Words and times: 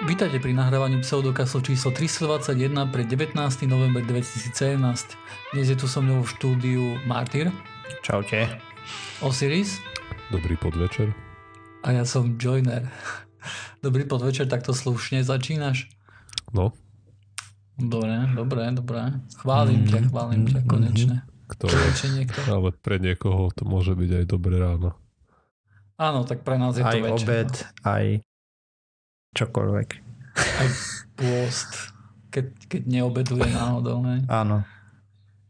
Vítajte 0.00 0.40
pri 0.40 0.56
nahrávaní 0.56 1.04
pseudokasu 1.04 1.60
číslo 1.60 1.92
321 1.92 2.72
pre 2.88 3.04
19. 3.04 3.36
november 3.68 4.00
2017. 4.00 4.80
Dnes 5.52 5.66
je 5.68 5.76
tu 5.76 5.84
so 5.84 6.00
mnou 6.00 6.24
v 6.24 6.28
štúdiu 6.32 6.82
Martyr. 7.04 7.52
Čaute. 8.00 8.48
Osiris. 9.20 9.84
Dobrý 10.32 10.56
podvečer. 10.56 11.12
A 11.84 11.92
ja 11.92 12.08
som 12.08 12.40
Joiner. 12.40 12.88
Dobrý 13.84 14.08
podvečer, 14.08 14.48
takto 14.48 14.72
slušne 14.72 15.20
začínaš? 15.20 15.92
No. 16.56 16.72
Dobre, 17.76 18.32
dobre, 18.32 18.72
dobre. 18.72 19.20
Chválim 19.36 19.84
mm, 19.84 19.88
ťa, 19.92 19.98
chválim 20.08 20.42
ťa, 20.48 20.60
konečne. 20.64 21.16
Kto 21.52 21.68
niekto. 22.16 22.40
Ale 22.48 22.72
pre 22.72 22.96
niekoho 22.96 23.52
to 23.52 23.68
môže 23.68 23.92
byť 23.92 24.10
aj 24.22 24.24
dobré 24.24 24.56
ráno. 24.56 24.96
Áno, 26.00 26.24
tak 26.24 26.40
pre 26.40 26.56
nás 26.56 26.80
je 26.80 26.82
aj 26.82 26.96
to 26.96 27.04
večer. 27.04 27.28
obed, 27.28 27.52
aj 27.84 28.04
čokoľvek. 29.32 29.88
Aj 30.36 30.68
pôst, 31.16 31.92
keď, 32.32 32.52
keď 32.68 32.82
neobeduje 32.88 33.48
náhodou. 33.48 34.00
Ne? 34.04 34.24
Áno. 34.28 34.64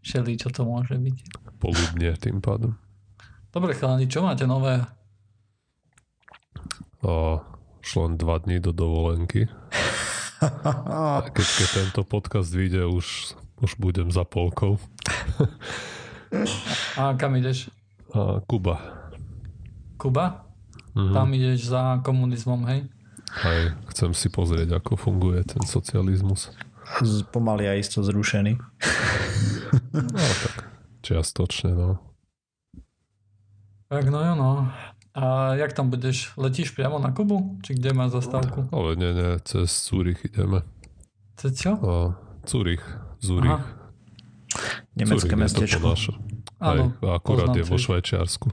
Šeli, 0.02 0.34
čo 0.34 0.50
to 0.50 0.66
môže 0.66 0.98
byť. 0.98 1.16
Poludne 1.62 2.10
tým 2.18 2.42
pádom. 2.42 2.74
Dobre 3.54 3.76
chalani, 3.76 4.10
čo 4.10 4.24
máte 4.26 4.48
nové? 4.48 4.82
O, 7.02 7.38
šlo 7.82 8.10
len 8.10 8.14
dva 8.18 8.42
dní 8.42 8.58
do 8.58 8.74
dovolenky. 8.74 9.46
A 10.42 11.22
keď, 11.30 11.46
keď 11.46 11.68
tento 11.70 12.02
podcast 12.02 12.50
vyjde, 12.50 12.90
už, 12.90 13.38
už 13.62 13.78
budem 13.78 14.10
za 14.10 14.26
polkou. 14.26 14.82
A 16.98 17.14
kam 17.14 17.38
ideš? 17.38 17.70
A 18.10 18.42
Kuba. 18.42 18.82
Kuba? 20.00 20.50
Mm-hmm. 20.98 21.14
Tam 21.14 21.28
ideš 21.30 21.70
za 21.70 22.02
komunizmom, 22.02 22.66
hej? 22.66 22.90
Aj 23.40 23.72
chcem 23.88 24.12
si 24.12 24.28
pozrieť, 24.28 24.76
ako 24.76 25.00
funguje 25.00 25.40
ten 25.48 25.64
socializmus. 25.64 26.52
Pomaly 27.32 27.64
a 27.70 27.74
isto 27.80 28.04
zrušený. 28.04 28.58
No 29.92 30.08
tak, 30.08 30.68
čiastočne, 31.04 31.72
no. 31.76 32.00
Tak 33.88 34.08
no 34.08 34.20
jo, 34.24 34.34
no. 34.36 34.50
A 35.12 35.52
jak 35.60 35.76
tam 35.76 35.92
budeš? 35.92 36.32
Letíš 36.40 36.72
priamo 36.72 36.96
na 36.96 37.12
Kubu? 37.12 37.60
Či 37.60 37.76
kde 37.76 37.92
má 37.92 38.08
zastávku? 38.08 38.72
Ale 38.72 38.96
nie, 38.96 39.12
nie, 39.12 39.36
cez 39.44 39.68
Zurich 39.68 40.24
ideme. 40.24 40.64
Cez 41.36 41.60
čo? 41.60 41.76
A, 41.76 42.16
Zurich, 42.48 42.80
Zurich. 43.20 43.52
Aha. 43.52 43.68
Nemecké 44.96 45.36
mestečko. 45.36 45.92
Áno, 46.60 46.96
akurát 47.04 47.52
je 47.52 47.64
vo 47.64 47.76
Švajčiarsku. 47.76 48.48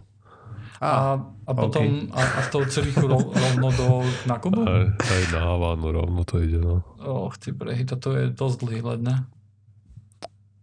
A, 0.79 1.19
a 1.19 1.51
potom 1.51 2.07
okay. 2.07 2.15
a, 2.15 2.21
a 2.23 2.39
z 2.47 2.49
toho 2.55 2.65
Cirichu 2.71 3.03
rov, 3.03 3.35
rovno 3.35 3.67
do, 3.75 3.87
na 4.23 4.39
Kubu? 4.39 4.63
Aj, 4.63 4.87
aj 4.95 5.23
na 5.35 5.39
Havánu 5.43 5.91
rovno 5.91 6.23
to 6.23 6.39
ide, 6.39 6.63
no. 6.63 6.87
Och, 7.03 7.35
ty 7.35 7.51
brehy, 7.51 7.83
toto 7.83 8.15
je 8.15 8.31
dosť 8.31 8.55
dlhý 8.63 8.79
let, 8.87 9.01
ne? 9.03 9.15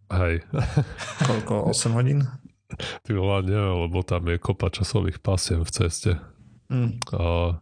Hej. 0.09 0.41
Koľko? 1.29 1.69
8 1.69 1.93
hodín? 2.01 2.25
Ty 3.05 3.11
volá, 3.13 3.45
neviem, 3.45 3.77
lebo 3.87 4.01
tam 4.01 4.25
je 4.33 4.41
kopa 4.41 4.73
časových 4.73 5.21
pasiem 5.21 5.61
v 5.61 5.71
ceste. 5.71 6.13
Mm. 6.73 6.97
A 7.13 7.61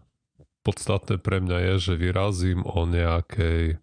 podstatné 0.62 1.19
pre 1.19 1.42
mňa 1.42 1.58
je, 1.58 1.75
že 1.91 1.94
vyrazím 2.00 2.62
o 2.62 2.86
nejakej 2.86 3.82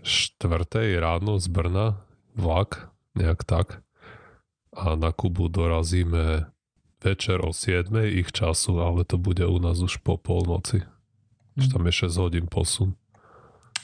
štvrtej 0.00 1.02
ráno 1.02 1.36
z 1.36 1.50
Brna 1.52 2.00
vlak, 2.38 2.88
nejak 3.18 3.44
tak. 3.44 3.84
A 4.70 4.94
na 4.94 5.10
Kubu 5.10 5.50
dorazíme 5.50 6.48
večer 7.04 7.40
o 7.44 7.52
7 7.52 7.90
ich 8.04 8.32
času, 8.32 8.80
ale 8.80 9.04
to 9.04 9.18
bude 9.18 9.46
u 9.46 9.58
nás 9.58 9.80
už 9.80 10.00
po 10.04 10.16
polnoci. 10.16 10.82
Mm. 11.56 11.70
tam 11.72 11.82
je 11.86 11.92
6 11.92 12.16
hodín 12.16 12.46
posun. 12.46 12.94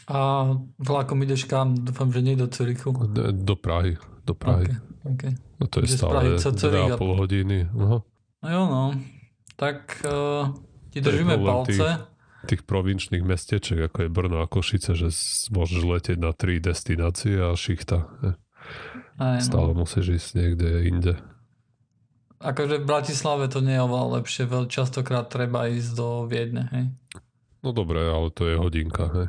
A 0.07 0.55
vlakom 0.79 1.19
ideš 1.27 1.51
kam? 1.51 1.75
Dúfam, 1.75 2.15
že 2.15 2.23
nie 2.23 2.39
do 2.39 2.47
Curichu. 2.47 2.95
Do, 3.11 3.59
Prahy. 3.59 3.99
Do 4.23 4.39
Prahy. 4.39 4.71
Okay, 4.71 5.13
okay. 5.13 5.33
No 5.59 5.67
to 5.67 5.83
je 5.83 5.91
ideš 5.91 5.99
stále 5.99 6.39
2,5 6.39 6.95
a... 6.95 7.15
hodiny. 7.19 7.59
Aha. 7.75 7.99
No 8.43 8.47
jo 8.47 8.63
no. 8.71 8.85
Tak 9.59 10.05
uh, 10.07 10.55
ti 10.95 11.03
držíme 11.03 11.41
palce. 11.43 11.75
Tých, 11.75 11.91
tých 12.47 12.63
provinčných 12.63 13.25
mestečiek, 13.27 13.91
ako 13.91 14.07
je 14.07 14.09
Brno 14.13 14.39
a 14.39 14.47
Košice, 14.47 14.95
že 14.95 15.11
môžeš 15.51 15.83
letieť 15.83 16.19
na 16.23 16.31
tri 16.31 16.63
destinácie 16.63 17.43
a 17.43 17.51
šichta. 17.59 18.07
Aj, 19.19 19.41
no. 19.41 19.43
Stále 19.43 19.75
musíš 19.75 20.23
ísť 20.23 20.31
niekde 20.39 20.69
inde. 20.87 21.15
Akože 22.37 22.85
v 22.85 22.89
Bratislave 22.89 23.49
to 23.49 23.65
nie 23.65 23.81
je 23.81 23.85
oveľa 23.85 24.21
lepšie, 24.21 24.45
veľ 24.45 24.69
častokrát 24.69 25.33
treba 25.33 25.73
ísť 25.73 25.91
do 25.97 26.09
Viedne, 26.29 26.69
hej? 26.69 26.85
No 27.65 27.73
dobre, 27.73 28.05
ale 28.05 28.29
to 28.31 28.45
je 28.45 28.55
hodinka, 28.61 29.09
hej? 29.09 29.29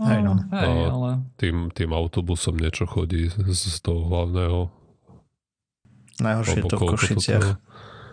Hej, 0.00 0.20
no. 0.24 0.36
Hej, 0.52 0.92
ale... 0.92 1.10
Tým, 1.40 1.72
tým 1.72 1.90
autobusom 1.92 2.60
niečo 2.60 2.84
chodí 2.84 3.32
z, 3.32 3.36
z 3.52 3.78
toho 3.80 4.04
hlavného. 4.08 4.68
Najhoršie 6.20 6.60
je 6.60 6.64
to 6.68 6.76
v 6.76 6.88
Košiciach. 6.96 7.46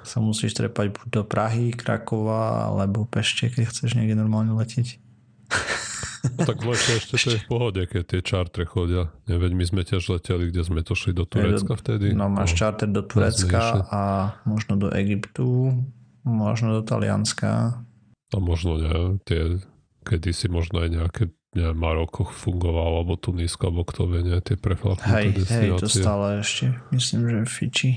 Sa 0.03 0.19
musíš 0.19 0.55
trepať 0.59 0.91
buď 0.91 1.07
do 1.07 1.23
Prahy, 1.23 1.71
Krakova 1.71 2.67
alebo 2.71 3.07
Pešte, 3.07 3.47
keď 3.47 3.71
chceš 3.71 3.95
niekde 3.95 4.19
normálne 4.19 4.51
letieť. 4.51 4.99
No 6.23 6.47
tak 6.47 6.63
v 6.63 6.71
lete 6.71 6.91
ešte 7.03 7.19
to 7.19 7.29
je 7.35 7.39
v 7.43 7.47
pohode, 7.51 7.81
keď 7.83 8.03
tie 8.07 8.21
čartre 8.23 8.63
chodia. 8.63 9.11
Neveď 9.27 9.51
my 9.51 9.65
sme 9.67 9.81
tiež 9.83 10.07
leteli, 10.07 10.49
kde 10.49 10.63
sme 10.63 10.79
to 10.79 10.95
šli 10.95 11.11
do 11.11 11.27
Turecka 11.27 11.75
vtedy. 11.75 12.15
No 12.15 12.31
máš 12.31 12.55
no, 12.55 12.59
čarter 12.63 12.87
do 12.87 13.03
Turecka 13.03 13.83
a 13.91 14.01
možno 14.47 14.79
do 14.79 14.87
Egyptu, 14.95 15.75
možno 16.23 16.79
do 16.79 16.81
Talianska. 16.87 17.83
A 18.33 18.37
možno 18.39 18.79
nie, 18.79 19.19
tie 19.27 19.59
kedysi 20.07 20.47
možno 20.47 20.83
aj 20.83 20.89
nejaké 20.89 21.23
neviem, 21.53 21.77
Maroko 21.77 22.25
fungovalo, 22.25 23.05
alebo 23.05 23.13
Tunisko, 23.13 23.69
alebo 23.69 23.85
kto 23.85 24.09
vie, 24.09 24.25
nie, 24.25 24.37
tie 24.41 24.57
preflaknuté 24.57 25.45
hej. 25.45 25.69
Hej, 25.69 25.69
to 25.77 25.85
stále 25.85 26.41
ešte, 26.41 26.73
myslím, 26.89 27.29
že 27.29 27.39
Fidži 27.45 27.91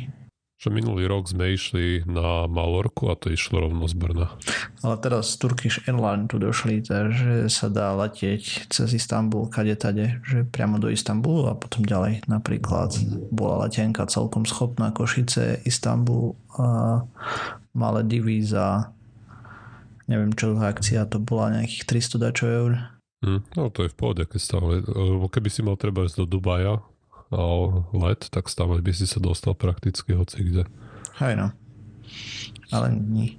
že 0.56 0.72
minulý 0.72 1.04
rok 1.04 1.28
sme 1.28 1.52
išli 1.52 2.08
na 2.08 2.48
Malorku 2.48 3.12
a 3.12 3.14
to 3.14 3.28
išlo 3.28 3.68
rovno 3.68 3.84
z 3.84 3.92
Brna. 3.92 4.32
Ale 4.80 4.96
teraz 5.04 5.36
Turkish 5.36 5.84
Airlines 5.84 6.32
tu 6.32 6.40
došli, 6.40 6.80
takže 6.80 7.52
sa 7.52 7.68
dá 7.68 7.92
letieť 7.92 8.72
cez 8.72 8.88
Istanbul, 8.96 9.52
kade 9.52 9.76
tade, 9.76 10.24
že 10.24 10.48
priamo 10.48 10.80
do 10.80 10.88
Istanbulu 10.88 11.52
a 11.52 11.54
potom 11.54 11.84
ďalej. 11.84 12.24
Napríklad 12.24 12.96
bola 13.28 13.68
letenka 13.68 14.08
celkom 14.08 14.48
schopná 14.48 14.96
Košice, 14.96 15.60
Istanbul 15.68 16.32
a 16.56 17.04
divy 18.08 18.40
za 18.40 18.96
neviem 20.06 20.32
čo 20.32 20.54
za 20.54 20.70
akcia, 20.70 21.10
to 21.10 21.18
bola 21.18 21.60
nejakých 21.60 21.84
300 21.84 22.22
dačo 22.22 22.46
eur. 22.46 22.72
Mm, 23.26 23.42
no 23.58 23.68
to 23.74 23.84
je 23.84 23.92
v 23.92 23.96
pohode, 23.98 24.22
keď 24.24 24.40
stále, 24.40 24.72
keby 25.28 25.48
si 25.50 25.60
mal 25.66 25.74
treba 25.74 26.06
ísť 26.06 26.22
do 26.22 26.26
Dubaja, 26.38 26.78
let, 27.92 28.30
tak 28.30 28.46
stále 28.46 28.78
by 28.78 28.92
si 28.94 29.06
sa 29.06 29.18
dostal 29.18 29.58
prakticky 29.58 30.14
hoci 30.14 30.46
kde. 30.46 30.62
Hej 31.18 31.34
no. 31.34 31.48
Ale 32.70 32.94
nie. 32.94 33.34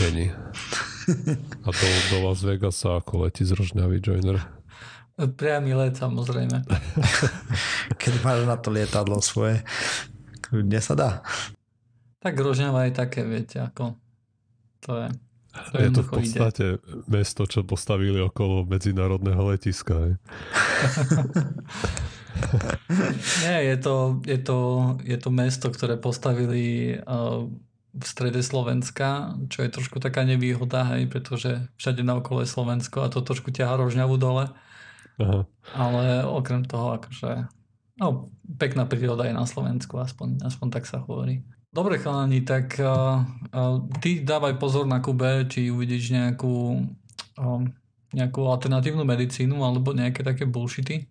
Není. 0.00 0.30
A 1.62 1.68
do, 1.70 1.88
do 2.10 2.16
Las 2.26 2.42
Vegasa 2.42 2.98
ako 2.98 3.28
letí 3.28 3.44
z 3.44 3.54
Rožňavy 3.54 4.00
Joiner? 4.02 4.40
Priamy 5.14 5.76
let 5.78 5.94
samozrejme. 5.94 6.66
Keď 8.02 8.12
máš 8.26 8.40
na 8.48 8.56
to 8.58 8.74
lietadlo 8.74 9.22
svoje, 9.22 9.62
kde 10.50 10.80
sa 10.82 10.94
dá. 10.98 11.10
Tak 12.18 12.34
Rožňava 12.34 12.90
je 12.90 12.92
také, 12.98 13.22
viete, 13.22 13.62
ako 13.62 13.94
to 14.82 15.06
je. 15.06 15.08
To 15.54 15.76
je 15.78 15.90
to 15.94 16.02
v 16.02 16.10
podstate 16.10 16.66
ide. 16.74 16.82
mesto, 17.06 17.46
čo 17.46 17.62
postavili 17.62 18.18
okolo 18.18 18.66
medzinárodného 18.66 19.54
letiska. 19.54 19.94
Nie, 23.44 23.74
je 23.74 23.76
to, 23.78 23.94
je, 24.26 24.38
to, 24.38 24.58
je 25.02 25.18
to 25.18 25.30
mesto, 25.30 25.70
ktoré 25.70 25.96
postavili 25.96 26.96
uh, 26.98 27.46
v 27.94 28.04
strede 28.04 28.42
Slovenska, 28.42 29.38
čo 29.46 29.62
je 29.62 29.70
trošku 29.70 30.02
taká 30.02 30.26
nevýhoda, 30.26 30.82
hej, 30.94 31.06
pretože 31.06 31.70
všade 31.78 32.02
na 32.02 32.18
okolo 32.18 32.42
je 32.42 32.50
Slovensko 32.50 33.06
a 33.06 33.10
to 33.10 33.22
trošku 33.22 33.54
ťaha 33.54 33.78
rožňavú 33.78 34.18
dole. 34.18 34.50
Aha. 35.22 35.46
Ale 35.78 36.26
okrem 36.26 36.66
toho, 36.66 36.98
akože, 36.98 37.46
no, 38.02 38.34
pekná 38.58 38.82
príroda 38.90 39.30
je 39.30 39.34
na 39.34 39.46
Slovensku, 39.46 39.94
aspoň, 40.02 40.42
aspoň 40.42 40.68
tak 40.74 40.90
sa 40.90 40.98
hovorí. 41.06 41.46
Dobre 41.70 41.98
chalani, 41.98 42.42
tak 42.42 42.78
uh, 42.82 43.22
uh, 43.50 43.78
ty 43.98 44.22
dávaj 44.22 44.58
pozor 44.58 44.86
na 44.86 44.98
Kube, 44.98 45.46
či 45.46 45.70
uvidíš 45.70 46.14
nejakú, 46.14 46.82
uh, 47.38 47.62
nejakú 48.14 48.40
alternatívnu 48.46 49.02
medicínu 49.06 49.58
alebo 49.62 49.94
nejaké 49.94 50.22
také 50.26 50.46
bullshity 50.46 51.10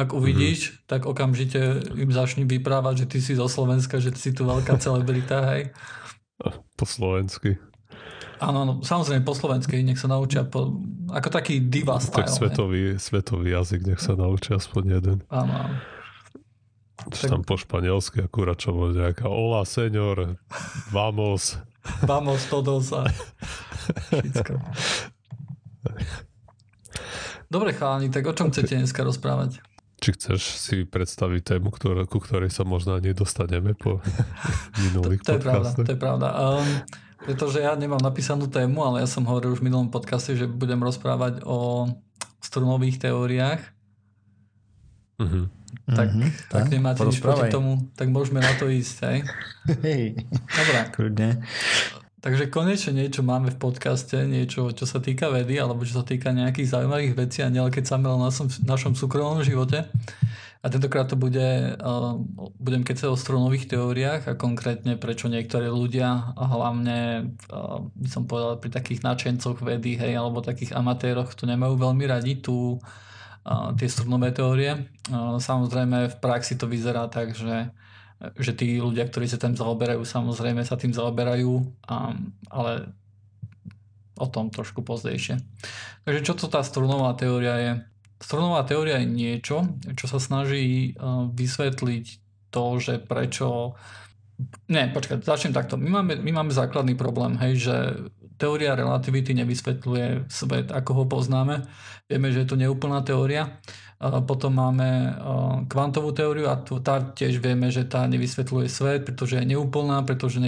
ak 0.00 0.16
uvidíš, 0.16 0.60
mm-hmm. 0.72 0.88
tak 0.88 1.04
okamžite 1.04 1.60
im 1.92 2.08
začni 2.08 2.48
vyprávať, 2.48 3.04
že 3.04 3.06
ty 3.06 3.18
si 3.20 3.32
zo 3.36 3.44
Slovenska, 3.44 4.00
že 4.00 4.16
ty 4.16 4.20
si 4.20 4.32
tu 4.32 4.48
veľká 4.48 4.80
celebrita, 4.80 5.44
hej. 5.52 5.76
Po 6.80 6.88
slovensky. 6.88 7.60
Áno, 8.40 8.64
no, 8.64 8.72
samozrejme 8.80 9.20
po 9.20 9.36
slovensky, 9.36 9.84
nech 9.84 10.00
sa 10.00 10.08
naučia 10.08 10.48
po, 10.48 10.80
ako 11.12 11.28
taký 11.28 11.60
diva 11.68 12.00
style. 12.00 12.24
Tak 12.24 12.32
svetový, 12.32 12.96
svetový 12.96 13.52
jazyk, 13.52 13.84
nech 13.84 14.00
sa 14.00 14.16
naučia 14.16 14.56
aspoň 14.56 14.82
jeden. 14.88 15.20
Áno, 15.28 15.52
áno. 15.68 15.76
tak... 17.12 17.28
tam 17.28 17.44
po 17.44 17.60
španielsky 17.60 18.24
akurát 18.24 18.56
čo 18.56 18.72
bolo 18.72 18.96
nejaká 18.96 19.28
hola, 19.28 19.68
señor, 19.68 20.40
vamos. 20.88 21.60
vamos 22.08 22.40
todos 22.48 22.96
a. 22.96 23.04
Dobre 27.50 27.74
chalani, 27.74 28.14
tak 28.14 28.24
o 28.24 28.32
čom 28.32 28.46
okay. 28.48 28.62
chcete 28.62 28.78
dneska 28.78 29.02
rozprávať? 29.02 29.58
Či 30.00 30.16
chceš 30.16 30.40
si 30.56 30.76
predstaviť 30.88 31.56
tému, 31.56 31.68
ktoré, 31.68 32.08
ku 32.08 32.18
ktorej 32.18 32.48
sa 32.48 32.64
možno 32.64 32.96
nedostaneme 32.96 33.76
po 33.76 34.00
minulých 34.88 35.20
to, 35.20 35.36
to 35.36 35.38
je 35.38 35.42
pravda, 35.44 35.68
to 35.76 35.92
je 35.92 36.00
pravda. 36.00 36.28
Um, 36.32 36.68
pretože 37.20 37.60
ja 37.60 37.76
nemám 37.76 38.00
napísanú 38.00 38.48
tému, 38.48 38.80
ale 38.80 39.04
ja 39.04 39.08
som 39.08 39.28
hovoril 39.28 39.52
už 39.52 39.60
v 39.60 39.68
minulom 39.68 39.92
podcaste, 39.92 40.32
že 40.40 40.48
budem 40.48 40.80
rozprávať 40.80 41.44
o 41.44 41.84
strunových 42.40 42.96
teóriách. 42.96 43.60
Uh-huh. 45.20 45.52
Tak, 45.84 46.08
uh-huh, 46.16 46.28
tak, 46.48 46.64
tak 46.64 46.72
nemáte 46.72 47.04
nič 47.04 47.20
proti 47.20 47.52
tomu, 47.52 47.92
tak 47.92 48.08
môžeme 48.08 48.40
na 48.40 48.56
to 48.56 48.72
ísť, 48.72 48.96
hej? 49.04 49.18
Hej. 49.84 50.24
Dobre. 50.32 50.78
Kľudne. 50.96 51.28
Takže 52.20 52.52
konečne 52.52 52.92
niečo 53.00 53.24
máme 53.24 53.48
v 53.48 53.56
podcaste, 53.56 54.28
niečo, 54.28 54.76
čo 54.76 54.84
sa 54.84 55.00
týka 55.00 55.32
vedy, 55.32 55.56
alebo 55.56 55.88
čo 55.88 56.00
sa 56.00 56.04
týka 56.04 56.36
nejakých 56.36 56.68
zaujímavých 56.68 57.16
vecí 57.16 57.40
a 57.40 57.48
nielen 57.48 57.72
keď 57.72 57.84
sa 57.88 57.96
o 57.96 58.20
našom, 58.20 58.52
našom 58.68 58.92
súkromnom 58.92 59.40
živote. 59.40 59.88
A 60.60 60.68
tentokrát 60.68 61.08
to 61.08 61.16
bude, 61.16 61.40
uh, 61.80 62.20
budem 62.60 62.84
keď 62.84 62.96
sa 63.00 63.06
o 63.08 63.16
strunových 63.16 63.72
teóriách 63.72 64.28
a 64.28 64.36
konkrétne 64.36 65.00
prečo 65.00 65.32
niektorí 65.32 65.72
ľudia, 65.72 66.36
a 66.36 66.44
hlavne 66.44 67.32
uh, 67.48 67.80
by 67.96 68.08
som 68.12 68.28
povedal 68.28 68.60
pri 68.60 68.68
takých 68.68 69.00
nadšencoch 69.00 69.64
vedy, 69.64 69.96
hej, 69.96 70.20
alebo 70.20 70.44
takých 70.44 70.76
amatéroch, 70.76 71.32
to 71.32 71.48
nemajú 71.48 71.80
veľmi 71.80 72.04
radi, 72.04 72.44
tu 72.44 72.76
uh, 72.76 73.72
tie 73.80 73.88
strunové 73.88 74.36
teórie. 74.36 74.92
Uh, 75.08 75.40
samozrejme 75.40 76.12
v 76.12 76.16
praxi 76.20 76.60
to 76.60 76.68
vyzerá 76.68 77.08
tak, 77.08 77.32
že 77.32 77.72
že 78.36 78.52
tí 78.52 78.76
ľudia, 78.76 79.08
ktorí 79.08 79.24
sa 79.24 79.40
tým 79.40 79.56
zaoberajú, 79.56 80.04
samozrejme 80.04 80.60
sa 80.60 80.76
tým 80.76 80.92
zaoberajú, 80.92 81.64
ale 82.52 82.72
o 84.20 84.26
tom 84.28 84.52
trošku 84.52 84.84
pozdejšie. 84.84 85.40
Takže 86.04 86.20
čo 86.20 86.36
to 86.36 86.52
tá 86.52 86.60
strunová 86.60 87.16
teória 87.16 87.56
je? 87.56 87.72
Strunová 88.20 88.68
teória 88.68 89.00
je 89.00 89.08
niečo, 89.08 89.64
čo 89.96 90.04
sa 90.04 90.20
snaží 90.20 90.92
vysvetliť 91.32 92.06
to, 92.52 92.64
že 92.76 93.00
prečo... 93.00 93.72
Nie, 94.68 94.92
počkaj, 94.92 95.24
začnem 95.24 95.56
takto. 95.56 95.80
My 95.80 96.00
máme, 96.00 96.20
my 96.20 96.32
máme 96.32 96.52
základný 96.52 96.96
problém, 96.96 97.40
hej, 97.40 97.64
že 97.64 97.76
teória 98.36 98.76
relativity 98.76 99.36
nevysvetľuje 99.36 100.32
svet, 100.32 100.72
ako 100.72 100.90
ho 101.00 101.04
poznáme. 101.08 101.64
Vieme, 102.08 102.32
že 102.32 102.44
je 102.44 102.48
to 102.48 102.60
neúplná 102.60 103.04
teória 103.04 103.60
potom 104.00 104.56
máme 104.56 105.12
kvantovú 105.68 106.16
teóriu 106.16 106.48
a 106.48 106.56
tá 106.56 107.12
tiež 107.12 107.36
vieme, 107.36 107.68
že 107.68 107.84
tá 107.84 108.08
nevysvetľuje 108.08 108.66
svet, 108.72 109.04
pretože 109.04 109.36
je 109.36 109.44
neúplná, 109.44 110.00
pretože, 110.08 110.40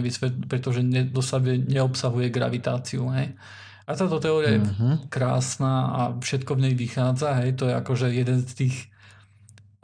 pretože 0.49 0.81
nedosahuje, 0.81 1.69
neobsahuje 1.69 2.33
gravitáciu. 2.33 3.13
Hej. 3.13 3.37
A 3.85 3.93
táto 3.93 4.17
teória 4.25 4.57
uh-huh. 4.57 4.57
je 4.57 4.61
mhm. 4.65 4.89
krásna 5.13 5.73
a 5.93 6.01
všetko 6.17 6.57
v 6.57 6.63
nej 6.65 6.75
vychádza. 6.81 7.45
Hej. 7.45 7.61
To 7.61 7.69
je 7.69 7.75
akože 7.77 8.07
jeden 8.17 8.41
z 8.41 8.53
tých, 8.57 8.77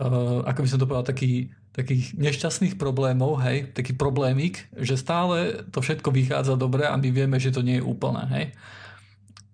uh, 0.00 0.40
ako 0.48 0.60
by 0.64 0.68
som 0.72 0.80
to 0.80 0.88
povedal, 0.88 1.04
taký, 1.04 1.52
takých 1.76 2.16
nešťastných 2.16 2.80
problémov, 2.80 3.44
hej, 3.44 3.70
taký 3.76 3.92
problémik, 3.94 4.64
že 4.80 4.96
stále 4.96 5.62
to 5.68 5.84
všetko 5.84 6.08
vychádza 6.08 6.56
dobre 6.56 6.88
a 6.88 6.96
my 6.96 7.12
vieme, 7.12 7.36
že 7.36 7.52
to 7.52 7.60
nie 7.60 7.78
je 7.78 7.84
úplné. 7.84 8.24
Hej 8.32 8.46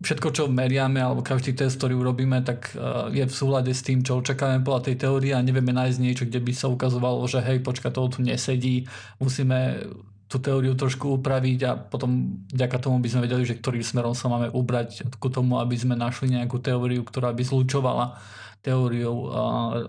všetko, 0.02 0.28
čo 0.34 0.42
meriame, 0.50 0.98
alebo 0.98 1.22
každý 1.22 1.54
test, 1.54 1.78
ktorý 1.78 2.00
urobíme, 2.00 2.42
tak 2.42 2.74
eh, 2.74 3.22
je 3.22 3.24
v 3.26 3.34
súlade 3.34 3.70
s 3.70 3.84
tým, 3.84 4.02
čo 4.02 4.18
očakávame 4.18 4.64
podľa 4.64 4.90
tej 4.90 4.96
teórie 5.06 5.32
a 5.36 5.44
nevieme 5.44 5.70
nájsť 5.70 5.98
niečo, 6.02 6.24
kde 6.26 6.40
by 6.42 6.52
sa 6.56 6.66
ukazovalo, 6.72 7.22
že 7.30 7.44
hej, 7.44 7.62
počka, 7.62 7.94
toho 7.94 8.10
tu 8.10 8.24
nesedí, 8.24 8.88
musíme 9.22 9.86
tú 10.34 10.42
teóriu 10.42 10.74
trošku 10.74 11.20
upraviť 11.20 11.58
a 11.68 11.72
potom 11.78 12.42
vďaka 12.50 12.82
tomu 12.82 12.98
by 12.98 13.06
sme 13.06 13.24
vedeli, 13.28 13.46
že 13.46 13.54
ktorým 13.54 13.84
smerom 13.86 14.18
sa 14.18 14.26
máme 14.26 14.50
ubrať 14.50 15.06
ku 15.22 15.30
tomu, 15.30 15.62
aby 15.62 15.78
sme 15.78 15.94
našli 15.94 16.34
nejakú 16.34 16.58
teóriu, 16.58 17.06
ktorá 17.06 17.30
by 17.30 17.44
zlučovala 17.44 18.18
teóriou 18.64 19.28
uh, 19.28 19.30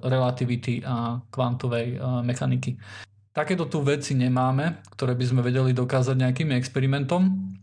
relativity 0.04 0.84
a 0.84 1.24
kvantovej 1.32 1.98
uh, 1.98 2.20
mechaniky. 2.22 2.76
Takéto 3.32 3.66
tu 3.72 3.82
veci 3.82 4.14
nemáme, 4.14 4.86
ktoré 4.94 5.16
by 5.16 5.26
sme 5.26 5.42
vedeli 5.42 5.72
dokázať 5.72 6.16
nejakým 6.20 6.52
experimentom, 6.54 7.56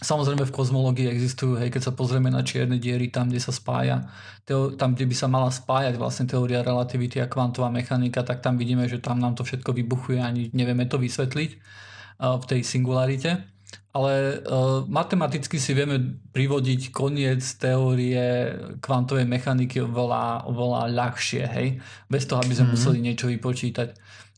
Samozrejme 0.00 0.48
v 0.48 0.56
kozmológii 0.56 1.12
existujú, 1.12 1.60
hej, 1.60 1.68
keď 1.68 1.88
sa 1.88 1.92
pozrieme 1.92 2.32
na 2.32 2.40
čierne 2.40 2.80
diery, 2.80 3.12
tam, 3.12 3.28
kde 3.28 3.36
sa 3.36 3.52
spája, 3.52 4.08
teo, 4.48 4.72
tam, 4.72 4.96
kde 4.96 5.04
by 5.04 5.12
sa 5.12 5.28
mala 5.28 5.52
spájať 5.52 6.00
vlastne 6.00 6.24
teória 6.24 6.64
relativity 6.64 7.20
a 7.20 7.28
kvantová 7.28 7.68
mechanika, 7.68 8.24
tak 8.24 8.40
tam 8.40 8.56
vidíme, 8.56 8.88
že 8.88 8.96
tam 8.96 9.20
nám 9.20 9.36
to 9.36 9.44
všetko 9.44 9.76
vybuchuje, 9.76 10.16
ani 10.16 10.48
nevieme 10.56 10.88
to 10.88 10.96
vysvetliť 10.96 11.50
uh, 11.52 12.40
v 12.40 12.44
tej 12.48 12.60
singularite. 12.64 13.44
Ale 13.92 14.40
uh, 14.40 14.88
matematicky 14.88 15.60
si 15.60 15.76
vieme 15.76 16.22
privodiť 16.32 16.96
koniec 16.96 17.44
teórie 17.60 18.56
kvantovej 18.80 19.28
mechaniky 19.28 19.84
oveľa, 19.84 20.48
oveľa 20.48 20.96
ľahšie, 20.96 21.44
hej, 21.44 21.68
bez 22.08 22.24
toho, 22.24 22.40
aby 22.40 22.56
sme 22.56 22.72
mm-hmm. 22.72 22.72
museli 22.72 22.98
niečo 23.04 23.28
vypočítať. 23.28 23.88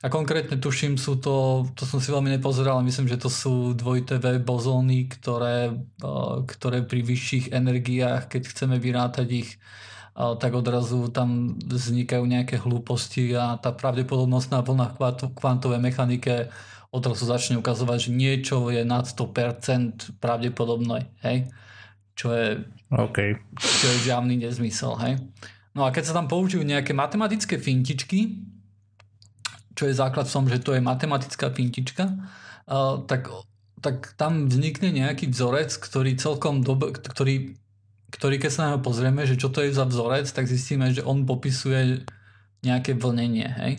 A 0.02 0.10
konkrétne 0.10 0.58
tuším, 0.58 0.98
sú 0.98 1.22
to, 1.22 1.62
to 1.78 1.86
som 1.86 2.02
si 2.02 2.10
veľmi 2.10 2.34
nepozeral, 2.34 2.82
ale 2.82 2.90
myslím, 2.90 3.06
že 3.06 3.22
to 3.22 3.30
sú 3.30 3.70
dvojité 3.70 4.18
V 4.18 4.42
bozóny, 4.42 5.06
ktoré, 5.06 5.78
ktoré 6.50 6.82
pri 6.82 7.06
vyšších 7.06 7.54
energiách, 7.54 8.26
keď 8.26 8.42
chceme 8.50 8.82
vyrátať 8.82 9.28
ich, 9.30 9.62
tak 10.12 10.52
odrazu 10.58 11.06
tam 11.14 11.54
vznikajú 11.54 12.26
nejaké 12.26 12.58
hlúposti 12.58 13.30
a 13.38 13.56
tá 13.62 13.70
pravdepodobnosť 13.70 14.48
na 14.50 14.60
vlnách 14.60 14.94
kvantovej 15.38 15.78
mechanike 15.78 16.50
odrazu 16.92 17.24
začne 17.24 17.56
ukazovať, 17.56 17.98
že 18.04 18.10
niečo 18.12 18.68
je 18.68 18.84
nad 18.84 19.08
100% 19.08 20.20
pravdepodobné, 20.20 21.08
hej? 21.24 21.48
Čo 22.12 22.28
je, 22.36 22.60
okay. 22.92 23.40
čo 23.56 23.86
je 23.88 23.96
zjavný 24.04 24.36
nezmysel, 24.36 24.92
hej? 25.00 25.16
No 25.72 25.88
a 25.88 25.94
keď 25.94 26.12
sa 26.12 26.16
tam 26.20 26.28
použijú 26.28 26.60
nejaké 26.60 26.92
matematické 26.92 27.56
fintičky, 27.56 28.44
čo 29.82 29.90
je 29.90 29.98
základ 29.98 30.30
v 30.30 30.34
tom, 30.38 30.46
že 30.46 30.62
to 30.62 30.78
je 30.78 30.86
matematická 30.86 31.50
fintička, 31.50 32.06
tak, 33.10 33.26
tak 33.82 34.14
tam 34.14 34.46
vznikne 34.46 34.94
nejaký 34.94 35.26
vzorec, 35.34 35.74
ktorý 35.74 36.14
celkom 36.14 36.62
dobe, 36.62 36.94
ktorý, 36.94 37.58
ktorý 38.14 38.38
keď 38.38 38.50
sa 38.54 38.60
na 38.62 38.68
neho 38.70 38.86
pozrieme, 38.86 39.26
že 39.26 39.34
čo 39.34 39.50
to 39.50 39.66
je 39.66 39.74
za 39.74 39.82
vzorec, 39.82 40.30
tak 40.30 40.46
zistíme, 40.46 40.94
že 40.94 41.02
on 41.02 41.26
popisuje 41.26 42.06
nejaké 42.62 42.94
vlnenie. 42.94 43.50
Hej? 43.58 43.72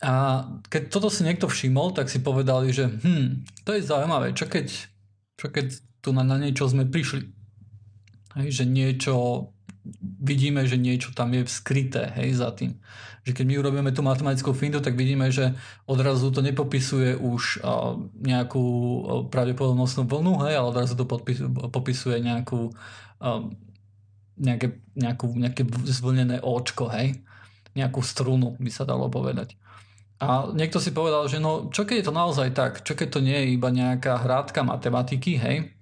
A 0.00 0.48
keď 0.72 0.88
toto 0.88 1.12
si 1.12 1.20
niekto 1.20 1.52
všimol, 1.52 1.92
tak 1.92 2.08
si 2.08 2.24
povedali, 2.24 2.72
že 2.72 2.88
hm, 2.88 3.44
to 3.68 3.76
je 3.76 3.84
zaujímavé, 3.84 4.32
čo 4.32 4.48
keď, 4.48 4.72
čo 5.36 5.52
keď 5.52 5.68
tu 6.00 6.16
na, 6.16 6.24
na 6.24 6.40
niečo 6.40 6.64
sme 6.64 6.88
prišli. 6.88 7.28
Hej, 8.40 8.48
že 8.56 8.64
niečo, 8.64 9.51
vidíme, 10.22 10.62
že 10.62 10.78
niečo 10.78 11.10
tam 11.10 11.34
je 11.34 11.42
skryté 11.46 12.14
hej, 12.14 12.38
za 12.38 12.54
tým. 12.54 12.78
Že 13.26 13.32
keď 13.34 13.44
my 13.46 13.54
urobíme 13.58 13.90
tú 13.90 14.02
matematickú 14.02 14.54
fintu, 14.54 14.78
tak 14.78 14.94
vidíme, 14.94 15.30
že 15.34 15.54
odrazu 15.86 16.30
to 16.30 16.42
nepopisuje 16.42 17.18
už 17.18 17.62
nejakú 18.22 18.64
pravdepodobnostnú 19.30 20.06
vlnu, 20.06 20.42
hej, 20.46 20.54
ale 20.58 20.70
odrazu 20.70 20.94
to 20.94 21.06
popisuje 21.70 22.22
nejakú, 22.22 22.70
nejaké, 24.38 24.66
nejakú, 24.94 25.26
nejaké 25.34 25.62
zvlnené 25.86 26.38
očko, 26.42 26.86
hej, 26.94 27.18
nejakú 27.74 28.02
strunu 28.02 28.54
by 28.58 28.70
sa 28.70 28.86
dalo 28.86 29.10
povedať. 29.10 29.58
A 30.22 30.54
niekto 30.54 30.78
si 30.78 30.94
povedal, 30.94 31.26
že 31.26 31.42
no 31.42 31.66
čo 31.74 31.82
keď 31.82 31.96
je 31.98 32.06
to 32.06 32.14
naozaj 32.14 32.48
tak, 32.54 32.86
čo 32.86 32.94
keď 32.94 33.18
to 33.18 33.20
nie 33.26 33.34
je 33.34 33.58
iba 33.58 33.74
nejaká 33.74 34.22
hrátka 34.22 34.62
matematiky, 34.62 35.34
hej, 35.34 35.74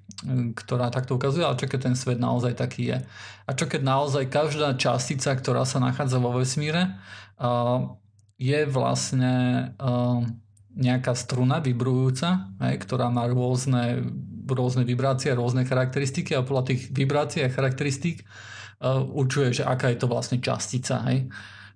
ktorá 0.54 0.92
takto 0.92 1.16
ukazuje, 1.16 1.46
ale 1.46 1.56
čo 1.56 1.70
keď 1.70 1.80
ten 1.90 1.96
svet 1.96 2.20
naozaj 2.20 2.58
taký 2.58 2.92
je. 2.92 2.98
A 3.46 3.50
čo 3.56 3.70
keď 3.70 3.80
naozaj 3.82 4.28
každá 4.28 4.76
častica, 4.76 5.32
ktorá 5.32 5.64
sa 5.64 5.80
nachádza 5.80 6.20
vo 6.20 6.34
vesmíre, 6.36 6.98
je 8.40 8.60
vlastne 8.68 9.32
nejaká 10.70 11.12
struna 11.16 11.58
vibrujúca, 11.60 12.52
ktorá 12.60 13.10
má 13.10 13.26
rôzne, 13.26 14.06
rôzne 14.46 14.86
vibrácie, 14.86 15.34
rôzne 15.34 15.66
charakteristiky 15.66 16.36
a 16.36 16.46
podľa 16.46 16.72
tých 16.74 16.92
vibrácií 16.94 17.42
a 17.44 17.52
charakteristík 17.52 18.22
určuje, 19.12 19.60
že 19.60 19.68
aká 19.68 19.92
je 19.92 19.98
to 20.00 20.08
vlastne 20.08 20.40
častica. 20.40 21.04
Hej. 21.10 21.28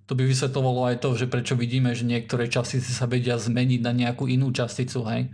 To 0.05 0.13
by 0.13 0.29
vysvetlovalo 0.29 0.93
aj 0.93 1.01
to, 1.01 1.17
že 1.17 1.33
prečo 1.33 1.57
vidíme, 1.57 1.97
že 1.97 2.05
niektoré 2.05 2.49
častice 2.53 2.93
sa 2.93 3.09
vedia 3.09 3.41
zmeniť 3.41 3.81
na 3.81 3.93
nejakú 3.97 4.29
inú 4.29 4.53
časticu, 4.53 5.01
hej, 5.09 5.33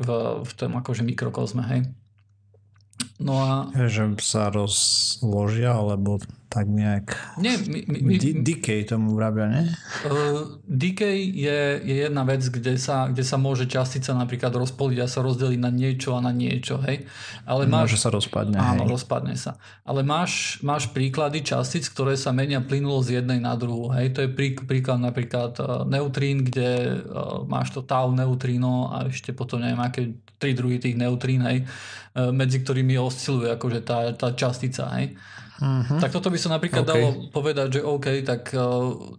v, 0.00 0.08
v 0.44 0.52
tom 0.56 0.76
akože 0.80 1.04
mikrokozme, 1.04 1.62
hej. 1.68 1.80
No 3.20 3.36
a... 3.36 3.68
Že 3.76 4.16
sa 4.24 4.48
rozložia, 4.48 5.76
alebo 5.76 6.16
tak 6.50 6.66
nejak... 6.66 7.14
Nie, 7.38 7.54
my, 7.62 7.86
my, 7.86 7.98
my, 8.02 8.14
D- 8.18 8.42
decay 8.42 8.82
tomu 8.82 9.14
vravia, 9.14 9.46
ne? 9.46 9.62
Uh, 10.02 10.58
decay 10.66 11.30
je, 11.30 11.78
je 11.78 11.94
jedna 12.10 12.26
vec, 12.26 12.42
kde 12.42 12.74
sa, 12.74 13.06
kde 13.06 13.22
sa 13.22 13.38
môže 13.38 13.70
častica 13.70 14.10
napríklad 14.10 14.50
rozpoliť 14.50 14.98
a 14.98 15.06
sa 15.06 15.22
rozdeliť 15.22 15.60
na 15.62 15.70
niečo 15.70 16.18
a 16.18 16.24
na 16.24 16.34
niečo, 16.34 16.82
hej? 16.82 17.06
Ale 17.46 17.70
máš, 17.70 17.94
môže 17.94 18.02
sa 18.02 18.10
rozpadne, 18.10 18.58
Áno, 18.58 18.82
hej. 18.82 18.90
rozpadne 18.90 19.38
sa. 19.38 19.62
Ale 19.86 20.02
máš, 20.02 20.58
máš 20.66 20.90
príklady 20.90 21.46
častic, 21.46 21.86
ktoré 21.86 22.18
sa 22.18 22.34
menia 22.34 22.58
plynulo 22.58 22.98
z 23.06 23.22
jednej 23.22 23.38
na 23.38 23.54
druhú, 23.54 23.94
hej? 23.94 24.10
To 24.18 24.26
je 24.26 24.28
prí, 24.34 24.58
príklad 24.58 24.98
napríklad 24.98 25.54
uh, 25.62 25.86
neutrín, 25.86 26.42
kde 26.42 26.98
uh, 26.98 27.46
máš 27.46 27.70
to 27.70 27.86
tau 27.86 28.10
neutrino 28.10 28.90
a 28.90 29.06
ešte 29.06 29.30
potom 29.30 29.62
neviem, 29.62 29.78
aké 29.78 30.18
tri 30.42 30.50
druhy 30.50 30.82
tých 30.82 30.98
neutrín, 30.98 31.46
hej? 31.46 31.62
Uh, 32.10 32.34
medzi 32.34 32.58
ktorými 32.58 32.98
osciluje 32.98 33.54
akože 33.54 33.86
tá, 33.86 34.10
tá 34.18 34.34
častica, 34.34 34.90
hej? 34.98 35.14
Uh-huh. 35.60 36.00
Tak 36.00 36.08
toto 36.16 36.32
by 36.32 36.40
sa 36.40 36.56
napríklad 36.56 36.88
okay. 36.88 36.92
dalo 36.96 37.08
povedať, 37.28 37.68
že 37.78 37.80
OK, 37.84 38.24
tak 38.24 38.48
e, 38.56 38.64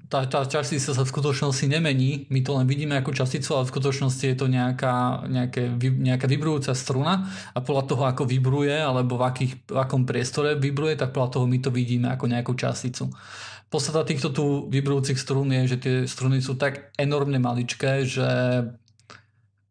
tá, 0.10 0.26
tá 0.26 0.42
častica 0.50 0.90
sa 0.90 1.06
v 1.06 1.14
skutočnosti 1.14 1.70
nemení, 1.70 2.26
my 2.34 2.42
to 2.42 2.58
len 2.58 2.66
vidíme 2.66 2.98
ako 2.98 3.14
časticu, 3.14 3.54
ale 3.54 3.70
v 3.70 3.74
skutočnosti 3.78 4.26
je 4.26 4.34
to 4.34 4.50
nejaká, 4.50 5.30
nejaké, 5.30 5.70
nejaká 5.78 6.26
vibrujúca 6.26 6.74
struna 6.74 7.30
a 7.54 7.62
podľa 7.62 7.84
toho, 7.86 8.04
ako 8.10 8.24
vibruje, 8.26 8.74
alebo 8.74 9.22
v, 9.22 9.24
akých, 9.30 9.54
v 9.70 9.78
akom 9.78 10.02
priestore 10.10 10.58
vibruje, 10.58 10.98
tak 10.98 11.14
podľa 11.14 11.30
toho 11.38 11.46
my 11.46 11.62
to 11.62 11.70
vidíme 11.70 12.10
ako 12.10 12.26
nejakú 12.26 12.58
časticu. 12.58 13.14
Podstata 13.70 14.02
týchto 14.02 14.34
tu 14.34 14.66
vibrujúcich 14.66 15.22
strún 15.22 15.54
je, 15.54 15.64
že 15.64 15.78
tie 15.78 15.96
struny 16.10 16.42
sú 16.42 16.58
tak 16.58 16.90
enormne 16.98 17.38
maličké, 17.38 18.04
že 18.04 18.28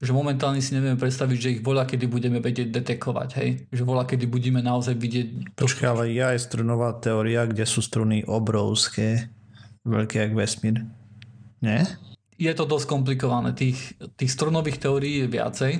že 0.00 0.16
momentálne 0.16 0.64
si 0.64 0.72
nevieme 0.72 0.96
predstaviť, 0.96 1.36
že 1.36 1.52
ich 1.56 1.60
voľa 1.60 1.84
kedy 1.84 2.08
budeme 2.08 2.40
vedieť 2.40 2.72
detekovať, 2.72 3.28
hej? 3.36 3.50
Že 3.68 3.82
voľa 3.84 4.08
kedy 4.08 4.24
budeme 4.24 4.64
naozaj 4.64 4.96
vidieť... 4.96 5.54
Počkaj, 5.60 5.86
ale 5.92 6.16
ja 6.16 6.32
je 6.32 6.40
strunová 6.40 6.96
teória, 6.96 7.44
kde 7.44 7.68
sú 7.68 7.84
struny 7.84 8.24
obrovské, 8.24 9.28
veľké 9.84 10.24
jak 10.24 10.32
vesmír. 10.32 10.88
Nie? 11.60 11.84
Je 12.40 12.48
to 12.56 12.64
dosť 12.64 12.88
komplikované. 12.88 13.52
Tých, 13.52 14.00
tých 14.16 14.32
strunových 14.32 14.80
teórií 14.80 15.20
je 15.20 15.28
viacej. 15.28 15.72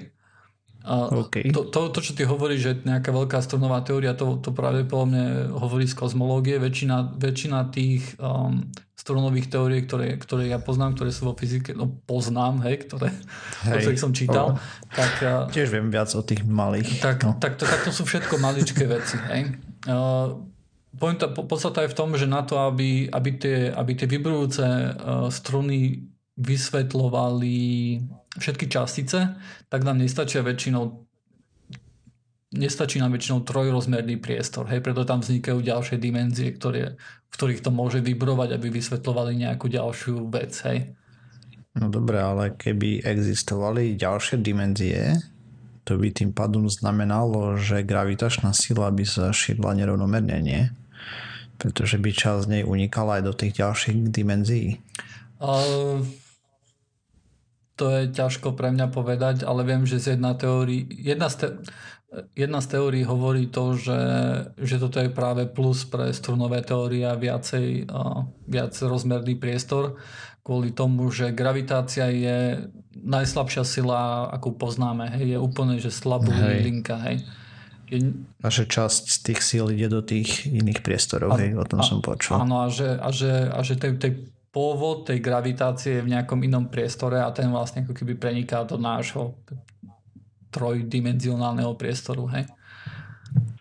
Okay. 0.85 1.53
To, 1.53 1.69
to, 1.69 1.93
to, 1.93 2.01
čo 2.01 2.13
ty 2.17 2.25
hovoríš, 2.25 2.61
že 2.61 2.73
nejaká 2.89 3.13
veľká 3.13 3.41
strunová 3.45 3.85
teória, 3.85 4.17
to, 4.17 4.41
to 4.41 4.53
pravdepodobne 4.53 5.53
hovorí 5.53 5.85
z 5.85 5.97
kozmológie. 5.97 6.61
Väčšina, 6.61 7.17
väčšina 7.21 7.73
tých 7.73 8.17
um, 8.17 8.69
strunových 9.01 9.49
teórií, 9.49 9.89
ktoré, 9.89 10.21
ktoré 10.21 10.53
ja 10.53 10.61
poznám, 10.61 10.93
ktoré 10.93 11.09
sú 11.09 11.33
vo 11.33 11.35
fyzike, 11.35 11.73
no 11.73 11.89
poznám, 12.05 12.61
hej, 12.69 12.85
ktoré, 12.85 13.09
hej. 13.65 13.81
ktoré 13.81 13.97
som 13.97 14.13
čítal. 14.13 14.53
Oh. 14.53 14.61
Tak, 14.93 15.13
uh, 15.25 15.49
Tiež 15.49 15.73
viem 15.73 15.89
viac 15.89 16.13
o 16.13 16.21
tých 16.21 16.45
malých. 16.45 17.01
Tak, 17.01 17.19
no. 17.25 17.33
tak, 17.41 17.57
to, 17.57 17.65
tak 17.65 17.81
to 17.89 17.93
sú 17.97 18.05
všetko 18.05 18.37
maličké 18.37 18.85
veci. 18.85 19.17
Hej. 19.33 19.57
Uh, 19.89 20.45
Pointa, 20.91 21.31
podstata 21.31 21.87
je 21.87 21.95
v 21.95 21.97
tom, 21.97 22.19
že 22.19 22.27
na 22.27 22.43
to, 22.43 22.59
aby, 22.59 23.07
aby, 23.09 23.31
tie, 23.39 23.71
aby 23.71 23.95
tie 23.95 24.11
vibrujúce 24.11 24.67
uh, 24.67 25.31
struny 25.31 26.11
vysvetľovali 26.35 27.57
všetky 28.35 28.67
častice, 28.67 29.39
tak 29.71 29.81
nám 29.87 30.03
nestačia 30.03 30.43
väčšinou 30.43 31.10
nestačí 32.51 32.99
nám 32.99 33.15
väčšinou 33.15 33.47
trojrozmerný 33.47 34.19
priestor. 34.19 34.67
Hej, 34.67 34.83
preto 34.83 35.07
tam 35.07 35.23
vznikajú 35.23 35.63
ďalšie 35.63 35.97
dimenzie, 36.03 36.51
ktoré, 36.55 36.99
v 37.31 37.35
ktorých 37.35 37.63
to 37.63 37.71
môže 37.71 38.03
vybrovať, 38.03 38.59
aby 38.59 38.69
vysvetľovali 38.75 39.39
nejakú 39.47 39.71
ďalšiu 39.71 40.27
vec. 40.31 40.53
Hej. 40.67 40.95
No 41.79 41.87
dobre, 41.87 42.19
ale 42.19 42.51
keby 42.59 43.07
existovali 43.07 43.95
ďalšie 43.95 44.43
dimenzie, 44.43 45.23
to 45.87 45.95
by 45.95 46.11
tým 46.11 46.35
pádom 46.35 46.67
znamenalo, 46.67 47.55
že 47.55 47.87
gravitačná 47.87 48.51
sila 48.51 48.91
by 48.91 49.05
sa 49.07 49.31
šírila 49.31 49.79
nerovnomerne, 49.79 50.39
nie? 50.43 50.63
Pretože 51.63 52.03
by 52.03 52.11
časť 52.11 52.41
z 52.47 52.51
nej 52.51 52.63
unikala 52.67 53.23
aj 53.23 53.23
do 53.27 53.35
tých 53.35 53.63
ďalších 53.63 54.11
dimenzií. 54.11 54.83
Uh, 55.39 56.03
to 57.81 57.89
je 57.89 58.13
ťažko 58.13 58.53
pre 58.53 58.75
mňa 58.75 58.93
povedať, 58.93 59.47
ale 59.47 59.65
viem, 59.65 59.89
že 59.89 60.03
z 60.03 60.19
jedna 60.19 60.37
teórii, 60.37 60.85
jedna 60.91 61.33
z, 61.33 61.35
te, 61.41 61.47
jedna 62.35 62.59
z 62.59 62.67
teórií 62.77 63.03
hovorí 63.07 63.47
to, 63.47 63.79
že, 63.79 64.01
že 64.59 64.77
toto 64.83 64.99
je 64.99 65.11
práve 65.11 65.47
plus 65.47 65.87
pre 65.87 66.11
strunové 66.11 66.63
teórie 66.67 67.07
a 67.07 67.15
viacej, 67.15 67.87
viac 68.51 68.75
rozmerný 68.75 69.39
priestor, 69.39 69.99
kvôli 70.43 70.75
tomu, 70.75 71.07
že 71.15 71.31
gravitácia 71.31 72.11
je 72.11 72.67
najslabšia 72.99 73.63
sila, 73.63 74.27
akú 74.35 74.57
poznáme. 74.59 75.07
Hej, 75.15 75.37
je 75.37 75.39
úplne, 75.39 75.79
že 75.79 75.95
slabú 75.95 76.35
hej. 76.35 76.67
linka. 76.67 76.99
Hej. 77.07 77.23
Je... 77.87 77.99
Naša 78.43 78.65
časť 78.67 79.03
z 79.07 79.17
tých 79.31 79.41
síl 79.43 79.67
ide 79.71 79.87
do 79.87 80.03
tých 80.03 80.51
iných 80.51 80.83
priestorov, 80.83 81.35
a, 81.35 81.39
hej, 81.39 81.55
o 81.55 81.67
tom 81.67 81.83
a, 81.83 81.87
som 81.87 82.03
počul. 82.03 82.43
Áno, 82.43 82.67
a 82.67 82.69
že, 82.71 82.99
a 82.99 83.09
že, 83.15 83.31
a 83.51 83.61
že 83.63 83.79
tej, 83.79 83.99
tej 84.03 84.13
pôvod 84.51 85.07
tej 85.07 85.23
gravitácie 85.23 86.03
je 86.03 86.05
v 86.07 86.13
nejakom 86.19 86.43
inom 86.43 86.67
priestore 86.67 87.23
a 87.23 87.31
ten 87.31 87.47
vlastne 87.55 87.87
ako 87.87 87.95
keby 87.95 88.19
preniká 88.19 88.67
do 88.67 88.75
nášho 88.75 89.39
trojdimenzionálneho 90.51 91.75
priestoru, 91.79 92.27
hej. 92.31 92.47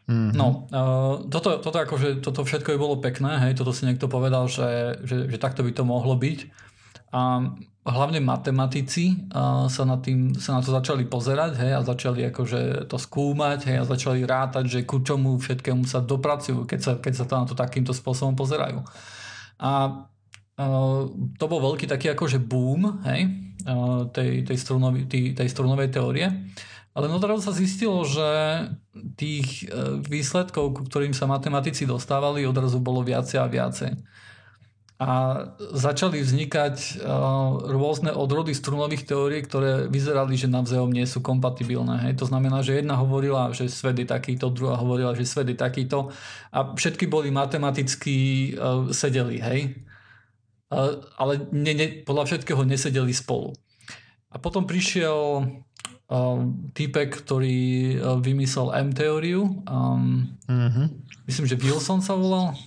Mm-hmm. 0.09 0.33
No, 0.33 0.65
uh, 0.73 1.29
toto, 1.29 1.61
toto, 1.61 1.77
akože, 1.77 2.25
toto 2.25 2.41
všetko 2.41 2.73
by 2.73 2.79
bolo 2.81 2.97
pekné, 2.97 3.37
hej, 3.45 3.53
toto 3.53 3.69
si 3.69 3.85
niekto 3.85 4.09
povedal, 4.09 4.49
že, 4.49 5.01
že, 5.05 5.29
že 5.29 5.37
takto 5.37 5.61
by 5.61 5.69
to 5.69 5.85
mohlo 5.85 6.17
byť. 6.17 6.49
A 7.09 7.41
hlavne 7.85 8.21
matematici 8.21 9.29
uh, 9.29 9.69
sa, 9.69 9.85
na 9.85 10.01
tým, 10.01 10.33
sa 10.33 10.57
na 10.57 10.61
to 10.65 10.73
začali 10.73 11.05
pozerať 11.05 11.61
hej, 11.61 11.71
a 11.77 11.85
začali 11.85 12.25
akože 12.33 12.89
to 12.89 12.97
skúmať 12.97 13.69
hej, 13.69 13.77
a 13.81 13.89
začali 13.89 14.25
rátať, 14.25 14.65
že 14.65 14.79
ku 14.85 15.05
čomu 15.05 15.37
všetkému 15.37 15.85
sa 15.85 16.01
dopracujú, 16.01 16.65
keď 16.65 16.79
sa, 16.81 16.91
keď 16.97 17.13
sa 17.13 17.25
to 17.29 17.33
na 17.37 17.45
to 17.45 17.53
takýmto 17.53 17.93
spôsobom 17.93 18.33
pozerajú. 18.33 18.81
A 19.61 20.05
to 21.39 21.45
bol 21.47 21.59
veľký 21.71 21.87
taký 21.87 22.11
akože 22.11 22.43
boom 22.43 22.99
hej, 23.07 23.31
tej, 24.11 24.43
tej, 24.43 24.57
strunovej, 24.59 25.07
tej, 25.07 25.31
tej 25.31 25.47
strunovej 25.47 25.87
teórie. 25.87 26.27
Ale 26.99 27.07
no 27.07 27.15
teraz 27.23 27.47
sa 27.47 27.55
zistilo, 27.55 28.03
že 28.03 28.27
tých 29.15 29.63
e, 29.63 30.03
výsledkov, 30.03 30.75
ku 30.75 30.81
ktorým 30.83 31.15
sa 31.15 31.31
matematici 31.31 31.87
dostávali, 31.87 32.43
odrazu 32.43 32.83
bolo 32.83 32.99
viacej 32.99 33.39
a 33.39 33.47
viacej. 33.47 33.91
A 34.99 35.11
začali 35.71 36.19
vznikať 36.19 37.07
rôzne 37.71 38.11
odrody 38.11 38.51
strunových 38.51 39.07
teórií, 39.07 39.47
ktoré 39.47 39.87
vyzerali, 39.87 40.35
že 40.35 40.51
navzájom 40.51 40.91
nie 40.91 41.07
sú 41.07 41.23
kompatibilné. 41.23 42.03
Hej. 42.03 42.19
To 42.19 42.27
znamená, 42.27 42.59
že 42.59 42.83
jedna 42.83 42.99
hovorila, 42.99 43.55
že 43.55 43.71
svet 43.71 43.95
je 43.95 44.03
takýto, 44.03 44.51
druhá 44.51 44.75
hovorila, 44.75 45.15
že 45.15 45.23
svet 45.23 45.47
je 45.47 45.55
takýto 45.55 46.11
a 46.51 46.75
všetky 46.75 47.07
boli 47.07 47.31
matematicky 47.31 48.51
uh, 48.59 48.91
sedeli. 48.91 49.39
Hej 49.39 49.87
ale 51.17 51.49
ne, 51.49 51.73
ne, 51.73 51.87
podľa 52.05 52.29
všetkého 52.29 52.61
nesedeli 52.61 53.13
spolu. 53.13 53.57
A 54.29 54.37
potom 54.37 54.69
prišiel 54.69 55.49
um, 56.09 56.69
týpek, 56.73 57.13
ktorý 57.13 57.57
uh, 57.95 58.17
vymyslel 58.19 58.73
M-teóriu. 58.89 59.63
Um, 59.69 60.35
mm-hmm. 60.49 60.87
Myslím, 61.29 61.45
že 61.45 61.61
Wilson 61.61 62.01
sa 62.01 62.17
volal. 62.17 62.57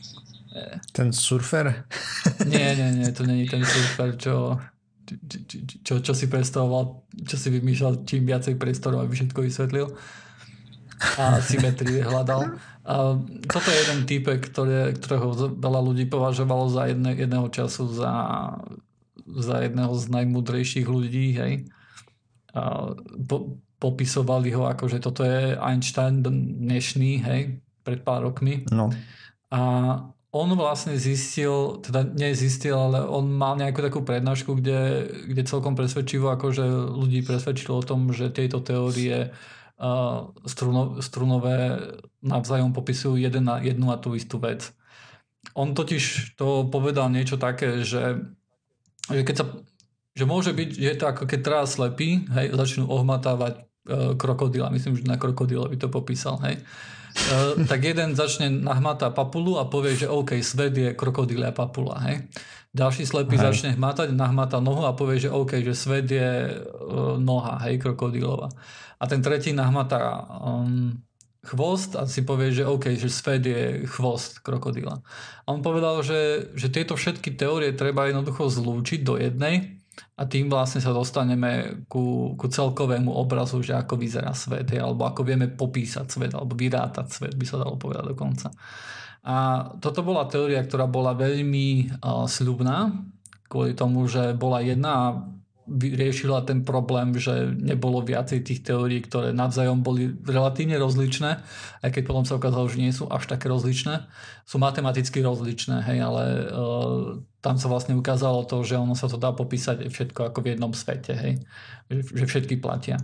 Ten 0.93 1.13
surfer? 1.17 1.89
nie, 2.45 2.77
nie, 2.77 2.89
nie, 3.01 3.09
to 3.13 3.25
není 3.25 3.49
ten 3.49 3.65
surfer, 3.65 4.21
čo, 4.21 4.61
čo, 5.09 5.39
čo, 5.81 5.95
čo 6.05 6.13
si 6.13 6.29
predstavoval, 6.29 7.09
čo 7.25 7.37
si 7.41 7.49
vymýšľal 7.49 8.05
čím 8.05 8.29
viacej 8.29 8.61
priestorov, 8.61 9.03
aby 9.05 9.17
všetko 9.17 9.41
vysvetlil 9.43 9.89
a 11.19 11.43
symetrie 11.43 12.05
hľadal. 12.05 12.55
A 12.83 13.19
toto 13.47 13.69
je 13.71 13.79
jeden 13.83 14.01
typek, 14.07 14.39
ktoré, 14.39 14.95
ktorého 14.95 15.35
veľa 15.59 15.81
ľudí 15.83 16.07
považovalo 16.07 16.71
za 16.71 16.91
jedne, 16.91 17.15
jedného 17.15 17.49
času 17.51 17.91
za, 17.91 18.13
za 19.27 19.57
jedného 19.63 19.93
z 19.99 20.05
najmudrejších 20.11 20.87
ľudí. 20.87 21.39
Hej. 21.39 21.53
Po, 23.27 23.37
popisovali 23.83 24.55
ho 24.55 24.69
ako, 24.69 24.85
že 24.87 25.03
toto 25.03 25.27
je 25.27 25.59
Einstein 25.59 26.23
dnešný, 26.23 27.11
hej, 27.27 27.59
pred 27.83 28.01
pár 28.07 28.23
rokmi. 28.31 28.63
No. 28.71 28.95
A 29.51 29.61
on 30.33 30.49
vlastne 30.57 30.97
zistil, 30.97 31.83
teda 31.85 32.09
nezistil, 32.09 32.73
ale 32.73 33.05
on 33.05 33.29
mal 33.29 33.53
nejakú 33.59 33.85
takú 33.85 34.01
prednášku, 34.01 34.57
kde, 34.57 35.11
kde 35.29 35.43
celkom 35.45 35.77
presvedčivo 35.77 36.33
akože 36.33 36.65
ľudí 36.95 37.21
presvedčilo 37.21 37.83
o 37.83 37.85
tom, 37.85 38.09
že 38.15 38.33
tieto 38.33 38.65
teórie 38.65 39.29
struno, 40.47 41.03
strunové 41.03 41.91
navzájom 42.23 42.73
popisujú 42.73 43.19
jeden 43.19 43.45
na, 43.51 43.59
jednu 43.61 43.91
a 43.91 44.01
tú 44.01 44.15
istú 44.15 44.39
vec. 44.39 44.71
On 45.59 45.75
totiž 45.75 46.33
to 46.39 46.71
povedal 46.71 47.11
niečo 47.11 47.37
také, 47.37 47.83
že, 47.83 48.25
že 49.11 49.27
keď 49.27 49.35
sa 49.37 49.47
že 50.13 50.25
môže 50.29 50.53
byť, 50.53 50.71
že 50.77 50.89
je 50.93 50.97
to 50.99 51.07
ako 51.09 51.25
keď 51.25 51.41
teraz 51.41 51.77
slepí, 51.77 52.29
hej, 52.33 52.53
začnú 52.53 52.89
ohmatávať 52.89 53.55
e, 53.57 53.63
krokodila, 54.17 54.73
myslím, 54.73 55.01
že 55.01 55.09
na 55.09 55.17
by 55.17 55.77
to 55.81 55.89
popísal, 55.89 56.37
hej. 56.45 56.61
E, 56.61 56.63
tak 57.71 57.81
jeden 57.85 58.13
začne 58.13 58.53
nahmatá 58.53 59.09
papulu 59.09 59.57
a 59.57 59.69
povie, 59.69 59.97
že 59.97 60.13
OK, 60.13 60.37
svet 60.45 60.77
je 60.77 60.91
krokodil 60.93 61.41
a 61.45 61.53
papula, 61.53 62.01
hej. 62.09 62.29
Ďalší 62.73 63.05
slepý 63.05 63.37
hej. 63.37 63.45
začne 63.53 63.71
hmatať, 63.77 64.17
nahmatá 64.17 64.61
nohu 64.61 64.85
a 64.89 64.97
povie, 64.97 65.21
že 65.21 65.33
OK, 65.33 65.61
že 65.61 65.77
svet 65.77 66.09
je 66.09 66.31
e, 66.49 66.55
noha, 67.21 67.61
hej, 67.69 67.81
krokodilova 67.81 68.53
a 69.03 69.05
ten 69.11 69.19
tretí 69.19 69.51
nahmatá 69.51 70.23
um, 70.39 70.95
chvost 71.43 71.99
a 71.99 72.07
si 72.07 72.23
povie, 72.23 72.55
že 72.55 72.63
OK, 72.63 72.95
že 72.95 73.11
svet 73.11 73.43
je 73.43 73.83
chvost 73.91 74.39
krokodíla. 74.47 75.03
A 75.43 75.47
on 75.51 75.59
povedal, 75.59 76.07
že, 76.07 76.55
že 76.55 76.71
tieto 76.71 76.95
všetky 76.95 77.35
teórie 77.35 77.75
treba 77.75 78.07
jednoducho 78.07 78.47
zlúčiť 78.47 79.03
do 79.03 79.19
jednej 79.19 79.82
a 80.23 80.31
tým 80.31 80.47
vlastne 80.47 80.79
sa 80.79 80.95
dostaneme 80.95 81.83
ku, 81.91 82.39
ku 82.39 82.47
celkovému 82.47 83.11
obrazu, 83.11 83.59
že 83.59 83.75
ako 83.75 83.99
vyzerá 83.99 84.31
svet, 84.31 84.71
alebo 84.79 85.03
ako 85.03 85.27
vieme 85.27 85.51
popísať 85.51 86.07
svet, 86.07 86.33
alebo 86.39 86.55
vyrátať 86.55 87.07
svet, 87.11 87.35
by 87.35 87.43
sa 87.43 87.59
dalo 87.59 87.75
povedať 87.75 88.07
dokonca. 88.07 88.55
A 89.27 89.67
toto 89.83 90.07
bola 90.07 90.31
teória, 90.31 90.63
ktorá 90.63 90.87
bola 90.87 91.19
veľmi 91.19 91.99
uh, 91.99 92.31
sľubná, 92.31 92.95
kvôli 93.51 93.75
tomu, 93.75 94.07
že 94.07 94.31
bola 94.39 94.63
jedna 94.63 94.91
a 94.95 95.07
riešila 95.71 96.43
ten 96.43 96.67
problém, 96.67 97.15
že 97.15 97.55
nebolo 97.55 98.03
viacej 98.03 98.43
tých 98.43 98.61
teórií, 98.67 99.03
ktoré 99.03 99.31
navzájom 99.31 99.87
boli 99.87 100.11
relatívne 100.27 100.75
rozličné, 100.79 101.39
aj 101.83 101.91
keď 101.91 102.03
potom 102.03 102.25
sa 102.27 102.37
ukázalo, 102.39 102.67
že 102.67 102.83
nie 102.83 102.91
sú 102.91 103.07
až 103.07 103.31
také 103.31 103.47
rozličné. 103.47 104.11
Sú 104.43 104.59
matematicky 104.59 105.23
rozličné, 105.23 105.87
hej, 105.87 105.99
ale 106.03 106.23
uh, 106.51 107.23
tam 107.39 107.57
sa 107.63 107.71
vlastne 107.71 107.95
ukázalo 107.95 108.43
to, 108.43 108.67
že 108.67 108.75
ono 108.75 108.99
sa 108.99 109.07
to 109.07 109.19
dá 109.19 109.31
popísať 109.31 109.87
všetko 109.87 110.35
ako 110.35 110.39
v 110.43 110.51
jednom 110.55 110.73
svete, 110.75 111.15
hej, 111.15 111.35
že, 111.87 112.01
že 112.11 112.25
všetky 112.27 112.59
platia. 112.59 112.99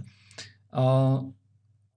Uh, 0.75 1.31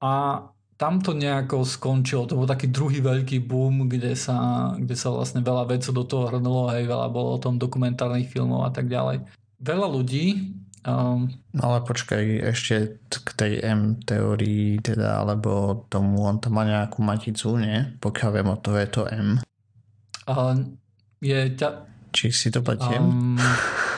a 0.01 0.45
tam 0.81 0.97
to 0.97 1.13
nejako 1.13 1.61
skončilo. 1.61 2.25
To 2.25 2.41
bol 2.41 2.49
taký 2.49 2.73
druhý 2.73 3.05
veľký 3.05 3.45
boom, 3.45 3.85
kde 3.85 4.17
sa, 4.17 4.73
kde 4.73 4.97
sa 4.97 5.13
vlastne 5.13 5.45
veľa 5.45 5.69
vecí 5.69 5.93
do 5.93 6.01
toho 6.01 6.29
hrnulo, 6.33 6.73
hej, 6.73 6.89
veľa 6.89 7.09
bolo 7.13 7.37
o 7.37 7.41
tom 7.41 7.61
dokumentárnych 7.61 8.29
filmov 8.29 8.65
a 8.65 8.73
tak 8.73 8.89
ďalej. 8.89 9.40
Veľa 9.61 9.87
ľudí 9.87 10.57
Um, 10.81 11.29
no 11.53 11.61
ale 11.69 11.85
počkaj, 11.85 12.41
ešte 12.41 12.97
k 13.05 13.29
tej 13.37 13.53
M 13.61 14.01
teórii, 14.01 14.81
teda, 14.81 15.21
alebo 15.21 15.85
tomu, 15.93 16.25
on 16.25 16.41
tam 16.41 16.57
má 16.57 16.65
nejakú 16.65 17.05
maticu, 17.05 17.53
nie? 17.53 17.85
Pokiaľ 18.01 18.29
viem 18.33 18.49
o 18.49 18.57
to, 18.57 18.73
je 18.73 18.87
to 18.89 19.05
M. 19.13 19.37
Uh, 20.25 20.57
je 21.21 21.53
ťa... 21.53 21.85
Či 22.09 22.33
si 22.33 22.49
to 22.49 22.65
pletiem? 22.65 22.97
Um, 22.97 23.37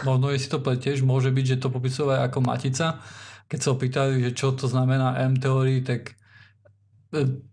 no, 0.03 0.20
no, 0.20 0.27
je 0.36 0.43
si 0.43 0.51
to 0.51 0.60
pletieš, 0.60 1.08
môže 1.08 1.32
byť, 1.32 1.55
že 1.55 1.62
to 1.63 1.72
popisuje 1.72 2.20
ako 2.20 2.43
matica. 2.43 3.00
Keď 3.48 3.60
sa 3.63 3.70
opýtajú, 3.72 4.20
že 4.20 4.36
čo 4.36 4.51
to 4.51 4.67
znamená 4.67 5.24
M 5.24 5.39
teórii, 5.39 5.88
tak 5.88 6.20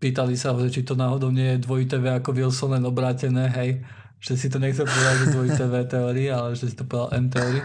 pýtali 0.03 0.35
sa, 0.35 0.59
či 0.59 0.83
to 0.83 0.99
náhodou 0.99 1.31
nie 1.31 1.55
je 1.55 1.63
dvojité 1.63 2.03
V 2.03 2.19
ako 2.19 2.35
Wilson 2.35 2.75
len 2.75 2.83
obrátené, 2.83 3.47
hej. 3.55 3.87
Že 4.19 4.33
si 4.35 4.47
to 4.51 4.59
nechcel 4.59 4.91
povedať, 4.91 5.15
že 5.23 5.27
dvojité 5.39 5.65
V 5.71 5.75
teórii, 5.87 6.29
ale 6.35 6.59
že 6.59 6.67
si 6.67 6.75
to 6.75 6.83
povedal 6.83 7.15
M 7.15 7.31
teórii. 7.31 7.63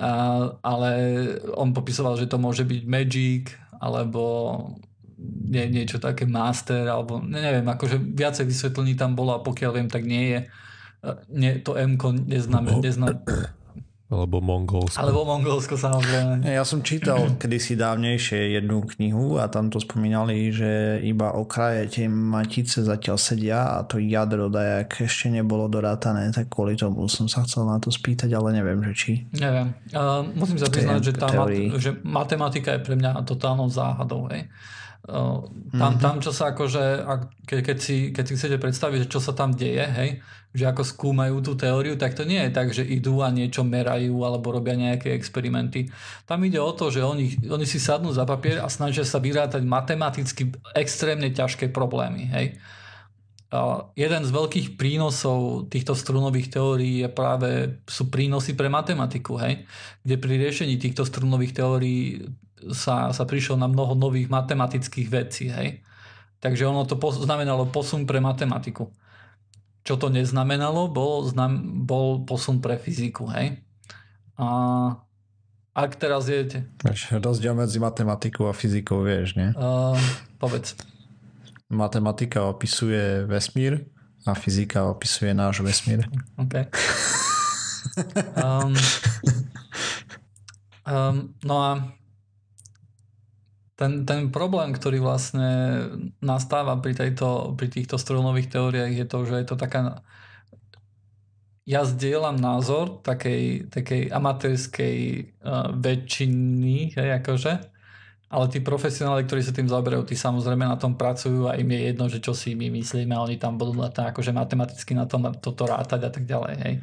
A, 0.00 0.10
ale 0.64 0.90
on 1.54 1.70
popisoval, 1.70 2.18
že 2.18 2.26
to 2.26 2.40
môže 2.40 2.66
byť 2.66 2.82
Magic, 2.88 3.44
alebo 3.78 4.22
nie, 5.24 5.64
niečo 5.70 6.02
také 6.02 6.26
Master, 6.26 6.88
alebo 6.88 7.22
neviem, 7.22 7.64
akože 7.64 8.00
viacej 8.00 8.44
vysvetlení 8.48 8.98
tam 8.98 9.14
bolo 9.14 9.36
a 9.36 9.44
pokiaľ 9.44 9.70
viem, 9.76 9.88
tak 9.88 10.04
nie 10.04 10.24
je. 10.34 10.40
Nie, 11.30 11.60
to 11.60 11.76
M 11.76 12.00
neznamená, 12.00 12.80
neznamená 12.80 13.20
alebo 14.14 14.38
Mongolsko. 14.38 14.98
Alebo 15.02 15.26
Mongolsko 15.26 15.74
samozrejme. 15.74 16.46
Ja 16.46 16.62
som 16.62 16.80
čítal 16.86 17.18
kedysi 17.42 17.74
dávnejšie 17.74 18.54
jednu 18.60 18.86
knihu 18.94 19.42
a 19.42 19.50
tam 19.50 19.68
to 19.68 19.82
spomínali, 19.82 20.54
že 20.54 21.02
iba 21.02 21.34
okraje 21.34 21.90
tie 21.90 22.06
matice 22.06 22.86
zatiaľ 22.86 23.18
sedia 23.18 23.58
a 23.74 23.82
to 23.82 23.98
jadro 23.98 24.46
dajak 24.46 25.04
ešte 25.04 25.34
nebolo 25.34 25.66
dorátané, 25.66 26.30
tak 26.30 26.46
kvôli 26.46 26.78
tomu 26.78 27.10
som 27.10 27.26
sa 27.26 27.42
chcel 27.42 27.66
na 27.66 27.82
to 27.82 27.90
spýtať, 27.90 28.30
ale 28.32 28.54
neviem, 28.54 28.78
že 28.90 28.92
či. 28.94 29.12
Neviem. 29.34 29.74
Uh, 29.90 30.22
musím 30.38 30.58
sa 30.62 30.70
priznať, 30.70 31.00
že, 31.02 31.12
tá 31.18 31.28
mat- 31.34 31.80
že 31.80 31.90
matematika 32.06 32.78
je 32.78 32.80
pre 32.80 32.94
mňa 32.94 33.26
totálnou 33.26 33.66
záhadou. 33.66 34.30
Hej. 34.30 34.46
Tam, 35.04 35.52
mm-hmm. 35.52 36.00
tam, 36.00 36.16
čo 36.24 36.32
sa 36.32 36.56
akože, 36.56 37.04
ke, 37.44 37.60
keď, 37.60 37.76
si, 37.76 38.08
keď 38.08 38.24
si 38.24 38.36
chcete 38.40 38.56
predstaviť, 38.56 39.04
čo 39.12 39.20
sa 39.20 39.36
tam 39.36 39.52
deje, 39.52 39.84
hej, 39.84 40.24
že 40.56 40.64
ako 40.64 40.80
skúmajú 40.80 41.44
tú 41.44 41.52
teóriu, 41.60 41.98
tak 42.00 42.16
to 42.16 42.24
nie 42.24 42.40
je 42.48 42.50
tak, 42.54 42.72
že 42.72 42.86
idú 42.86 43.20
a 43.20 43.28
niečo 43.28 43.66
merajú 43.68 44.24
alebo 44.24 44.54
robia 44.54 44.72
nejaké 44.72 45.12
experimenty. 45.12 45.92
Tam 46.24 46.40
ide 46.46 46.56
o 46.56 46.72
to, 46.72 46.88
že 46.88 47.04
oni, 47.04 47.36
oni 47.44 47.68
si 47.68 47.76
sadnú 47.76 48.16
za 48.16 48.24
papier 48.24 48.64
a 48.64 48.72
snažia 48.72 49.04
sa 49.04 49.20
vyrátať 49.20 49.60
matematicky 49.60 50.56
extrémne 50.72 51.28
ťažké 51.28 51.68
problémy. 51.68 52.30
Hej. 52.32 52.46
A 53.52 53.86
jeden 53.92 54.22
z 54.24 54.30
veľkých 54.34 54.80
prínosov 54.80 55.68
týchto 55.68 55.92
strunových 55.92 56.48
teórií 56.48 57.04
je 57.04 57.10
práve, 57.12 57.50
sú 57.84 58.08
prínosy 58.08 58.56
pre 58.56 58.72
matematiku, 58.72 59.36
hej? 59.36 59.68
kde 60.00 60.16
pri 60.16 60.34
riešení 60.48 60.80
týchto 60.80 61.04
strunových 61.04 61.60
teórií 61.60 62.24
sa, 62.72 63.12
sa 63.12 63.24
prišiel 63.28 63.60
na 63.60 63.68
mnoho 63.68 63.98
nových 63.98 64.32
matematických 64.32 65.08
vecí. 65.10 65.50
Hej? 65.50 65.84
Takže 66.40 66.68
ono 66.68 66.84
to 66.84 66.96
znamenalo 67.12 67.68
posun 67.68 68.04
pre 68.04 68.20
matematiku. 68.20 68.92
Čo 69.84 70.00
to 70.00 70.08
neznamenalo, 70.08 70.88
bol, 70.88 71.28
znam, 71.28 71.84
bol 71.84 72.24
posun 72.24 72.64
pre 72.64 72.80
fyziku, 72.80 73.28
hej. 73.36 73.60
A 74.40 74.48
ak 75.76 76.00
teraz 76.00 76.24
jete... 76.24 76.64
Rozdiel 77.12 77.52
medzi 77.52 77.76
matematikou 77.76 78.48
a 78.48 78.56
fyzikou 78.56 79.04
vieš, 79.04 79.36
nie? 79.36 79.52
Uh, 79.52 79.98
povedz. 80.40 80.72
Matematika 81.68 82.48
opisuje 82.48 83.28
vesmír 83.28 83.84
a 84.24 84.32
fyzika 84.32 84.88
opisuje 84.88 85.36
náš 85.36 85.60
vesmír. 85.60 86.04
OK. 86.40 86.54
Um, 88.34 88.74
um, 90.88 91.16
no 91.44 91.56
a 91.62 91.70
ten, 93.74 94.06
ten 94.06 94.30
problém, 94.30 94.70
ktorý 94.70 95.02
vlastne 95.02 95.50
nastáva 96.22 96.78
pri, 96.78 96.94
tejto, 96.94 97.58
pri 97.58 97.66
týchto 97.70 97.98
strunových 97.98 98.50
teóriách 98.54 98.92
je 98.94 99.06
to, 99.06 99.18
že 99.26 99.34
je 99.42 99.46
to 99.50 99.56
taká 99.58 100.02
ja 101.64 101.80
zdieľam 101.80 102.36
názor 102.36 103.00
takej, 103.00 103.72
takej 103.72 104.12
amatérskej 104.12 104.96
uh, 105.40 105.72
väčšiny, 105.72 106.92
hej, 106.92 107.10
akože, 107.24 107.52
ale 108.28 108.44
tí 108.52 108.60
profesionáli, 108.60 109.24
ktorí 109.24 109.40
sa 109.40 109.56
tým 109.56 109.72
zaoberajú, 109.72 110.04
tí 110.04 110.12
samozrejme 110.12 110.68
na 110.68 110.76
tom 110.76 111.00
pracujú 111.00 111.48
a 111.48 111.56
im 111.56 111.70
je 111.72 111.80
jedno, 111.88 112.04
že 112.12 112.20
čo 112.20 112.36
si 112.36 112.52
my 112.52 112.68
myslíme, 112.68 113.16
oni 113.16 113.40
tam 113.40 113.56
budú 113.56 113.80
to, 113.88 114.04
akože 114.04 114.36
matematicky 114.36 114.92
na 114.92 115.08
tom 115.08 115.24
toto 115.40 115.64
rátať 115.64 116.00
a 116.04 116.10
tak 116.12 116.28
ďalej, 116.28 116.54
hej. 116.68 116.74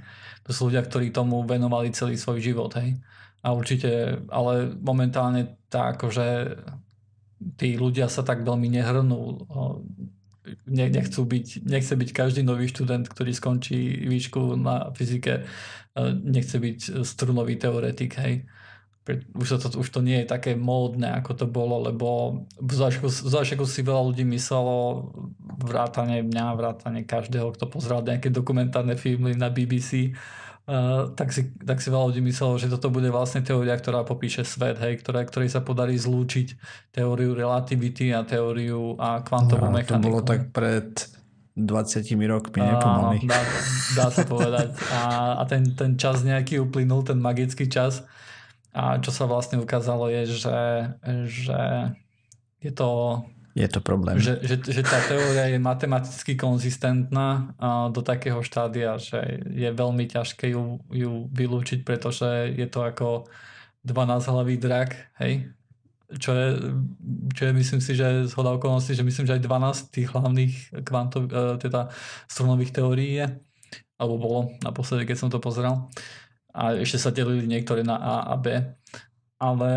To 0.48 0.50
sú 0.50 0.74
ľudia, 0.74 0.82
ktorí 0.82 1.14
tomu 1.14 1.46
venovali 1.46 1.94
celý 1.94 2.18
svoj 2.18 2.42
život, 2.42 2.74
hej. 2.82 2.98
A 3.42 3.58
určite, 3.58 4.22
ale 4.30 4.70
momentálne 4.78 5.58
tá 5.66 5.98
akože 5.98 6.62
tí 7.58 7.74
ľudia 7.74 8.06
sa 8.06 8.22
tak 8.22 8.46
veľmi 8.46 8.70
nehrnú. 8.70 9.50
Nechcú 10.70 11.22
byť, 11.26 11.66
nechce 11.66 11.94
byť 11.98 12.10
každý 12.14 12.42
nový 12.46 12.70
študent, 12.70 13.10
ktorý 13.10 13.34
skončí 13.34 14.06
výšku 14.06 14.58
na 14.62 14.94
fyzike, 14.94 15.50
nechce 16.22 16.58
byť 16.62 17.02
strunový 17.02 17.58
teoretik, 17.58 18.14
hej. 18.22 18.46
Už 19.34 19.58
to, 19.58 19.82
už 19.82 19.90
to 19.90 20.06
nie 20.06 20.22
je 20.22 20.30
také 20.30 20.54
módne, 20.54 21.10
ako 21.18 21.34
to 21.34 21.46
bolo, 21.50 21.82
lebo 21.82 22.38
v 22.62 22.74
zášku 23.10 23.66
si 23.66 23.82
veľa 23.82 24.14
ľudí 24.14 24.22
myslelo 24.30 25.10
vrátane 25.58 26.22
mňa, 26.22 26.54
vrátane 26.54 27.02
každého, 27.10 27.58
kto 27.58 27.66
pozeral 27.66 28.06
nejaké 28.06 28.30
dokumentárne 28.30 28.94
filmy 28.94 29.34
na 29.34 29.50
BBC, 29.50 30.14
tak, 31.18 31.34
si, 31.34 31.52
tak 31.58 31.82
si 31.82 31.90
veľa 31.90 32.14
ľudí 32.14 32.22
myslelo, 32.22 32.56
že 32.62 32.70
toto 32.70 32.94
bude 32.94 33.10
vlastne 33.10 33.42
teória, 33.42 33.74
ktorá 33.74 34.06
popíše 34.06 34.46
svet, 34.46 34.78
hej, 34.78 35.02
ktorá, 35.02 35.26
ktorej 35.26 35.50
sa 35.50 35.66
podarí 35.66 35.98
zlúčiť 35.98 36.56
teóriu 36.94 37.34
relativity 37.34 38.14
a 38.14 38.22
teóriu 38.22 38.96
a 39.02 39.26
kvantovú 39.26 39.68
no, 39.68 39.76
mechaniku. 39.76 39.98
To 39.98 40.08
bolo 40.08 40.22
tak 40.22 40.54
pred 40.54 40.88
20 41.58 42.08
rokmi, 42.30 42.62
nepomaly. 42.64 43.18
Dá, 43.28 43.42
dá 43.98 44.08
sa 44.14 44.24
povedať. 44.24 44.72
A, 44.94 45.02
a 45.42 45.44
ten, 45.50 45.76
ten 45.76 46.00
čas 46.00 46.24
nejaký 46.24 46.64
uplynul, 46.64 47.04
ten 47.04 47.20
magický 47.20 47.68
čas. 47.68 48.06
A 48.72 49.04
čo 49.04 49.12
sa 49.12 49.28
vlastne 49.28 49.60
ukázalo 49.60 50.08
je, 50.08 50.32
že, 50.32 50.60
že 51.28 51.60
je 52.64 52.72
to 52.72 53.20
je 53.52 53.68
to 53.68 53.84
problém. 53.84 54.16
Že, 54.16 54.40
že, 54.48 54.56
že 54.64 54.82
tá 54.84 55.00
teória 55.04 55.52
je 55.52 55.60
matematicky 55.60 56.40
konzistentná 56.40 57.52
do 57.92 58.00
takého 58.00 58.40
štádia, 58.40 58.96
že 58.96 59.44
je 59.44 59.70
veľmi 59.72 60.08
ťažké 60.08 60.56
ju, 60.56 60.80
ju 60.88 61.28
vylúčiť, 61.28 61.84
pretože 61.84 62.56
je 62.56 62.68
to 62.72 62.88
ako 62.88 63.28
12-hlavý 63.84 64.56
drak, 64.56 64.96
hej? 65.20 65.52
Čo 66.12 66.36
je, 66.36 66.48
čo 67.32 67.42
je, 67.48 67.52
myslím 67.56 67.80
si, 67.80 67.96
že 67.96 68.28
zhoda 68.28 68.52
okolností, 68.52 68.92
že 68.96 69.04
myslím, 69.04 69.32
že 69.32 69.40
aj 69.40 69.48
12 69.48 69.96
tých 69.96 70.08
hlavných 70.12 70.54
kvantov, 70.84 71.32
e, 71.32 71.56
teda 71.56 71.88
strunových 72.28 72.76
teórií 72.76 73.24
je, 73.24 73.28
alebo 73.96 74.20
bolo 74.20 74.40
naposledy, 74.60 75.08
keď 75.08 75.18
som 75.18 75.32
to 75.32 75.40
pozeral. 75.40 75.88
A 76.52 76.76
ešte 76.76 77.00
sa 77.00 77.16
delili 77.16 77.48
niektoré 77.48 77.88
na 77.88 77.96
A 77.96 78.16
a 78.28 78.36
B. 78.36 78.60
Ale 79.40 79.72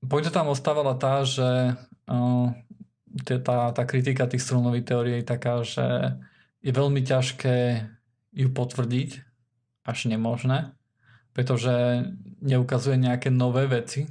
poďte 0.00 0.32
tam 0.32 0.48
ostávala 0.48 0.96
tá, 0.96 1.28
že 1.28 1.76
uh, 2.08 2.48
tá, 3.24 3.72
tá 3.72 3.82
kritika 3.84 4.26
tých 4.26 4.44
strunových 4.44 4.88
teórií 4.88 5.14
je 5.20 5.26
taká, 5.26 5.60
že 5.64 6.16
je 6.60 6.72
veľmi 6.72 7.00
ťažké 7.04 7.86
ju 8.36 8.48
potvrdiť, 8.52 9.10
až 9.84 10.12
nemožné, 10.12 10.76
pretože 11.32 12.04
neukazuje 12.44 13.00
nejaké 13.00 13.32
nové 13.32 13.66
veci 13.66 14.06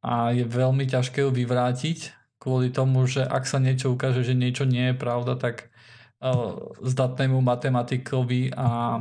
a 0.00 0.32
je 0.32 0.44
veľmi 0.44 0.88
ťažké 0.88 1.22
ju 1.24 1.30
vyvrátiť 1.30 2.12
kvôli 2.40 2.68
tomu, 2.68 3.08
že 3.08 3.24
ak 3.24 3.48
sa 3.48 3.56
niečo 3.56 3.92
ukáže, 3.96 4.20
že 4.20 4.36
niečo 4.36 4.68
nie 4.68 4.92
je 4.92 4.96
pravda, 5.00 5.36
tak 5.40 5.72
uh, 6.20 6.76
zdatnému 6.84 7.40
matematikovi 7.40 8.52
a 8.52 9.00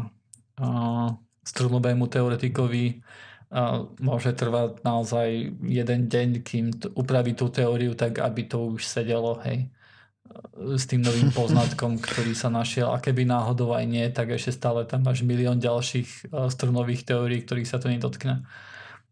strunovému 1.44 2.08
teoretikovi 2.08 3.04
môže 4.02 4.34
trvať 4.34 4.82
naozaj 4.82 5.28
jeden 5.62 6.02
deň, 6.10 6.30
kým 6.42 6.66
t- 6.74 6.90
upraví 6.98 7.38
tú 7.38 7.54
teóriu 7.54 7.94
tak, 7.94 8.18
aby 8.18 8.50
to 8.50 8.74
už 8.74 8.82
sedelo, 8.82 9.38
hej 9.46 9.70
s 10.74 10.90
tým 10.90 11.06
novým 11.06 11.30
poznatkom, 11.38 12.02
ktorý 12.02 12.34
sa 12.34 12.50
našiel 12.50 12.90
a 12.94 13.02
keby 13.02 13.26
náhodou 13.28 13.74
aj 13.74 13.86
nie, 13.86 14.06
tak 14.10 14.34
ešte 14.34 14.58
stále 14.58 14.86
tam 14.90 15.06
máš 15.06 15.22
milión 15.22 15.62
ďalších 15.62 16.34
strunových 16.50 17.06
teórií, 17.06 17.46
ktorých 17.46 17.70
sa 17.70 17.78
to 17.78 17.90
nedotkne. 17.90 18.46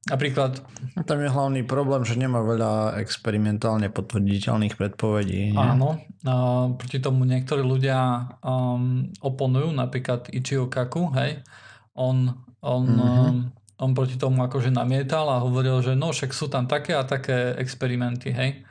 Napríklad... 0.01 0.65
Tam 1.05 1.21
je 1.21 1.29
hlavný 1.29 1.61
problém, 1.61 2.01
že 2.01 2.17
nemá 2.17 2.41
veľa 2.41 2.97
experimentálne 3.05 3.93
potvrditeľných 3.93 4.73
predpovedí. 4.73 5.53
Nie? 5.53 5.61
Áno, 5.61 6.01
a 6.25 6.33
proti 6.73 6.97
tomu 6.97 7.21
niektorí 7.29 7.61
ľudia 7.61 8.25
um, 8.41 9.13
oponujú, 9.21 9.69
napríklad 9.69 10.33
Ichio 10.33 10.73
Kaku, 10.73 11.13
hej, 11.21 11.45
on, 11.93 12.33
on, 12.65 12.85
mm-hmm. 12.89 13.29
um, 13.29 13.37
on 13.81 13.97
proti 13.97 14.15
tomu 14.21 14.45
akože 14.45 14.69
namietal 14.69 15.25
a 15.25 15.41
hovoril, 15.41 15.81
že 15.81 15.97
no 15.97 16.13
však 16.13 16.31
sú 16.37 16.53
tam 16.53 16.69
také 16.69 16.93
a 16.93 17.01
také 17.01 17.57
experimenty, 17.57 18.29
hej, 18.29 18.61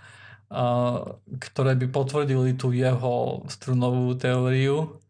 uh, 0.55 1.19
ktoré 1.43 1.75
by 1.75 1.91
potvrdili 1.91 2.55
tú 2.55 2.71
jeho 2.71 3.43
strunovú 3.51 4.15
teóriu, 4.15 5.03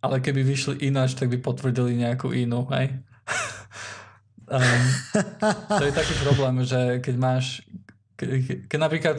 ale 0.00 0.24
keby 0.24 0.40
vyšli 0.40 0.88
ináč, 0.88 1.12
tak 1.12 1.28
by 1.28 1.44
potvrdili 1.44 2.00
nejakú 2.00 2.32
inú, 2.32 2.64
hej. 2.72 2.96
Um, 4.46 4.84
to 5.78 5.84
je 5.84 5.92
taký 5.92 6.14
problém, 6.22 6.62
že 6.64 7.02
keď 7.04 7.14
máš, 7.20 7.66
ke, 8.16 8.64
keď 8.64 8.78
napríklad 8.80 9.16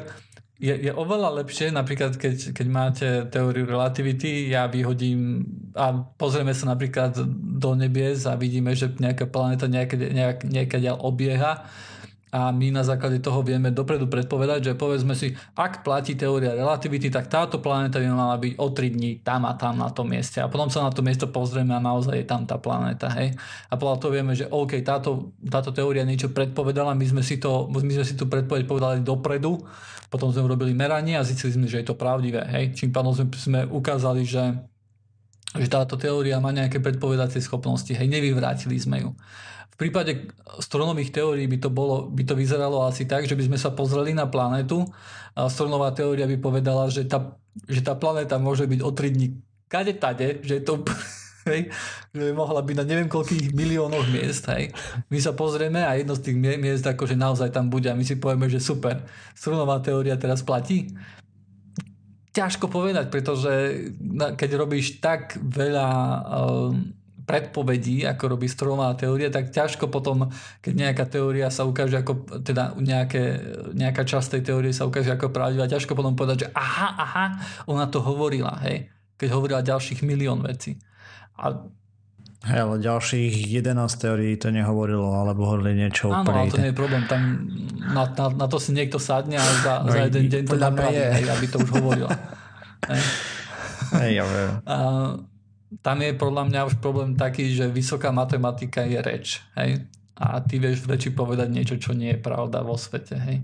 je, 0.58 0.74
je 0.74 0.92
oveľa 0.96 1.44
lepšie, 1.44 1.70
napríklad 1.70 2.18
keď, 2.18 2.56
keď 2.56 2.68
máte 2.68 3.08
teóriu 3.30 3.70
relativity, 3.70 4.50
ja 4.50 4.66
vyhodím 4.66 5.46
a 5.78 5.94
pozrieme 6.18 6.58
sa 6.58 6.74
napríklad 6.74 7.14
do 7.62 7.72
nebies 7.78 8.26
a 8.26 8.34
vidíme, 8.34 8.74
že 8.74 8.90
nejaká 8.98 9.30
planéta 9.30 9.70
nejaké, 9.70 9.96
nejak, 10.10 10.98
obieha 10.98 11.70
a 12.28 12.52
my 12.52 12.76
na 12.76 12.84
základe 12.84 13.24
toho 13.24 13.40
vieme 13.40 13.72
dopredu 13.72 14.12
predpovedať, 14.12 14.60
že 14.60 14.74
povedzme 14.76 15.16
si, 15.16 15.32
ak 15.56 15.80
platí 15.88 16.20
teória 16.20 16.52
relativity, 16.52 17.08
tak 17.08 17.32
táto 17.32 17.64
planéta 17.64 18.04
by 18.04 18.08
mala 18.12 18.36
byť 18.36 18.54
o 18.60 18.68
3 18.68 18.96
dní 19.00 19.12
tam 19.24 19.48
a 19.48 19.56
tam 19.56 19.80
na 19.80 19.88
tom 19.88 20.12
mieste. 20.12 20.44
A 20.44 20.52
potom 20.52 20.68
sa 20.68 20.84
na 20.84 20.92
to 20.92 21.00
miesto 21.00 21.32
pozrieme 21.32 21.72
a 21.72 21.80
naozaj 21.80 22.20
je 22.20 22.28
tam 22.28 22.44
tá 22.44 22.60
planéta. 22.60 23.08
Hej? 23.16 23.32
A 23.72 23.80
podľa 23.80 23.98
toho 24.04 24.12
vieme, 24.12 24.36
že 24.36 24.44
OK, 24.52 24.76
táto, 24.84 25.32
táto 25.40 25.72
teória 25.72 26.04
niečo 26.04 26.36
predpovedala, 26.36 27.00
my 27.00 27.06
sme 27.08 27.24
si, 27.24 27.40
to, 27.40 27.72
my 27.72 27.80
sme 27.80 28.04
si 28.04 28.20
tú 28.20 28.28
predpoveď 28.28 28.68
povedali 28.68 29.00
dopredu, 29.08 29.64
potom 30.12 30.28
sme 30.28 30.52
urobili 30.52 30.76
meranie 30.76 31.16
a 31.16 31.24
zistili 31.24 31.56
sme, 31.56 31.72
že 31.72 31.80
je 31.80 31.88
to 31.88 31.96
pravdivé. 31.96 32.44
Hej? 32.44 32.76
Čím 32.76 32.92
pádom 32.92 33.16
sme, 33.16 33.28
sme 33.40 33.60
ukázali, 33.72 34.28
že 34.28 34.52
že 35.60 35.70
táto 35.70 36.00
teória 36.00 36.38
má 36.42 36.54
nejaké 36.54 36.80
predpovedacie 36.80 37.42
schopnosti. 37.42 37.90
Hej, 37.90 38.08
nevyvrátili 38.08 38.78
sme 38.78 39.04
ju. 39.04 39.10
V 39.74 39.86
prípade 39.86 40.34
stronových 40.58 41.14
teórií 41.14 41.46
by 41.46 41.58
to, 41.62 41.70
bolo, 41.70 42.10
by 42.10 42.26
to 42.26 42.34
vyzeralo 42.34 42.82
asi 42.90 43.06
tak, 43.06 43.30
že 43.30 43.38
by 43.38 43.46
sme 43.46 43.58
sa 43.62 43.70
pozreli 43.70 44.10
na 44.10 44.26
planetu 44.26 44.90
a 45.38 45.46
stronová 45.54 45.94
teória 45.94 46.26
by 46.26 46.38
povedala, 46.42 46.90
že 46.90 47.06
tá, 47.06 47.38
že 47.70 47.86
tá 47.86 47.94
planéta 47.94 48.42
môže 48.42 48.66
byť 48.66 48.80
o 48.82 48.90
3 48.90 49.14
dní 49.14 49.28
kade 49.70 49.94
tade, 50.00 50.42
že 50.42 50.60
je 50.60 50.64
to 50.66 50.82
hej, 51.52 51.72
že 52.12 52.22
by 52.32 52.34
mohla 52.34 52.60
byť 52.64 52.76
na 52.76 52.86
neviem 52.88 53.08
koľkých 53.12 53.56
miliónoch 53.56 54.08
miest. 54.12 54.48
Hej. 54.52 54.74
My 55.08 55.18
sa 55.22 55.32
pozrieme 55.38 55.84
a 55.84 55.96
jedno 55.96 56.16
z 56.16 56.32
tých 56.32 56.38
miest 56.40 56.84
akože 56.84 57.16
naozaj 57.16 57.54
tam 57.56 57.72
bude 57.72 57.88
a 57.88 57.96
my 57.96 58.04
si 58.04 58.20
povieme, 58.20 58.52
že 58.52 58.60
super, 58.60 59.06
strunová 59.38 59.80
teória 59.80 60.20
teraz 60.20 60.44
platí. 60.44 60.92
Ťažko 62.38 62.70
povedať, 62.70 63.10
pretože 63.10 63.54
keď 64.38 64.50
robíš 64.62 65.02
tak 65.02 65.42
veľa 65.42 65.90
um, 66.22 66.94
predpovedí, 67.28 68.08
ako 68.08 68.38
robí 68.38 68.48
stromová 68.48 68.96
teória, 68.96 69.28
tak 69.28 69.52
ťažko 69.52 69.92
potom, 69.92 70.32
keď 70.64 70.74
nejaká 70.74 71.06
teória 71.12 71.52
sa 71.52 71.68
ukáže 71.68 72.00
ako, 72.00 72.40
teda 72.40 72.78
nejaké, 72.80 73.42
nejaká 73.76 74.08
časť 74.08 74.40
tej 74.40 74.44
teórie 74.48 74.72
sa 74.72 74.88
ukáže 74.88 75.12
ako 75.12 75.36
pravdivá, 75.36 75.68
ťažko 75.68 75.92
potom 75.92 76.16
povedať, 76.16 76.48
že 76.48 76.50
aha, 76.56 76.90
aha, 76.96 77.26
ona 77.68 77.90
to 77.92 78.00
hovorila, 78.00 78.56
hej, 78.64 78.88
keď 79.20 79.28
hovorila 79.36 79.60
ďalších 79.60 80.08
milión 80.08 80.40
vecí. 80.40 80.80
A 81.36 81.68
Hej, 82.48 82.60
ale 82.64 82.76
ďalších 82.80 83.34
11 83.60 83.76
teórií 84.00 84.40
to 84.40 84.56
nehovorilo, 84.56 85.12
alebo 85.20 85.52
hovorili 85.52 85.84
niečo 85.84 86.08
Áno, 86.16 86.32
ale 86.32 86.48
to 86.48 86.64
nie 86.64 86.72
je 86.72 86.78
problém. 86.80 87.04
Tam 87.12 87.44
na, 87.92 88.08
na, 88.08 88.26
na 88.32 88.46
to 88.48 88.56
si 88.56 88.72
niekto 88.72 88.96
sadne 89.04 89.36
a 89.36 89.48
za, 89.64 89.74
no, 89.84 89.92
za 89.92 90.08
jeden 90.08 90.32
deň 90.32 90.44
to 90.48 90.56
napraví, 90.56 90.96
hej, 90.96 91.28
aby 91.28 91.46
to 91.52 91.60
už 91.60 91.70
hovorila. 91.76 92.12
hej. 92.88 93.04
Hej, 94.00 94.12
ja 94.20 94.24
viem. 94.24 94.52
A, 94.64 94.76
tam 95.84 95.98
je 96.00 96.12
podľa 96.16 96.44
mňa 96.48 96.60
už 96.72 96.76
problém 96.80 97.20
taký, 97.20 97.52
že 97.52 97.68
vysoká 97.68 98.16
matematika 98.16 98.88
je 98.88 99.00
reč. 99.04 99.44
Hej? 99.60 99.84
A 100.16 100.40
ty 100.40 100.64
vieš 100.64 100.88
v 100.88 100.96
reči 100.96 101.10
povedať 101.12 101.52
niečo, 101.52 101.76
čo 101.76 101.92
nie 101.92 102.16
je 102.16 102.20
pravda 102.24 102.64
vo 102.64 102.80
svete. 102.80 103.20
Hej? 103.20 103.38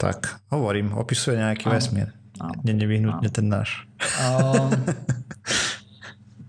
Tak, 0.00 0.48
hovorím, 0.50 0.96
opisuje 0.96 1.36
nejaký 1.38 1.68
áno, 1.68 1.74
vesmír. 1.76 2.08
Áno, 2.40 2.58
nie 2.64 2.74
nevyhnutne 2.74 3.28
áno. 3.28 3.36
ten 3.36 3.46
náš. 3.46 3.84
Uh, 4.18 4.72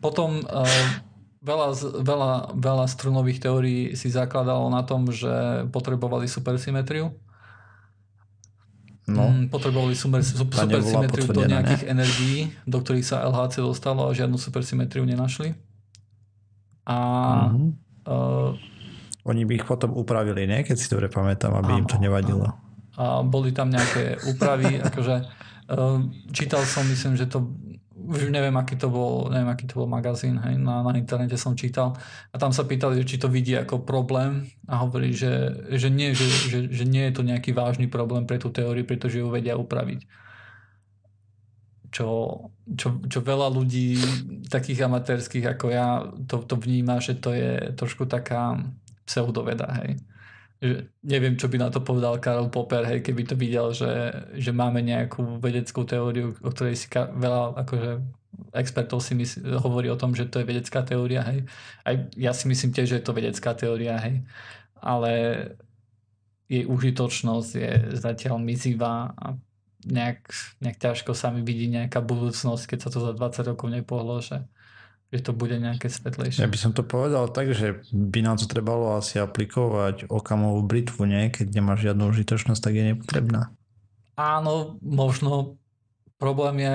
potom 0.06 0.46
uh, 0.46 0.86
veľa, 1.42 1.68
veľa, 2.06 2.32
veľa 2.54 2.86
strunových 2.86 3.42
teórií 3.42 3.98
si 3.98 4.14
zakladalo 4.14 4.70
na 4.70 4.86
tom, 4.86 5.10
že 5.10 5.66
potrebovali 5.74 6.30
supersymetriu 6.30 7.10
No. 9.06 9.30
Mm, 9.30 9.54
potrebovali 9.54 9.94
super, 9.94 10.26
super, 10.26 10.66
supersymetriu 10.66 11.30
do 11.30 11.46
nejakých 11.46 11.86
ne? 11.86 11.90
energií, 11.94 12.40
do 12.66 12.82
ktorých 12.82 13.06
sa 13.06 13.22
LHC 13.30 13.62
dostalo 13.62 14.10
a 14.10 14.18
žiadnu 14.18 14.34
supersymetriu 14.42 15.06
nenašli. 15.06 15.54
A 16.90 16.98
uh-huh. 17.54 17.70
uh, 18.10 19.30
Oni 19.30 19.46
by 19.46 19.62
ich 19.62 19.66
potom 19.66 19.94
upravili, 19.94 20.50
nie? 20.50 20.66
Keď 20.66 20.78
si 20.78 20.90
dobre 20.90 21.06
pamätám, 21.14 21.54
aby 21.54 21.78
áno, 21.78 21.80
im 21.82 21.86
to 21.86 21.98
nevadilo. 22.02 22.50
A 22.98 23.22
boli 23.22 23.54
tam 23.54 23.70
nejaké 23.70 24.18
úpravy, 24.26 24.82
akože 24.82 25.16
uh, 25.70 26.02
čítal 26.34 26.66
som, 26.66 26.82
myslím, 26.90 27.14
že 27.14 27.30
to 27.30 27.46
už 28.06 28.30
neviem, 28.30 28.54
aký 28.56 28.78
to 28.78 28.88
bol, 28.88 29.28
neviem, 29.34 29.50
aký 29.50 29.66
to 29.66 29.82
bol 29.82 29.90
magazín, 29.90 30.38
hej, 30.38 30.62
na, 30.62 30.86
na 30.86 30.94
internete 30.94 31.36
som 31.36 31.58
čítal 31.58 31.98
a 32.32 32.36
tam 32.38 32.54
sa 32.54 32.64
pýtali, 32.64 33.02
či 33.02 33.18
to 33.18 33.28
vidí 33.28 33.58
ako 33.58 33.82
problém 33.82 34.46
a 34.70 34.86
hovorí, 34.86 35.12
že, 35.12 35.66
že, 35.74 35.90
nie, 35.90 36.14
že, 36.14 36.26
že, 36.26 36.60
že 36.70 36.84
nie 36.86 37.10
je 37.10 37.14
to 37.18 37.22
nejaký 37.26 37.52
vážny 37.52 37.90
problém 37.90 38.24
pre 38.30 38.38
tú 38.38 38.54
teóriu, 38.54 38.86
pretože 38.86 39.20
ju 39.20 39.28
vedia 39.28 39.58
upraviť. 39.58 40.06
Čo, 41.90 42.08
čo, 42.76 43.00
čo 43.08 43.20
veľa 43.24 43.48
ľudí 43.56 43.96
takých 44.52 44.86
amatérských 44.86 45.56
ako 45.56 45.66
ja 45.72 46.04
to, 46.28 46.44
to 46.44 46.60
vníma, 46.60 47.00
že 47.00 47.16
to 47.16 47.32
je 47.32 47.72
trošku 47.74 48.06
taká 48.06 48.60
pseudoveda, 49.08 49.70
hej 49.84 50.00
neviem, 51.02 51.36
čo 51.36 51.48
by 51.50 51.58
na 51.58 51.70
to 51.70 51.82
povedal 51.82 52.20
Karol 52.20 52.50
Popper, 52.50 52.86
hej, 52.86 53.00
keby 53.04 53.24
to 53.26 53.36
videl, 53.36 53.72
že, 53.72 54.12
že 54.36 54.52
máme 54.52 54.82
nejakú 54.82 55.40
vedeckú 55.40 55.84
teóriu, 55.84 56.36
o 56.42 56.50
ktorej 56.52 56.76
si 56.76 56.88
veľa 56.94 57.58
akože 57.66 57.92
expertov 58.52 59.00
si 59.00 59.16
mysl- 59.16 59.44
hovorí 59.60 59.88
o 59.92 60.00
tom, 60.00 60.12
že 60.12 60.28
to 60.28 60.44
je 60.44 60.50
vedecká 60.50 60.84
teória, 60.84 61.24
hej. 61.24 61.48
Aj 61.88 61.96
ja 62.16 62.32
si 62.36 62.48
myslím 62.52 62.72
tiež, 62.76 62.88
že 62.92 62.98
je 63.00 63.06
to 63.06 63.16
vedecká 63.16 63.56
teória, 63.56 63.96
hej. 64.00 64.24
Ale 64.80 65.12
jej 66.46 66.66
užitočnosť 66.68 67.52
je 67.58 67.72
zatiaľ 67.98 68.38
mizivá 68.38 69.16
a 69.18 69.34
nejak, 69.86 70.22
nejak 70.62 70.78
ťažko 70.82 71.14
sa 71.14 71.30
mi 71.30 71.42
vidí 71.42 71.70
nejaká 71.70 72.02
budúcnosť, 72.02 72.76
keď 72.76 72.80
sa 72.86 72.90
to 72.90 73.00
za 73.02 73.12
20 73.14 73.50
rokov 73.54 73.68
nepohlo, 73.70 74.22
že 74.22 74.46
že 75.14 75.22
to 75.22 75.32
bude 75.32 75.54
nejaké 75.56 75.88
svetlejšie. 75.88 76.42
Ja 76.42 76.50
by 76.50 76.60
som 76.60 76.72
to 76.74 76.82
povedal 76.82 77.30
tak, 77.30 77.54
že 77.54 77.86
by 77.94 78.20
nám 78.26 78.42
to 78.42 78.50
trebalo 78.50 78.98
asi 78.98 79.22
aplikovať 79.22 80.10
okamovú 80.10 80.66
britvu, 80.66 81.06
nie? 81.06 81.30
Keď 81.30 81.54
nemáš 81.54 81.88
žiadnu 81.88 82.10
užitočnosť, 82.10 82.62
tak 82.62 82.74
je 82.74 82.84
nepotrebná. 82.94 83.54
Áno, 84.18 84.82
možno 84.82 85.60
problém 86.18 86.66
je 86.66 86.74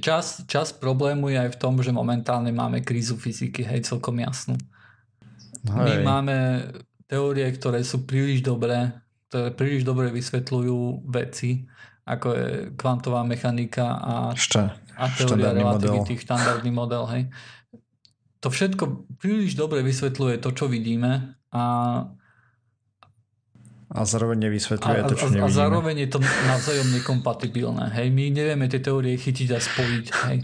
čas, 0.00 0.42
čas 0.48 0.74
problému 0.74 1.28
je 1.30 1.38
aj 1.44 1.50
v 1.54 1.60
tom, 1.60 1.78
že 1.78 1.94
momentálne 1.94 2.50
máme 2.50 2.82
krízu 2.82 3.14
fyziky, 3.14 3.62
hej, 3.62 3.86
celkom 3.86 4.18
jasnú. 4.18 4.56
Hej. 5.68 5.84
My 5.84 5.94
máme 6.02 6.36
teórie, 7.06 7.46
ktoré 7.52 7.84
sú 7.84 8.06
príliš 8.08 8.42
dobré, 8.42 8.94
ktoré 9.28 9.52
príliš 9.52 9.84
dobre 9.84 10.08
vysvetľujú 10.10 11.06
veci, 11.10 11.68
ako 12.08 12.26
je 12.32 12.48
kvantová 12.74 13.20
mechanika 13.22 14.00
a 14.00 14.12
Ešte 14.32 14.87
a 14.98 15.06
teória 15.14 15.54
relativity, 15.54 16.18
model. 16.18 16.24
štandardný 16.26 16.70
model. 16.74 17.04
Hej. 17.14 17.22
To 18.42 18.50
všetko 18.50 18.84
príliš 19.18 19.54
dobre 19.54 19.86
vysvetľuje 19.86 20.42
to, 20.42 20.50
čo 20.50 20.66
vidíme 20.66 21.38
a 21.54 21.62
a 23.88 24.04
zároveň 24.04 24.52
nevysvetľuje 24.52 25.00
to, 25.08 25.14
čo 25.16 25.26
nevidíme. 25.32 25.48
A 25.48 25.56
zároveň 25.64 25.96
je 26.04 26.08
to 26.12 26.20
navzájom 26.20 26.88
nekompatibilné. 26.92 27.88
Hej. 27.96 28.12
My 28.12 28.28
nevieme 28.28 28.68
tie 28.68 28.84
teórie 28.84 29.16
chytiť 29.16 29.48
a 29.56 29.58
spojiť. 29.64 30.06
Hej. 30.28 30.38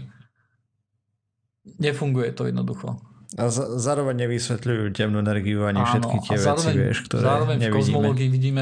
Nefunguje 1.77 2.33
to 2.33 2.49
jednoducho. 2.49 2.97
A 3.35 3.51
zároveň 3.51 4.25
nevysvetľujú 4.25 4.95
temnú 4.95 5.19
energiu 5.19 5.67
ani 5.67 5.83
Áno, 5.83 5.91
všetky 5.91 6.17
tie 6.23 6.37
zároveň, 6.39 6.73
veci, 6.73 6.83
vieš, 6.87 6.99
ktoré 7.05 7.23
Zároveň 7.27 7.57
nevidíme. 7.59 7.73
v 7.73 7.77
kozmológii 7.83 8.29
vidíme 8.31 8.61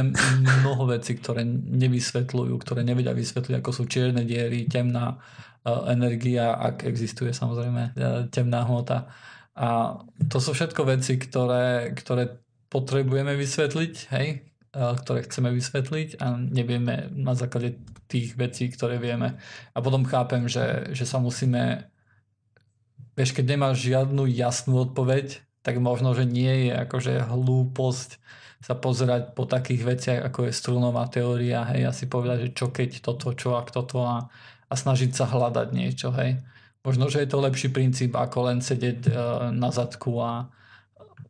mnoho 0.65 0.83
vecí, 0.89 1.11
ktoré 1.13 1.45
nevysvetľujú, 1.53 2.53
ktoré 2.57 2.81
nevedia 2.81 3.13
vysvetliť, 3.13 3.53
ako 3.61 3.69
sú 3.69 3.83
čierne 3.85 4.25
diery, 4.25 4.65
temná 4.65 5.21
energia, 5.65 6.53
ak 6.59 6.83
existuje 6.83 7.31
samozrejme 7.31 7.95
e, 7.95 8.27
temná 8.27 8.67
hmota. 8.67 9.07
A 9.55 9.99
to 10.27 10.43
sú 10.43 10.51
všetko 10.51 10.83
veci, 10.83 11.15
ktoré, 11.15 11.95
ktoré 11.95 12.43
potrebujeme 12.67 13.37
vysvetliť, 13.39 13.93
hej, 14.11 14.27
e, 14.43 14.77
ktoré 14.77 15.23
chceme 15.23 15.55
vysvetliť 15.55 16.19
a 16.19 16.35
nevieme 16.35 17.07
na 17.15 17.33
základe 17.33 17.79
tých 18.11 18.35
vecí, 18.35 18.67
ktoré 18.67 18.99
vieme. 18.99 19.39
A 19.71 19.79
potom 19.79 20.03
chápem, 20.03 20.51
že, 20.51 20.91
že 20.91 21.07
sa 21.07 21.23
musíme, 21.23 21.87
vieš, 23.15 23.31
keď 23.31 23.55
nemáš 23.55 23.87
žiadnu 23.87 24.27
jasnú 24.27 24.83
odpoveď 24.91 25.41
tak 25.63 25.79
možno, 25.79 26.11
že 26.11 26.27
nie 26.27 26.67
je 26.69 26.73
akože 26.75 27.23
hlúposť 27.31 28.19
sa 28.63 28.75
pozerať 28.79 29.35
po 29.35 29.47
takých 29.47 29.81
veciach, 29.83 30.19
ako 30.27 30.47
je 30.47 30.53
strunová 30.55 31.07
teória, 31.07 31.67
hej, 31.71 31.87
a 31.87 31.91
si 31.95 32.07
povedať, 32.07 32.47
že 32.47 32.49
čo 32.55 32.67
keď 32.71 32.99
toto, 33.03 33.31
čo 33.35 33.59
ak 33.59 33.71
toto 33.71 34.03
a, 34.03 34.27
a 34.73 34.75
snažiť 34.75 35.13
sa 35.13 35.29
hľadať 35.29 35.69
niečo, 35.69 36.09
hej. 36.17 36.41
Možno, 36.81 37.13
že 37.13 37.21
je 37.21 37.29
to 37.29 37.45
lepší 37.45 37.69
princíp, 37.69 38.17
ako 38.17 38.49
len 38.49 38.59
sedieť 38.59 38.99
uh, 39.07 39.13
na 39.53 39.69
zadku 39.69 40.17
a 40.17 40.49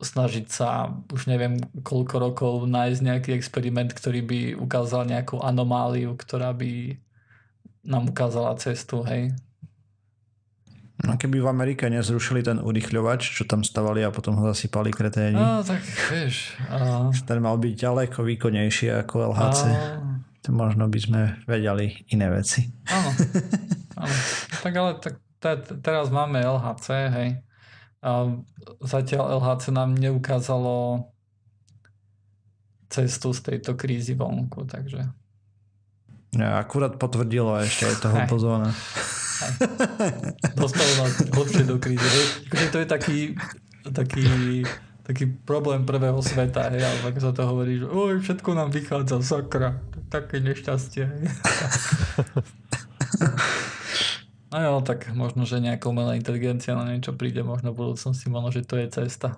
snažiť 0.00 0.46
sa 0.48 0.90
už 1.12 1.28
neviem 1.28 1.60
koľko 1.84 2.16
rokov 2.18 2.52
nájsť 2.66 3.00
nejaký 3.04 3.30
experiment, 3.36 3.92
ktorý 3.92 4.20
by 4.24 4.40
ukázal 4.58 5.06
nejakú 5.06 5.38
anomáliu, 5.44 6.16
ktorá 6.16 6.56
by 6.56 6.98
nám 7.84 8.08
ukázala 8.08 8.56
cestu, 8.56 9.04
hej. 9.04 9.36
No 11.04 11.20
keby 11.20 11.44
v 11.44 11.50
Amerike 11.52 11.84
nezrušili 11.90 12.40
ten 12.40 12.56
urychľovač, 12.56 13.36
čo 13.36 13.44
tam 13.44 13.60
stavali 13.60 14.00
a 14.00 14.14
potom 14.14 14.40
ho 14.40 14.44
zasypali 14.54 14.88
kreténi. 14.88 15.36
No 15.36 15.60
tak 15.60 15.84
vieš. 15.84 16.56
A... 16.72 17.12
Ten 17.12 17.44
mal 17.44 17.60
byť 17.60 17.74
ďaleko 17.76 18.24
výkonnejší 18.24 18.88
ako 19.04 19.34
LHC. 19.34 19.62
A... 19.68 20.13
To 20.44 20.52
možno 20.52 20.92
by 20.92 20.98
sme 21.00 21.20
vedeli 21.48 22.04
iné 22.12 22.28
veci. 22.28 22.68
Áno. 22.92 23.10
áno. 24.04 24.14
Tak 24.60 24.72
ale 24.76 24.90
tak, 25.00 25.14
te, 25.40 25.52
teraz 25.80 26.12
máme 26.12 26.44
LHC, 26.44 26.86
hej. 27.08 27.30
A 28.04 28.28
zatiaľ 28.84 29.40
LHC 29.40 29.72
nám 29.72 29.96
neukázalo 29.96 31.08
cestu 32.92 33.32
z 33.32 33.40
tejto 33.40 33.72
krízy 33.72 34.12
vonku, 34.12 34.68
takže... 34.68 35.08
Ja, 36.36 36.60
akurát 36.60 37.00
potvrdilo 37.00 37.56
ešte 37.64 37.88
aj 37.88 37.96
toho 38.04 38.16
pozóna. 38.28 38.70
Dostalo 40.60 40.92
nás 41.00 41.14
hlbšie 41.30 41.64
do 41.64 41.80
krízy. 41.80 42.04
Akože 42.50 42.66
to 42.68 42.78
je 42.82 42.86
taký, 42.90 43.18
taký, 43.88 44.26
taký 45.06 45.24
problém 45.46 45.86
prvého 45.88 46.18
sveta, 46.20 46.68
hej, 46.74 46.84
alebo 46.84 47.04
ako 47.08 47.20
sa 47.22 47.32
to 47.32 47.42
hovorí, 47.48 47.80
že 47.80 47.86
oj, 47.86 48.20
všetko 48.20 48.50
nám 48.52 48.68
vychádza, 48.74 49.22
sakra, 49.22 49.80
také 50.14 50.38
nešťastie. 50.38 51.04
No 54.54 54.62
jo, 54.62 54.86
tak 54.86 55.10
možno, 55.18 55.42
že 55.50 55.58
nejaká 55.58 55.90
umelá 55.90 56.14
inteligencia 56.14 56.78
na 56.78 56.86
niečo 56.86 57.10
príde, 57.10 57.42
možno 57.42 57.74
v 57.74 57.90
budúcnosti, 57.90 58.30
možno, 58.30 58.54
že 58.54 58.62
to 58.62 58.78
je 58.78 58.86
cesta. 58.86 59.34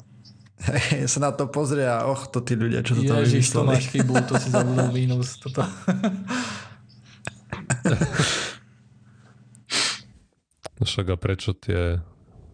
Hej, 0.61 1.09
sa 1.09 1.25
na 1.25 1.33
to 1.33 1.49
pozrie 1.49 1.89
a 1.89 2.05
och, 2.05 2.29
to 2.29 2.45
tí 2.45 2.53
ľudia, 2.53 2.85
čo 2.85 3.01
to 3.01 3.09
tam 3.09 3.25
Ježiš, 3.25 3.49
to 3.49 3.65
máš 3.65 3.89
chybu, 3.97 4.12
to 4.29 4.37
si 4.37 4.53
zabudol 4.53 4.93
mínus. 4.93 5.41
Toto. 5.41 5.65
Však 10.85 11.07
a 11.12 11.17
prečo 11.17 11.57
tie 11.57 12.05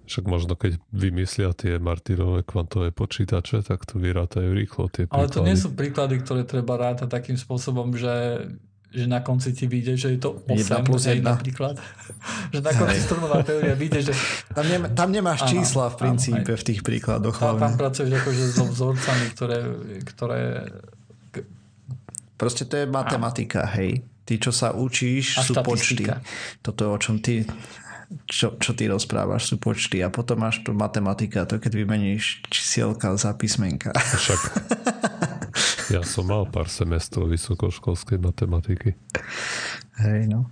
však 0.06 0.24
možno 0.26 0.58
keď 0.58 0.78
vymyslia 0.90 1.54
tie 1.54 1.78
Martinové 1.78 2.42
kvantové 2.42 2.90
počítače, 2.90 3.62
tak 3.62 3.86
to 3.86 4.02
vyrátajú 4.02 4.50
rýchlo 4.52 4.90
tie 4.90 5.06
príklady. 5.06 5.18
Ale 5.18 5.30
to 5.30 5.40
nie 5.46 5.56
sú 5.56 5.72
príklady, 5.72 6.20
ktoré 6.20 6.42
treba 6.42 6.74
rátať 6.76 7.08
takým 7.08 7.38
spôsobom, 7.38 7.94
že 7.94 8.46
že 8.92 9.08
na 9.08 9.24
konci 9.24 9.56
ti 9.56 9.64
vyjde, 9.64 9.96
že 9.96 10.08
je 10.14 10.20
to 10.20 10.44
8 10.44 10.84
plus 10.84 11.08
1 11.08 11.24
napríklad. 11.24 11.80
že 12.54 12.60
na 12.60 12.72
konci 12.76 13.00
strunová 13.00 13.40
teória 13.40 13.72
vyjde, 13.72 14.12
že... 14.12 14.14
Tam, 14.52 14.68
nem, 14.68 14.82
tam 14.92 15.08
nemáš 15.08 15.48
áno, 15.48 15.50
čísla 15.56 15.88
v 15.88 15.96
princípe 15.96 16.52
áno, 16.52 16.60
v 16.60 16.64
tých 16.68 16.80
príkladoch. 16.84 17.40
Tam, 17.40 17.56
tam 17.56 17.72
pracuješ 17.80 18.12
akože 18.12 18.42
so 18.52 18.68
vzorcami, 18.68 19.26
ktoré, 19.32 19.58
ktoré... 20.12 20.40
Proste 22.36 22.68
to 22.68 22.84
je 22.84 22.84
matematika, 22.84 23.64
áno. 23.64 23.80
hej. 23.80 24.04
Ty, 24.22 24.34
čo 24.38 24.52
sa 24.52 24.76
učíš, 24.76 25.40
a 25.40 25.42
sú 25.42 25.56
počty. 25.64 26.06
Toto, 26.60 26.92
o 26.94 26.98
čom 27.00 27.18
ty 27.18 27.48
čo, 28.28 28.56
čo 28.56 28.72
ty 28.72 28.88
rozprávaš, 28.88 29.52
sú 29.52 29.56
počty 29.60 30.00
a 30.00 30.08
potom 30.08 30.40
máš 30.42 30.64
to 30.64 30.72
matematika, 30.72 31.44
to 31.44 31.60
keď 31.60 31.84
vymeníš 31.84 32.44
čísielka 32.48 33.14
za 33.16 33.32
písmenka. 33.36 33.92
Však 33.94 34.40
ja 35.92 36.00
som 36.02 36.24
mal 36.28 36.48
pár 36.48 36.72
semestrov 36.72 37.28
vysokoškolskej 37.28 38.16
matematiky. 38.16 38.96
Hej, 40.00 40.32
no. 40.32 40.48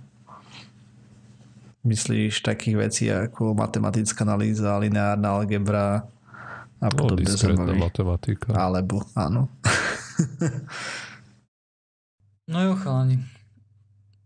Myslíš 1.81 2.45
takých 2.45 2.75
vecí 2.77 3.05
ako 3.09 3.57
matematická 3.57 4.21
analýza, 4.21 4.77
lineárna 4.77 5.33
algebra 5.33 6.05
a 6.77 6.87
no, 6.89 6.97
podobne 6.97 7.25
zaujímavé. 7.25 7.73
matematika. 7.73 8.53
Alebo, 8.53 9.01
áno. 9.17 9.49
no 12.53 12.57
jo, 12.61 12.73
chalani. 12.77 13.40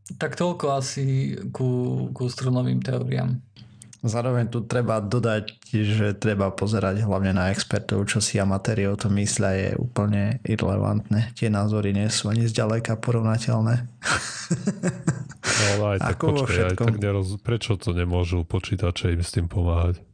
Tak 0.05 0.37
toľko 0.37 0.65
asi 0.77 1.33
ku, 1.49 2.07
ku 2.13 2.29
strunovým 2.29 2.77
teóriám. 2.77 3.41
Zároveň 4.05 4.53
tu 4.53 4.61
treba 4.61 5.01
dodať, 5.01 5.65
že 5.65 6.13
treba 6.13 6.53
pozerať 6.53 7.01
hlavne 7.01 7.33
na 7.33 7.49
expertov, 7.49 8.05
čo 8.05 8.21
si 8.21 8.37
amatéri 8.37 8.85
o 8.85 8.93
tom 8.93 9.17
myslia, 9.17 9.57
je 9.57 9.69
úplne 9.81 10.37
irrelevantné. 10.45 11.33
Tie 11.33 11.49
názory 11.49 11.89
nie 11.89 12.05
sú 12.13 12.29
ani 12.29 12.45
zďaleka 12.45 13.01
porovnateľné. 13.01 13.75
No 15.41 15.63
ale 15.73 15.97
aj 15.97 15.99
tak, 16.05 16.21
počkej, 16.21 16.61
aj 16.69 16.77
tak 16.77 17.01
neroz... 17.01 17.41
prečo 17.41 17.81
to 17.81 17.97
nemôžu 17.97 18.45
počítače 18.45 19.09
im 19.09 19.25
s 19.25 19.33
tým 19.33 19.49
pomáhať? 19.49 20.05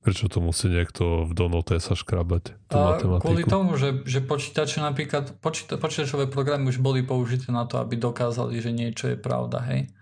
Prečo 0.00 0.32
to 0.32 0.40
musí 0.40 0.72
niekto 0.72 1.28
v 1.28 1.32
donote 1.36 1.76
sa 1.76 1.92
škrabať 1.92 2.56
tú 2.72 2.76
a 2.80 2.96
matematiku? 2.96 3.24
Kvôli 3.28 3.44
tomu, 3.44 3.76
že, 3.76 4.00
že 4.08 4.24
počítače 4.24 4.80
napríklad, 4.80 5.36
počíta, 5.44 5.76
počítačové 5.76 6.24
programy 6.24 6.72
už 6.72 6.80
boli 6.80 7.04
použité 7.04 7.52
na 7.52 7.68
to, 7.68 7.76
aby 7.76 8.00
dokázali, 8.00 8.56
že 8.64 8.72
niečo 8.72 9.12
je 9.12 9.20
pravda, 9.20 9.60
hej? 9.68 9.92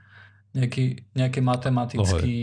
Nejaký, 0.55 1.03
nejaký 1.19 1.41
matematický 1.43 2.39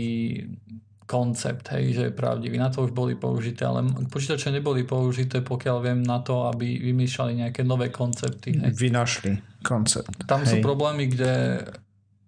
no 0.52 0.84
koncept, 1.06 1.70
hej, 1.70 1.94
že 1.94 2.02
je 2.10 2.12
pravdivý. 2.12 2.58
Na 2.58 2.68
to 2.68 2.82
už 2.82 2.90
boli 2.90 3.14
použité, 3.14 3.62
ale 3.62 3.86
počítače 4.10 4.50
neboli 4.50 4.82
použité, 4.82 5.38
pokiaľ 5.38 5.76
viem, 5.78 6.00
na 6.02 6.18
to, 6.18 6.50
aby 6.50 6.82
vymýšľali 6.82 7.46
nejaké 7.46 7.62
nové 7.62 7.94
koncepty. 7.94 8.58
Hej. 8.58 8.74
Vynašli 8.74 9.62
koncept. 9.62 10.26
Tam 10.26 10.42
hej. 10.42 10.50
sú 10.50 10.56
problémy, 10.58 11.06
kde 11.06 11.62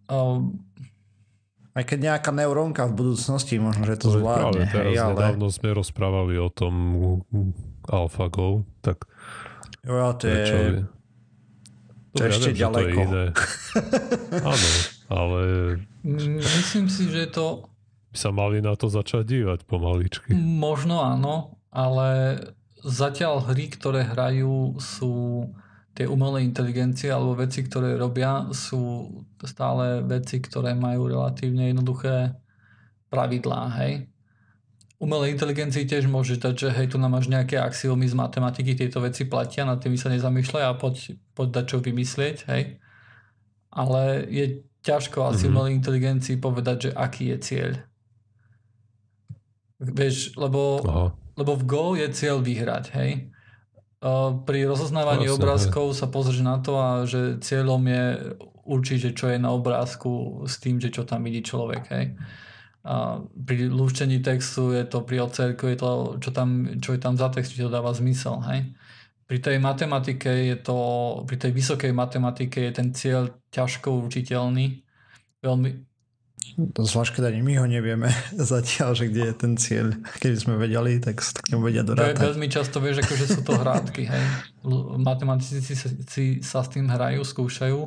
um, 0.06 0.54
aj 1.76 1.84
keď 1.84 1.98
nejaká 2.12 2.30
neurónka 2.32 2.88
v 2.88 2.92
budúcnosti 2.96 3.60
možno, 3.60 3.84
že 3.84 3.96
to 4.00 4.08
zvládne. 4.14 4.64
Práve 4.64 4.72
teraz 4.72 4.92
hej, 4.92 4.98
ale... 4.98 5.12
nedávno 5.14 5.46
sme 5.52 5.68
rozprávali 5.76 6.34
o 6.40 6.48
tom 6.48 6.74
AlphaGo, 7.88 8.64
tak 8.80 9.04
jo, 9.84 9.94
ja, 9.94 10.10
to 10.16 10.24
je... 10.28 10.44
To, 12.16 12.24
je 12.24 12.30
ešte 12.32 12.50
viem, 12.50 12.60
ďaleko. 12.66 12.98
To 12.98 13.18
je. 13.20 13.28
Áno, 14.52 14.68
ale... 15.12 15.40
Myslím 16.02 16.88
si, 16.88 17.04
že 17.12 17.28
to... 17.28 17.68
By 18.08 18.16
sa 18.16 18.30
mali 18.32 18.64
na 18.64 18.72
to 18.74 18.88
začať 18.88 19.28
dívať 19.28 19.68
pomaličky. 19.68 20.32
Možno 20.32 21.04
áno, 21.04 21.60
ale 21.68 22.40
zatiaľ 22.80 23.44
hry, 23.52 23.68
ktoré 23.68 24.08
hrajú 24.08 24.80
sú 24.80 25.44
tie 25.98 26.06
umelé 26.06 26.46
inteligencie 26.46 27.10
alebo 27.10 27.34
veci, 27.34 27.66
ktoré 27.66 27.98
robia, 27.98 28.46
sú 28.54 29.10
stále 29.42 30.06
veci, 30.06 30.38
ktoré 30.38 30.78
majú 30.78 31.10
relatívne 31.10 31.74
jednoduché 31.74 32.38
pravidlá, 33.10 33.74
hej. 33.82 34.06
Umelé 35.02 35.34
inteligencii 35.34 35.90
tiež 35.90 36.06
môže 36.06 36.38
dať, 36.38 36.54
že 36.54 36.68
hej, 36.70 36.94
tu 36.94 37.02
nám 37.02 37.18
máš 37.18 37.26
nejaké 37.26 37.58
axiomy 37.58 38.06
z 38.06 38.14
matematiky, 38.14 38.78
tieto 38.78 39.02
veci 39.02 39.26
platia, 39.26 39.66
nad 39.66 39.82
tými 39.82 39.98
sa 39.98 40.06
nezamýšľaj 40.14 40.64
a 40.70 40.78
poď, 40.78 41.18
poď 41.34 41.48
dať 41.58 41.64
čo 41.66 41.78
vymyslieť, 41.82 42.36
hej. 42.46 42.78
Ale 43.74 44.22
je 44.30 44.62
ťažko 44.86 45.34
asi 45.34 45.50
mm-hmm. 45.50 45.50
umelej 45.50 45.72
inteligencii 45.82 46.36
povedať, 46.38 46.76
že 46.78 46.90
aký 46.94 47.34
je 47.34 47.38
cieľ. 47.42 47.70
Vieš, 49.82 50.38
lebo, 50.38 50.78
lebo 51.34 51.52
v 51.58 51.62
Go 51.66 51.98
je 51.98 52.06
cieľ 52.14 52.38
vyhrať, 52.38 52.86
hej 52.94 53.34
pri 54.46 54.60
rozoznávaní 54.70 55.26
Vlastne, 55.26 55.38
obrázkov 55.42 55.90
sa 55.90 56.06
pozrieš 56.06 56.46
na 56.46 56.62
to 56.62 56.78
a 56.78 57.02
že 57.02 57.42
cieľom 57.42 57.82
je 57.82 58.04
určiť, 58.68 58.98
že 59.10 59.12
čo 59.16 59.26
je 59.32 59.38
na 59.42 59.50
obrázku 59.50 60.44
s 60.46 60.62
tým, 60.62 60.78
že 60.78 60.94
čo 60.94 61.02
tam 61.02 61.26
vidí 61.26 61.42
človek. 61.42 61.82
Hej. 61.90 62.14
A 62.86 63.18
pri 63.26 63.66
lúčení 63.66 64.22
textu 64.22 64.70
je 64.70 64.86
to 64.86 65.02
pri 65.02 65.26
ocelku, 65.26 65.66
je 65.66 65.76
to, 65.76 65.90
čo, 66.22 66.30
tam, 66.30 66.78
čo 66.78 66.94
je 66.94 67.00
tam 67.02 67.18
za 67.18 67.26
text, 67.34 67.58
či 67.58 67.66
to 67.66 67.74
dáva 67.74 67.90
zmysel. 67.90 68.38
Hej. 68.46 68.70
Pri 69.26 69.38
tej 69.42 69.58
matematike 69.58 70.30
je 70.30 70.56
to, 70.62 70.78
pri 71.26 71.36
tej 71.36 71.52
vysokej 71.52 71.90
matematike 71.90 72.70
je 72.70 72.72
ten 72.72 72.94
cieľ 72.94 73.34
ťažko 73.50 74.06
určiteľný. 74.06 74.78
Veľmi, 75.42 75.70
Zvlášť, 76.58 77.22
keď 77.22 77.30
ani 77.30 77.40
my 77.46 77.54
ho 77.62 77.66
nevieme 77.70 78.10
zatiaľ, 78.52 78.98
že 78.98 79.06
kde 79.06 79.30
je 79.30 79.34
ten 79.34 79.52
cieľ. 79.54 79.94
Keby 80.18 80.36
sme 80.36 80.54
vedeli, 80.58 80.98
tak 80.98 81.22
sa 81.22 81.38
tak 81.38 81.46
vedia 81.54 81.86
dorátať. 81.86 82.34
Veľmi 82.34 82.50
často 82.50 82.82
vieš, 82.82 83.06
akože 83.06 83.26
sú 83.30 83.40
to 83.46 83.54
hrádky. 83.54 84.10
Hej. 84.10 84.22
Matematici 84.98 85.62
si, 85.62 85.74
si 86.02 86.24
sa 86.42 86.66
s 86.66 86.68
tým 86.74 86.90
hrajú, 86.90 87.22
skúšajú. 87.22 87.78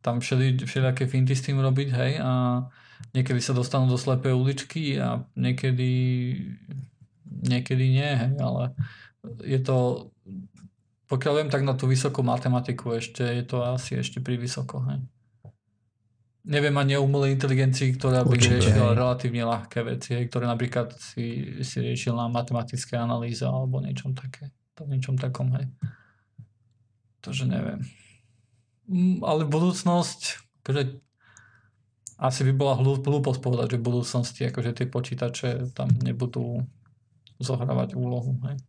Tam 0.00 0.24
všeli, 0.24 0.64
všelijaké 0.64 1.04
finty 1.04 1.36
s 1.36 1.44
tým 1.44 1.60
robiť, 1.60 1.88
hej, 1.92 2.12
a 2.24 2.64
niekedy 3.12 3.36
sa 3.44 3.52
dostanú 3.52 3.84
do 3.84 4.00
slepej 4.00 4.32
uličky 4.32 4.96
a 4.96 5.20
niekedy 5.36 5.92
niekedy 7.28 7.84
nie, 7.92 8.10
hej, 8.16 8.32
ale 8.40 8.72
je 9.44 9.60
to 9.60 10.08
pokiaľ 11.10 11.42
viem, 11.42 11.50
tak 11.50 11.66
na 11.66 11.74
tú 11.74 11.90
vysokú 11.90 12.22
matematiku 12.22 12.94
ešte 12.94 13.26
je 13.26 13.42
to 13.42 13.66
asi 13.66 13.98
ešte 13.98 14.22
pri 14.22 14.38
vysoko, 14.38 14.78
hej. 14.86 15.02
Neviem 16.44 16.72
ani 16.76 16.96
o 16.96 17.04
umelej 17.04 17.36
inteligencii, 17.36 17.96
ktorá 18.00 18.24
by 18.24 18.36
Určite, 18.36 18.60
riešila 18.60 18.92
hej. 18.92 18.98
relatívne 18.98 19.42
ľahké 19.44 19.78
veci, 19.84 20.08
hej, 20.16 20.24
ktoré 20.32 20.44
napríklad 20.48 20.96
si, 20.96 21.58
si 21.60 21.76
riešil 21.80 22.16
na 22.16 22.32
matematické 22.32 22.96
analýze 22.96 23.44
alebo 23.44 23.80
niečom 23.84 24.16
také. 24.16 24.52
To 24.80 24.88
niečom 24.88 25.20
takom, 25.20 25.52
hej. 25.60 25.68
Takže 27.20 27.44
neviem. 27.44 27.84
Mm, 28.88 29.20
Ale 29.20 29.44
budúcnosť, 29.44 30.20
akože 30.64 30.82
asi 32.20 32.40
by 32.48 32.52
bola 32.52 32.74
hlú- 32.76 33.00
hlúposť 33.00 33.40
povedať, 33.40 33.76
že 33.76 33.80
v 33.80 33.86
budúcnosti 33.86 34.40
akože 34.48 34.70
tie 34.76 34.86
počítače 34.88 35.72
tam 35.72 35.88
nebudú 36.00 36.64
zohrávať 37.40 37.96
úlohu. 37.96 38.36
Hej. 38.48 38.60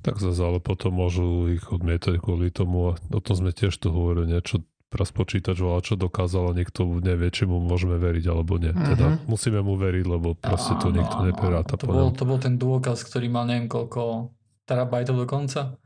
Tak 0.00 0.18
zase, 0.18 0.40
ale 0.42 0.58
potom 0.58 0.96
môžu 0.96 1.52
ich 1.52 1.62
odmietať 1.70 2.18
kvôli 2.18 2.50
tomu 2.50 2.94
a 2.94 2.98
o 2.98 3.20
tom 3.20 3.34
sme 3.36 3.54
tiež 3.54 3.76
tu 3.78 3.92
hovorili, 3.92 4.34
niečo 4.34 4.64
raz 4.90 5.14
počítač 5.14 5.56
volá, 5.62 5.78
čo 5.78 5.94
dokázal 5.94 6.50
a 6.50 6.56
niekto 6.56 6.82
nevie, 6.98 7.30
či 7.30 7.46
mu 7.46 7.62
môžeme 7.62 7.94
veriť 7.96 8.24
alebo 8.26 8.58
nie. 8.58 8.74
Mhm. 8.74 8.86
Teda 8.94 9.06
musíme 9.30 9.62
mu 9.62 9.78
veriť, 9.78 10.04
lebo 10.06 10.34
proste 10.34 10.74
to 10.82 10.90
áno, 10.90 11.30
nepreráta 11.30 11.78
to 11.78 11.86
bol, 11.86 12.10
to 12.10 12.26
bol 12.26 12.38
ten 12.42 12.58
dôkaz, 12.58 13.06
ktorý 13.06 13.30
mal 13.30 13.46
neviem 13.46 13.70
koľko 13.70 14.34
terabajtov 14.66 15.26
dokonca. 15.26 15.78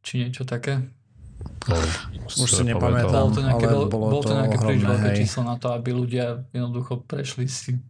Či 0.00 0.24
niečo 0.24 0.48
také. 0.48 0.80
No, 1.68 1.76
Už 2.24 2.48
si 2.48 2.64
nepamätám. 2.64 3.32
to 3.32 3.40
nejaké, 3.40 3.64
ale 3.68 3.88
bolo 3.88 4.12
bolo 4.12 4.24
to 4.24 4.32
to 4.32 4.36
nejaké 4.36 4.56
príliš 4.60 4.84
veľké 4.84 5.10
číslo 5.16 5.42
na 5.44 5.56
to, 5.56 5.72
aby 5.72 5.92
ľudia 5.92 6.44
jednoducho 6.52 7.04
prešli 7.04 7.48
si 7.48 7.80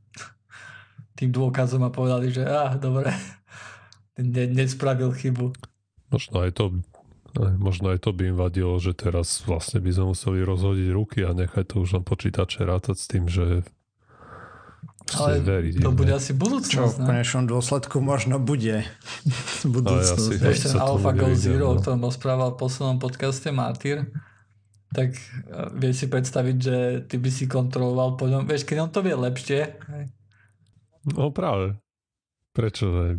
tým 1.19 1.31
dôkazom 1.31 1.83
a 1.87 1.91
povedali, 1.91 2.31
že 2.31 2.47
ah, 2.47 2.75
dobre, 2.79 3.11
ne, 4.19 4.45
nespravil 4.51 5.11
chybu. 5.15 5.55
Možno 6.11 6.43
aj 6.43 6.51
to 6.59 6.83
možno 7.37 7.91
aj 7.91 8.03
to 8.03 8.11
by 8.11 8.31
im 8.31 8.37
vadilo, 8.37 8.75
že 8.77 8.93
teraz 8.93 9.43
vlastne 9.45 9.79
by 9.79 9.91
sme 9.91 10.05
museli 10.11 10.41
rozhodiť 10.41 10.89
ruky 10.91 11.23
a 11.23 11.31
nechať 11.31 11.65
to 11.65 11.75
už 11.81 11.99
len 11.99 12.05
počítače 12.05 12.65
rátať 12.65 12.97
s 12.97 13.07
tým, 13.07 13.25
že 13.27 13.63
Ale 15.11 15.43
veriť. 15.43 15.83
to 15.83 15.91
bude 15.91 16.11
ne? 16.11 16.19
asi 16.19 16.33
Čo 16.33 16.39
budúcnosť, 16.39 16.95
v 16.97 17.03
ne? 17.03 17.07
konečnom 17.07 17.45
dôsledku 17.47 17.97
možno 17.99 18.39
bude. 18.39 18.83
Budúcnosť. 19.67 20.27
asi- 20.31 20.39
Vieš, 20.39 20.59
ten 20.65 20.79
bude 20.79 21.35
Zero, 21.35 21.35
vidieť, 21.35 21.63
o 21.63 21.75
no. 21.75 21.81
ktorom 21.83 22.01
rozprával 22.03 22.49
v 22.55 22.59
poslednom 22.59 22.99
podcaste 22.99 23.49
Martyr, 23.51 24.07
tak 24.91 25.15
eh, 25.15 25.71
vieš 25.75 25.95
si 26.03 26.07
predstaviť, 26.07 26.57
že 26.59 26.77
ty 27.07 27.17
by 27.19 27.31
si 27.31 27.45
kontroloval 27.47 28.15
po 28.15 28.27
ňom, 28.27 28.47
vieš, 28.47 28.67
keď 28.67 28.77
on 28.87 28.91
to 28.91 29.01
vie 29.03 29.15
lepšie, 29.15 29.61
hej, 29.71 30.05
No 31.01 31.33
práve. 31.33 31.81
Prečo 32.51 32.91
ne? 32.91 33.15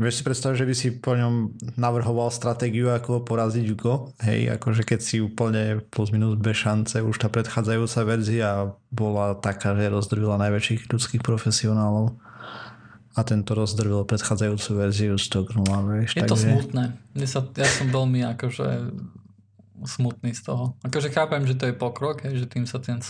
Vieš 0.00 0.14
si 0.18 0.22
predstaviť, 0.24 0.56
že 0.56 0.68
by 0.68 0.74
si 0.74 0.88
po 0.96 1.12
ňom 1.12 1.60
navrhoval 1.76 2.32
stratégiu, 2.32 2.88
ako 2.88 3.20
poraziť 3.20 3.68
Go? 3.76 4.16
Hej, 4.24 4.56
akože 4.56 4.88
keď 4.88 5.00
si 5.04 5.20
úplne 5.20 5.84
plus 5.92 6.08
minus 6.08 6.40
bez 6.40 6.56
šance, 6.56 7.04
už 7.04 7.20
tá 7.20 7.28
predchádzajúca 7.28 8.00
verzia 8.08 8.72
bola 8.88 9.36
taká, 9.36 9.76
že 9.76 9.92
rozdrvila 9.92 10.40
najväčších 10.40 10.88
ľudských 10.88 11.20
profesionálov 11.20 12.16
a 13.12 13.20
tento 13.28 13.52
rozdrvil 13.52 14.08
predchádzajúcu 14.08 14.68
verziu 14.72 15.14
Stock 15.20 15.52
0, 15.52 15.68
vieš, 15.92 16.16
Je 16.16 16.24
to 16.24 16.32
takže... 16.32 16.48
smutné. 16.56 16.84
Mne 17.12 17.26
sa, 17.28 17.44
ja 17.44 17.68
som 17.68 17.86
veľmi 17.92 18.20
akože 18.24 18.68
smutný 19.84 20.32
z 20.32 20.42
toho. 20.48 20.80
Akože 20.80 21.12
chápem, 21.12 21.44
že 21.44 21.60
to 21.60 21.68
je 21.68 21.74
pokrok, 21.76 22.24
hej, 22.24 22.40
že 22.40 22.46
tým 22.48 22.64
sa 22.64 22.80
ten... 22.80 23.04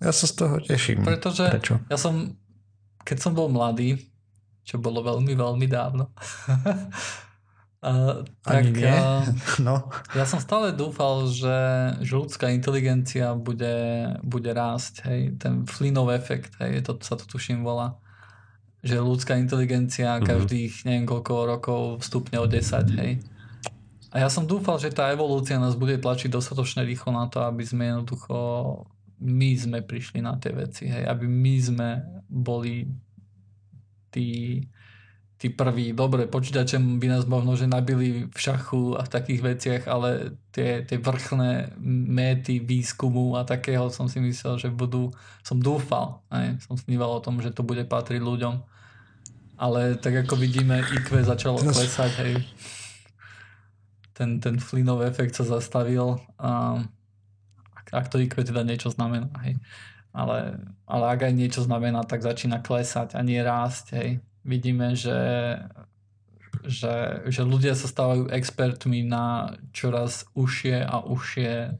Ja 0.00 0.16
sa 0.16 0.24
z 0.24 0.32
toho 0.32 0.64
teším. 0.64 1.04
Pretože 1.04 1.44
Prečo? 1.52 1.76
ja 1.92 2.00
som, 2.00 2.32
keď 3.04 3.16
som 3.20 3.36
bol 3.36 3.52
mladý, 3.52 4.00
čo 4.64 4.80
bolo 4.80 5.04
veľmi, 5.04 5.36
veľmi 5.36 5.66
dávno, 5.68 6.08
a, 7.84 8.24
tak 8.40 8.64
Ani 8.64 8.80
nie. 8.80 8.96
No, 9.66 9.92
ja 10.16 10.24
som 10.24 10.40
stále 10.40 10.72
dúfal, 10.72 11.28
že, 11.28 11.58
že 12.00 12.16
ľudská 12.16 12.48
inteligencia 12.48 13.36
bude, 13.36 14.08
bude 14.24 14.48
rásť. 14.56 15.04
Hej. 15.04 15.20
Ten 15.36 15.68
Flynnov 15.68 16.08
efekt, 16.08 16.56
hej, 16.64 16.80
to 16.80 16.96
sa 17.04 17.20
to 17.20 17.28
tuším 17.28 17.60
volá. 17.60 18.00
Že 18.80 19.04
ľudská 19.04 19.36
inteligencia 19.36 20.16
Mhm. 20.16 20.24
každých 20.24 20.72
neviem 20.88 21.04
koľko 21.04 21.32
rokov 21.44 21.80
vstupne 22.00 22.40
o 22.40 22.48
10, 22.48 22.88
hej. 22.96 23.20
A 24.14 24.22
ja 24.22 24.28
som 24.32 24.48
dúfal, 24.48 24.80
že 24.80 24.94
tá 24.94 25.10
evolúcia 25.12 25.60
nás 25.60 25.76
bude 25.76 26.00
tlačiť 26.00 26.32
dostatočne 26.32 26.86
rýchlo 26.88 27.12
na 27.12 27.28
to, 27.28 27.42
aby 27.44 27.66
sme 27.66 27.92
jednoducho 27.92 28.36
my 29.20 29.50
sme 29.60 29.78
prišli 29.84 30.22
na 30.24 30.38
tie 30.40 30.56
veci, 30.56 30.88
hej, 30.88 31.04
aby 31.04 31.26
my 31.28 31.54
sme 31.60 31.88
boli 32.24 32.88
tí, 34.14 34.62
tí 35.34 35.50
prví. 35.50 35.90
Dobre, 35.90 36.30
počítačem 36.30 37.02
by 37.02 37.06
nás 37.10 37.26
možno, 37.26 37.58
že 37.58 37.66
nabili 37.66 38.30
v 38.30 38.38
šachu 38.38 38.94
a 38.94 39.02
v 39.02 39.12
takých 39.12 39.40
veciach, 39.42 39.82
ale 39.90 40.38
tie, 40.54 40.86
tie 40.86 40.96
vrchné 40.96 41.74
méty 42.14 42.62
výskumu 42.62 43.34
a 43.34 43.42
takého 43.42 43.90
som 43.90 44.06
si 44.06 44.22
myslel, 44.22 44.62
že 44.62 44.70
budú, 44.70 45.10
som 45.42 45.58
dúfal, 45.58 46.22
hej, 46.30 46.62
som 46.62 46.78
sníval 46.78 47.18
o 47.18 47.24
tom, 47.24 47.42
že 47.42 47.50
to 47.50 47.66
bude 47.66 47.82
patriť 47.84 48.22
ľuďom. 48.22 48.62
Ale 49.58 49.98
tak 49.98 50.26
ako 50.26 50.38
vidíme, 50.38 50.82
IQ 50.82 51.22
začalo 51.26 51.58
klesať, 51.62 52.10
hej. 52.26 52.34
Ten, 54.14 54.38
ten 54.38 54.62
Flynnov 54.62 55.02
efekt 55.02 55.34
sa 55.34 55.42
zastavil 55.42 56.22
a 56.38 56.78
ak 57.90 58.10
to 58.10 58.18
IQ 58.22 58.42
teda 58.46 58.62
niečo 58.62 58.90
znamená, 58.90 59.30
hej. 59.42 59.58
Ale, 60.14 60.62
ale 60.86 61.04
ak 61.10 61.26
aj 61.26 61.34
niečo 61.34 61.60
znamená, 61.66 62.06
tak 62.06 62.22
začína 62.22 62.62
klesať 62.62 63.18
a 63.18 63.20
nie 63.26 63.42
rásť, 63.42 63.84
hej. 63.98 64.10
Vidíme, 64.46 64.94
že, 64.94 65.18
že, 66.62 67.26
že 67.26 67.42
ľudia 67.42 67.74
sa 67.74 67.90
stávajú 67.90 68.30
expertmi 68.30 69.02
na 69.02 69.58
čoraz 69.74 70.30
užšie 70.38 70.86
a 70.86 71.02
užšie 71.02 71.74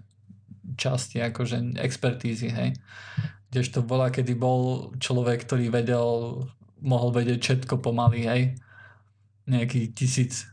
časti, 0.75 1.23
akože 1.23 1.79
expertízy, 1.79 2.51
hej. 2.51 2.75
Kdežto 3.55 3.87
bola, 3.87 4.11
kedy 4.11 4.35
bol 4.35 4.91
človek, 4.99 5.47
ktorý 5.47 5.71
vedel, 5.71 6.43
mohol 6.83 7.15
vedieť 7.15 7.39
všetko 7.39 7.79
pomaly, 7.79 8.27
hej. 8.27 8.43
Nejaký 9.47 9.95
tisíc. 9.95 10.51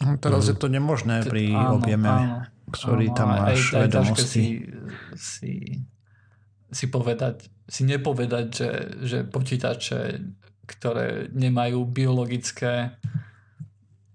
No, 0.00 0.16
teraz 0.16 0.48
je 0.48 0.56
to 0.56 0.72
nemožné 0.72 1.26
pri 1.26 1.52
Áno, 1.52 1.82
objeme, 1.82 2.08
áno. 2.08 2.36
ktorý 2.72 3.12
Áno, 3.12 3.16
tam 3.18 3.28
máš 3.34 3.74
aj, 3.74 3.80
vedomosti. 3.90 4.24
si, 4.24 4.44
si, 5.18 5.52
si 6.68 6.86
povedať, 6.88 7.48
si 7.68 7.84
nepovedať, 7.84 8.46
že, 8.52 8.70
že 9.04 9.18
počítače, 9.24 10.20
ktoré 10.68 11.32
nemajú 11.32 11.84
biologické 11.88 12.96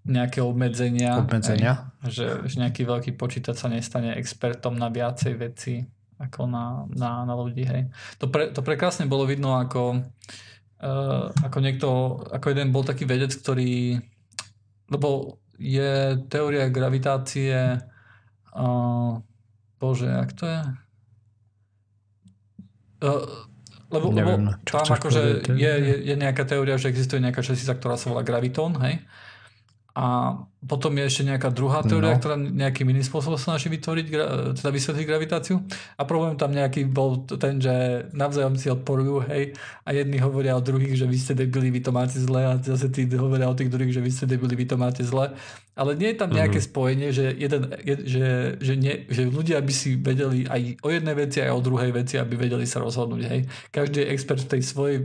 nejaké 0.04 0.44
obmedzenia, 0.44 1.24
Obmedzenia? 1.24 1.96
Aj, 2.04 2.12
že, 2.12 2.44
že 2.44 2.60
nejaký 2.60 2.84
veľký 2.84 3.12
počítač 3.16 3.56
sa 3.64 3.72
nestane 3.72 4.20
expertom 4.20 4.76
na 4.76 4.92
viacej 4.92 5.34
veci 5.40 5.80
ako 6.20 6.48
na, 6.48 6.84
na, 6.92 7.24
na 7.24 7.34
ľudí. 7.36 7.64
Hej. 7.64 7.88
To, 8.20 8.28
pre, 8.28 8.52
to 8.52 8.60
prekrásne 8.60 9.08
bolo 9.08 9.24
vidno, 9.24 9.56
ako, 9.60 10.04
uh, 10.84 11.28
ako 11.32 11.58
niekto, 11.64 11.88
ako 12.32 12.46
jeden 12.52 12.76
bol 12.76 12.84
taký 12.84 13.08
vedec, 13.08 13.32
ktorý 13.32 14.00
lebo 14.94 15.40
je 15.58 16.20
teória 16.28 16.70
gravitácie 16.70 17.80
uh, 18.54 19.12
bože, 19.80 20.10
jak 20.10 20.32
to 20.34 20.46
je? 20.46 20.60
Lebo, 23.94 24.10
Neviem, 24.10 24.50
lebo 24.50 24.66
tam 24.66 24.90
akože 24.90 25.54
je, 25.54 25.70
je, 25.70 25.96
je 26.02 26.16
nejaká 26.18 26.50
teória, 26.50 26.82
že 26.82 26.90
existuje 26.90 27.22
nejaká 27.22 27.46
častica, 27.46 27.78
ktorá 27.78 27.94
sa 27.94 28.10
volá 28.10 28.26
gravitón, 28.26 28.74
hej? 28.82 29.06
A 29.94 30.34
potom 30.66 30.90
je 30.98 31.06
ešte 31.06 31.22
nejaká 31.22 31.54
druhá 31.54 31.86
teória, 31.86 32.18
No. 32.18 32.18
ktorá 32.18 32.34
nejakým 32.34 32.90
iným 32.90 33.06
spôsobom 33.06 33.38
sa 33.38 33.54
snaží 33.54 33.70
vytvoriť, 33.70 34.06
teda 34.58 34.70
vysvetliť 34.74 35.06
gravitáciu. 35.06 35.62
A 35.98 36.02
problém 36.02 36.34
tam 36.34 36.50
nejaký 36.50 36.90
bol 36.90 37.22
ten, 37.30 37.62
že 37.62 38.10
navzájom 38.10 38.58
si 38.58 38.74
odporujú, 38.74 39.22
hej, 39.30 39.54
a 39.86 39.90
jedni 39.94 40.18
hovoria 40.18 40.58
o 40.58 40.66
druhých, 40.66 40.98
že 40.98 41.06
vy 41.06 41.18
ste 41.22 41.38
debili, 41.38 41.70
vy 41.70 41.86
to 41.86 41.94
máte 41.94 42.18
zle, 42.18 42.42
a 42.42 42.58
zase 42.58 42.90
tí 42.90 43.06
hovoria 43.14 43.46
o 43.46 43.54
tých 43.54 43.70
druhých, 43.70 43.94
že 43.94 44.02
vy 44.02 44.10
ste 44.10 44.26
debili, 44.26 44.58
vy 44.58 44.66
to 44.66 44.82
máte 44.82 45.06
zle. 45.06 45.30
Ale 45.78 45.94
nie 45.94 46.10
je 46.10 46.18
tam 46.18 46.34
nejaké 46.34 46.58
Mhm. 46.58 46.66
spojenie, 46.74 47.10
že, 47.14 47.26
jeden, 47.30 47.62
je, 47.86 47.96
že, 48.02 48.26
že, 48.58 48.74
nie, 48.74 49.06
že 49.14 49.30
ľudia 49.30 49.62
by 49.62 49.74
si 49.74 49.94
vedeli 49.94 50.50
aj 50.50 50.82
o 50.82 50.90
jednej 50.90 51.14
veci, 51.14 51.38
aj 51.38 51.54
o 51.54 51.62
druhej 51.62 51.94
veci, 51.94 52.18
aby 52.18 52.34
vedeli 52.34 52.66
sa 52.66 52.82
rozhodnúť, 52.82 53.22
hej. 53.30 53.42
Každý 53.70 54.02
je 54.02 54.10
expert 54.10 54.42
v 54.42 54.58
tej 54.58 54.62
svojej 54.66 54.98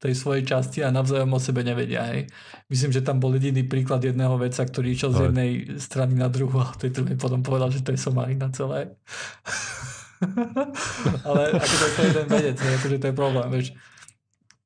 tej 0.00 0.16
svojej 0.16 0.48
časti 0.48 0.80
a 0.80 0.88
navzájom 0.88 1.28
o 1.36 1.40
sebe 1.40 1.60
nevedia. 1.60 2.08
Hej. 2.08 2.32
Myslím, 2.72 2.90
že 2.90 3.04
tam 3.04 3.20
bol 3.20 3.36
jediný 3.36 3.68
príklad 3.68 4.00
jedného 4.00 4.32
veca, 4.40 4.64
ktorý 4.64 4.96
išiel 4.96 5.12
z 5.12 5.20
jednej 5.28 5.50
strany 5.76 6.16
na 6.16 6.32
druhú 6.32 6.56
a 6.56 6.72
tej 6.72 6.96
druhej 6.96 7.20
potom 7.20 7.44
povedal, 7.44 7.68
že 7.68 7.84
to 7.84 7.92
je 7.92 8.00
somarina 8.00 8.48
celé. 8.48 8.96
Ale 11.28 11.52
akože 11.52 11.88
to 11.92 12.00
je 12.00 12.08
jeden 12.16 12.26
vedec, 12.32 12.56
hej, 12.56 12.72
akože 12.80 12.96
to 12.96 13.06
je 13.12 13.14
problém. 13.14 13.48
Vieš. 13.52 13.76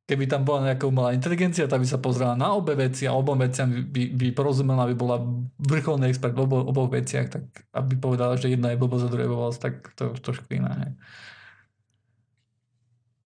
Keby 0.05 0.29
tam 0.29 0.45
bola 0.45 0.71
nejaká 0.71 0.85
umelá 0.85 1.17
inteligencia, 1.17 1.65
tá 1.65 1.81
by 1.81 1.87
sa 1.89 1.97
pozrela 1.97 2.37
na 2.37 2.53
obe 2.53 2.77
veci 2.77 3.09
a 3.09 3.17
obom 3.17 3.41
veciam 3.41 3.73
by, 3.73 4.13
by 4.15 4.27
porozumela, 4.37 4.85
aby 4.85 4.95
bola 4.95 5.17
vrcholný 5.57 6.13
expert 6.13 6.37
v 6.37 6.45
obo, 6.45 6.61
oboch 6.61 6.93
veciach, 6.93 7.27
tak 7.33 7.45
aby 7.73 7.97
povedala, 7.97 8.37
že 8.37 8.53
jedna 8.53 8.71
je 8.71 8.79
blbosť 8.79 9.09
a 9.09 9.11
druhá 9.11 9.25
je 9.25 9.33
blbosť, 9.33 9.59
tak 9.59 9.75
to 9.97 10.13
je 10.13 10.21
trošku. 10.21 10.47
Hej. 10.53 10.93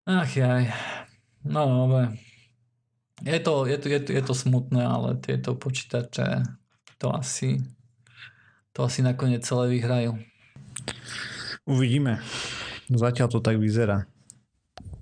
Ach 0.07 0.31
jaj. 0.33 0.71
No, 1.49 1.89
dobre. 1.89 2.15
Je 3.25 3.41
to, 3.43 3.67
je, 3.67 3.77
to, 3.81 3.87
je, 3.89 3.99
to, 3.99 4.11
je 4.15 4.23
to 4.23 4.35
smutné, 4.37 4.85
ale 4.85 5.19
tieto 5.19 5.59
počítače 5.59 6.47
to 7.03 7.11
asi 7.11 7.59
to 8.79 8.87
asi 8.87 9.03
nakoniec 9.03 9.43
celé 9.43 9.75
vyhrajú. 9.75 10.15
Uvidíme. 11.67 12.23
Zatiaľ 12.87 13.27
to 13.27 13.43
tak 13.43 13.59
vyzerá. 13.59 14.07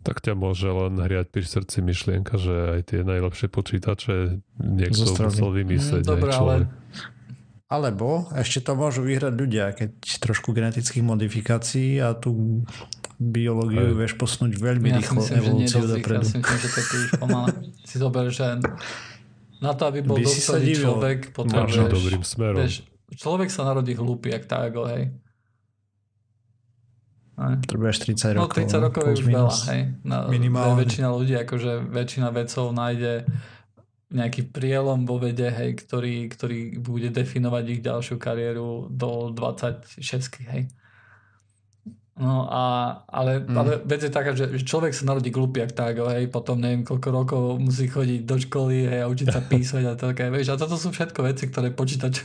Tak 0.00 0.24
ťa 0.24 0.32
môže 0.32 0.64
len 0.64 0.96
hriať 0.96 1.28
pri 1.28 1.44
srdci 1.44 1.84
myšlienka, 1.84 2.40
že 2.40 2.80
aj 2.80 2.80
tie 2.88 3.00
najlepšie 3.04 3.52
počítače 3.52 4.40
niekto 4.64 5.04
musel 5.28 5.52
vymyslieť. 5.52 6.02
Mm, 6.02 6.08
dobre, 6.08 6.30
aj 6.32 6.38
ale. 6.40 6.54
Alebo 7.68 8.30
ešte 8.32 8.64
to 8.64 8.78
môžu 8.78 9.04
vyhrať 9.04 9.34
ľudia, 9.36 9.74
keď 9.76 9.92
trošku 10.24 10.56
genetických 10.56 11.04
modifikácií 11.04 12.00
a 12.00 12.16
tú 12.16 12.64
biológiu 13.16 13.92
Hej. 13.92 13.96
vieš 13.96 14.12
posunúť 14.14 14.52
veľmi 14.56 14.88
ja 14.92 14.96
si 14.96 15.00
rýchlo 15.00 15.16
myslím, 15.20 15.36
že 15.36 15.40
evolúciu 15.40 15.80
rýchlo. 15.80 15.92
dopredu. 15.96 16.20
Ja 16.20 16.28
si 16.28 16.36
myslím, 16.36 16.58
že 16.60 16.68
to 16.68 16.78
je 16.78 16.86
príliš 16.86 17.10
pomalé. 17.16 17.48
Si 17.88 17.96
zober, 17.96 18.24
že 18.28 18.46
na 19.56 19.72
to, 19.72 19.82
aby 19.88 19.98
bol 20.04 20.16
By 20.20 20.24
človek, 20.76 21.18
potrebuješ... 21.32 21.88
dobrým 21.88 22.22
smerom. 22.22 22.60
Vieš, 22.60 22.74
človek 23.16 23.48
sa 23.48 23.64
narodí 23.64 23.96
hlúpy, 23.96 24.36
jak 24.36 24.44
tágo, 24.44 24.84
hej. 24.84 25.16
Hej. 27.36 27.54
Potrebuješ 27.68 27.96
30 28.04 28.36
No 28.36 28.48
rokov. 28.48 28.64
30 28.64 28.84
rokov 28.84 29.00
je 29.04 29.12
už 29.12 29.22
veľa, 29.28 29.54
hej. 29.72 29.82
Na, 30.04 30.16
Minimálne. 30.28 30.80
Väčšina 30.84 31.08
ľudí, 31.12 31.34
akože 31.36 31.88
väčšina 31.88 32.28
vedcov 32.32 32.72
nájde 32.72 33.28
nejaký 34.06 34.48
prielom 34.54 35.04
vo 35.04 35.18
vede, 35.20 35.50
hej, 35.50 35.76
ktorý, 35.76 36.30
ktorý 36.32 36.78
bude 36.80 37.10
definovať 37.10 37.64
ich 37.76 37.80
ďalšiu 37.82 38.16
kariéru 38.16 38.88
do 38.88 39.34
26, 39.34 40.00
hej. 40.48 40.68
No 42.16 42.48
a, 42.48 42.62
ale, 43.12 43.44
Mm. 43.44 43.56
ale 43.60 43.70
vec 43.84 44.00
je 44.00 44.08
taká, 44.08 44.32
že, 44.32 44.48
človek 44.64 44.96
sa 44.96 45.04
narodí 45.04 45.28
glupý 45.28 45.60
jak 45.60 45.76
tágo, 45.76 46.08
hej, 46.08 46.32
potom 46.32 46.56
neviem 46.56 46.80
koľko 46.80 47.08
rokov 47.12 47.42
musí 47.60 47.92
chodiť 47.92 48.24
do 48.24 48.36
školy, 48.40 48.88
hej, 48.88 49.00
a 49.04 49.10
učiť 49.12 49.28
sa 49.28 49.44
písať 49.52 49.84
a 49.84 49.92
také, 50.00 50.32
vieš, 50.32 50.56
a 50.56 50.60
toto 50.60 50.80
sú 50.80 50.96
všetko 50.96 51.20
veci, 51.28 51.44
ktoré 51.52 51.76
počítač, 51.76 52.24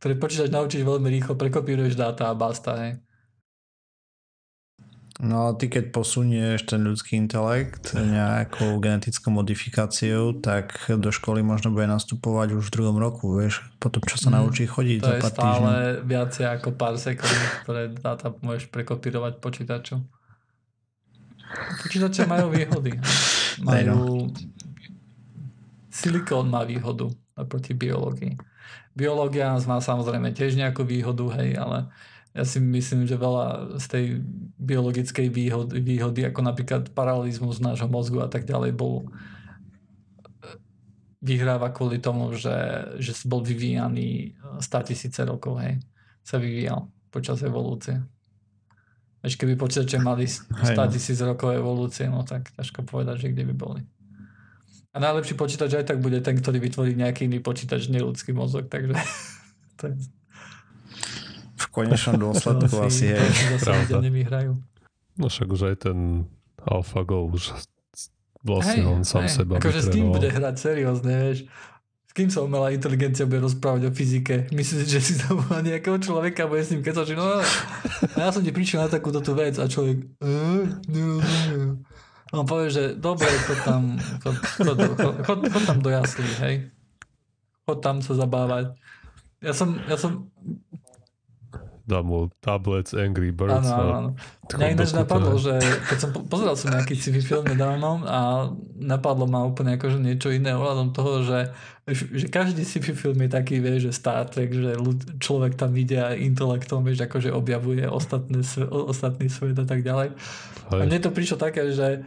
ktoré 0.00 0.16
počítač 0.16 0.48
naučíš 0.48 0.80
veľmi 0.80 1.12
rýchlo, 1.12 1.36
prekopíruješ 1.36 2.00
dáta 2.00 2.32
a 2.32 2.34
basta, 2.34 2.72
hej. 2.80 2.92
No 5.18 5.50
ty 5.58 5.66
keď 5.66 5.90
posunieš 5.90 6.70
ten 6.70 6.86
ľudský 6.86 7.18
intelekt 7.18 7.90
nejakou 7.90 8.78
genetickou 8.78 9.34
modifikáciou, 9.34 10.38
tak 10.38 10.78
do 10.86 11.10
školy 11.10 11.42
možno 11.42 11.74
bude 11.74 11.90
nastupovať 11.90 12.54
už 12.54 12.70
v 12.70 12.74
druhom 12.78 13.02
roku, 13.02 13.34
vieš, 13.34 13.66
potom 13.82 13.98
čo 14.06 14.14
sa 14.14 14.30
Mm, 14.30 14.34
naučí 14.38 14.70
chodiť 14.70 14.98
To 15.02 15.06
za 15.10 15.14
je 15.18 15.22
pár 15.26 15.32
stále 15.34 15.58
týždňov. 15.58 16.06
viacej 16.06 16.46
ako 16.54 16.68
pár 16.78 16.94
sekúnd, 17.02 17.40
ktoré 17.66 17.82
dáta 17.98 18.30
môžeš 18.30 18.70
prekopírovať 18.70 19.42
počítaču. 19.42 19.98
Počítače 21.82 22.22
majú 22.30 22.54
výhody. 22.54 22.94
Majú... 23.66 24.30
Silikón 25.90 26.46
má 26.46 26.62
výhodu 26.62 27.10
oproti 27.34 27.74
biológii. 27.74 28.38
Biológia 28.94 29.50
má 29.66 29.82
samozrejme 29.82 30.30
tiež 30.30 30.54
nejakú 30.54 30.86
výhodu, 30.86 31.26
hej, 31.42 31.58
ale 31.58 31.90
ja 32.36 32.44
si 32.44 32.60
myslím, 32.60 33.08
že 33.08 33.16
veľa 33.16 33.78
z 33.80 33.86
tej 33.88 34.04
biologickej 34.60 35.26
výhody, 35.32 35.80
výhody 35.80 36.22
ako 36.28 36.40
napríklad 36.44 36.92
paralelizmus 36.92 37.58
nášho 37.58 37.88
mozgu 37.88 38.20
a 38.20 38.28
tak 38.28 38.44
ďalej 38.44 38.76
bol 38.76 39.08
vyhráva 41.18 41.74
kvôli 41.74 41.98
tomu, 41.98 42.30
že, 42.38 42.54
že 43.02 43.10
bol 43.26 43.42
vyvíjaný 43.42 44.38
100 44.62 44.88
tisíce 44.88 45.20
rokov, 45.26 45.58
hej. 45.58 45.82
Sa 46.22 46.38
vyvíjal 46.38 46.86
počas 47.10 47.42
evolúcie. 47.42 47.98
Vieš, 49.18 49.34
keby 49.34 49.58
počítače 49.58 49.98
mali 49.98 50.30
100 50.30 50.78
no. 50.78 50.86
tisíc 50.86 51.18
rokov 51.18 51.50
evolúcie, 51.58 52.06
no 52.06 52.22
tak 52.22 52.54
ťažko 52.54 52.86
povedať, 52.86 53.26
že 53.26 53.30
kde 53.34 53.50
by 53.50 53.54
boli. 53.56 53.82
A 54.94 55.02
najlepší 55.02 55.34
počítač 55.34 55.74
aj 55.74 55.90
tak 55.90 55.98
bude 55.98 56.22
ten, 56.22 56.38
ktorý 56.38 56.62
vytvorí 56.62 56.94
nejaký 56.94 57.26
iný 57.26 57.42
počítač, 57.42 57.90
neludský 57.90 58.30
mozog, 58.30 58.70
takže 58.70 58.94
to 59.82 59.90
je, 59.90 59.94
konečnom 61.84 62.16
dôsledku 62.26 62.74
to 62.74 62.78
asi 62.82 63.14
to 63.14 63.24
si 63.30 63.44
zase 63.62 63.94
nevyhrajú. 64.02 64.58
No 65.18 65.26
však 65.30 65.48
už 65.50 65.62
aj 65.74 65.76
ten 65.90 66.26
AlphaGo 66.62 67.30
už 67.30 67.54
vlastne 68.42 68.86
on 68.86 69.02
sám 69.02 69.26
hej. 69.26 69.34
seba 69.34 69.58
Akože 69.58 69.82
s 69.82 69.88
kým 69.90 70.14
bude 70.14 70.30
hrať 70.30 70.54
seriózne, 70.58 71.10
vieš? 71.10 71.38
S 72.08 72.12
kým 72.16 72.30
sa 72.30 72.40
umelá 72.42 72.72
inteligencia 72.72 73.28
bude 73.28 73.42
rozprávať 73.42 73.90
o 73.90 73.90
fyzike? 73.92 74.48
Myslíš, 74.54 74.86
že 74.88 75.00
si 75.02 75.14
zavolá 75.18 75.60
nejakého 75.60 75.98
človeka 76.00 76.46
bude 76.48 76.62
s 76.64 76.72
ním 76.72 76.82
kecať, 76.82 77.14
no 77.18 77.42
ja 78.14 78.30
som 78.30 78.42
ti 78.42 78.54
prišiel 78.54 78.86
na 78.86 78.90
takúto 78.90 79.20
tú 79.20 79.34
vec 79.34 79.58
a 79.58 79.66
človek 79.66 80.06
"Eh, 80.22 80.62
nerozumiem." 80.88 81.84
A 82.28 82.44
on 82.44 82.46
povie, 82.46 82.68
že 82.68 82.84
dobre, 82.92 83.24
chod 83.48 83.60
tam, 83.64 83.96
chod, 84.20 84.36
chod, 84.36 84.76
chod, 85.24 85.40
chod 85.48 85.64
tam 85.64 85.78
do 85.80 85.88
jaslí, 85.88 86.28
hej. 86.44 86.54
Chod 87.64 87.80
tam 87.80 88.04
sa 88.04 88.12
zabávať. 88.20 88.76
Ja 89.40 89.56
som, 89.56 89.80
ja 89.88 89.96
som, 89.96 90.28
Dá 91.88 92.04
mu 92.04 92.28
tablets 92.44 92.92
Angry 92.92 93.32
Birds 93.32 93.64
áno, 93.64 93.88
áno, 93.88 94.10
a 94.12 94.56
Mňa 94.60 94.76
ináč 94.76 94.92
napadlo, 94.92 95.40
že 95.40 95.56
keď 95.88 95.96
som 95.96 96.10
po- 96.12 96.20
pozeral 96.28 96.52
som 96.52 96.68
nejaký 96.68 96.92
sci-fi 96.92 97.24
film 97.24 97.48
nedávno 97.48 98.04
a 98.04 98.52
napadlo 98.76 99.24
ma 99.24 99.48
úplne 99.48 99.80
akože 99.80 99.96
niečo 99.96 100.28
iné 100.28 100.52
ohľadom 100.52 100.92
toho, 100.92 101.24
že, 101.24 101.48
že 101.88 102.28
každý 102.28 102.60
sci-fi 102.60 102.92
film 102.92 103.16
je 103.24 103.32
taký, 103.32 103.64
vieš, 103.64 103.88
že 103.88 103.96
Star 103.96 104.28
Trek, 104.28 104.52
že 104.52 104.76
ľud, 104.76 105.16
človek 105.16 105.56
tam 105.56 105.72
ide 105.80 105.96
a 105.96 106.12
intelektom, 106.12 106.84
vieš, 106.84 107.08
akože 107.08 107.32
objavuje 107.32 107.88
ostatné, 107.88 108.44
ostatný 108.68 109.32
svet 109.32 109.56
a 109.56 109.64
tak 109.64 109.80
ďalej. 109.80 110.12
A 110.68 110.72
Hej. 110.76 110.86
mne 110.92 110.98
to 111.00 111.08
prišlo 111.08 111.40
také, 111.40 111.72
že 111.72 112.04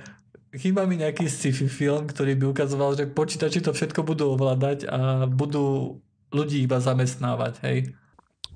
chýba 0.53 0.85
mi 0.85 1.01
nejaký 1.01 1.25
sci-fi 1.25 1.65
film, 1.65 2.05
ktorý 2.05 2.37
by 2.37 2.45
ukazoval, 2.53 2.93
že 2.93 3.09
počítači 3.09 3.65
to 3.65 3.73
všetko 3.73 4.05
budú 4.05 4.37
ovládať 4.37 4.85
a 4.85 5.25
budú 5.25 5.97
ľudí 6.31 6.63
iba 6.63 6.79
zamestnávať, 6.79 7.53
hej. 7.67 7.77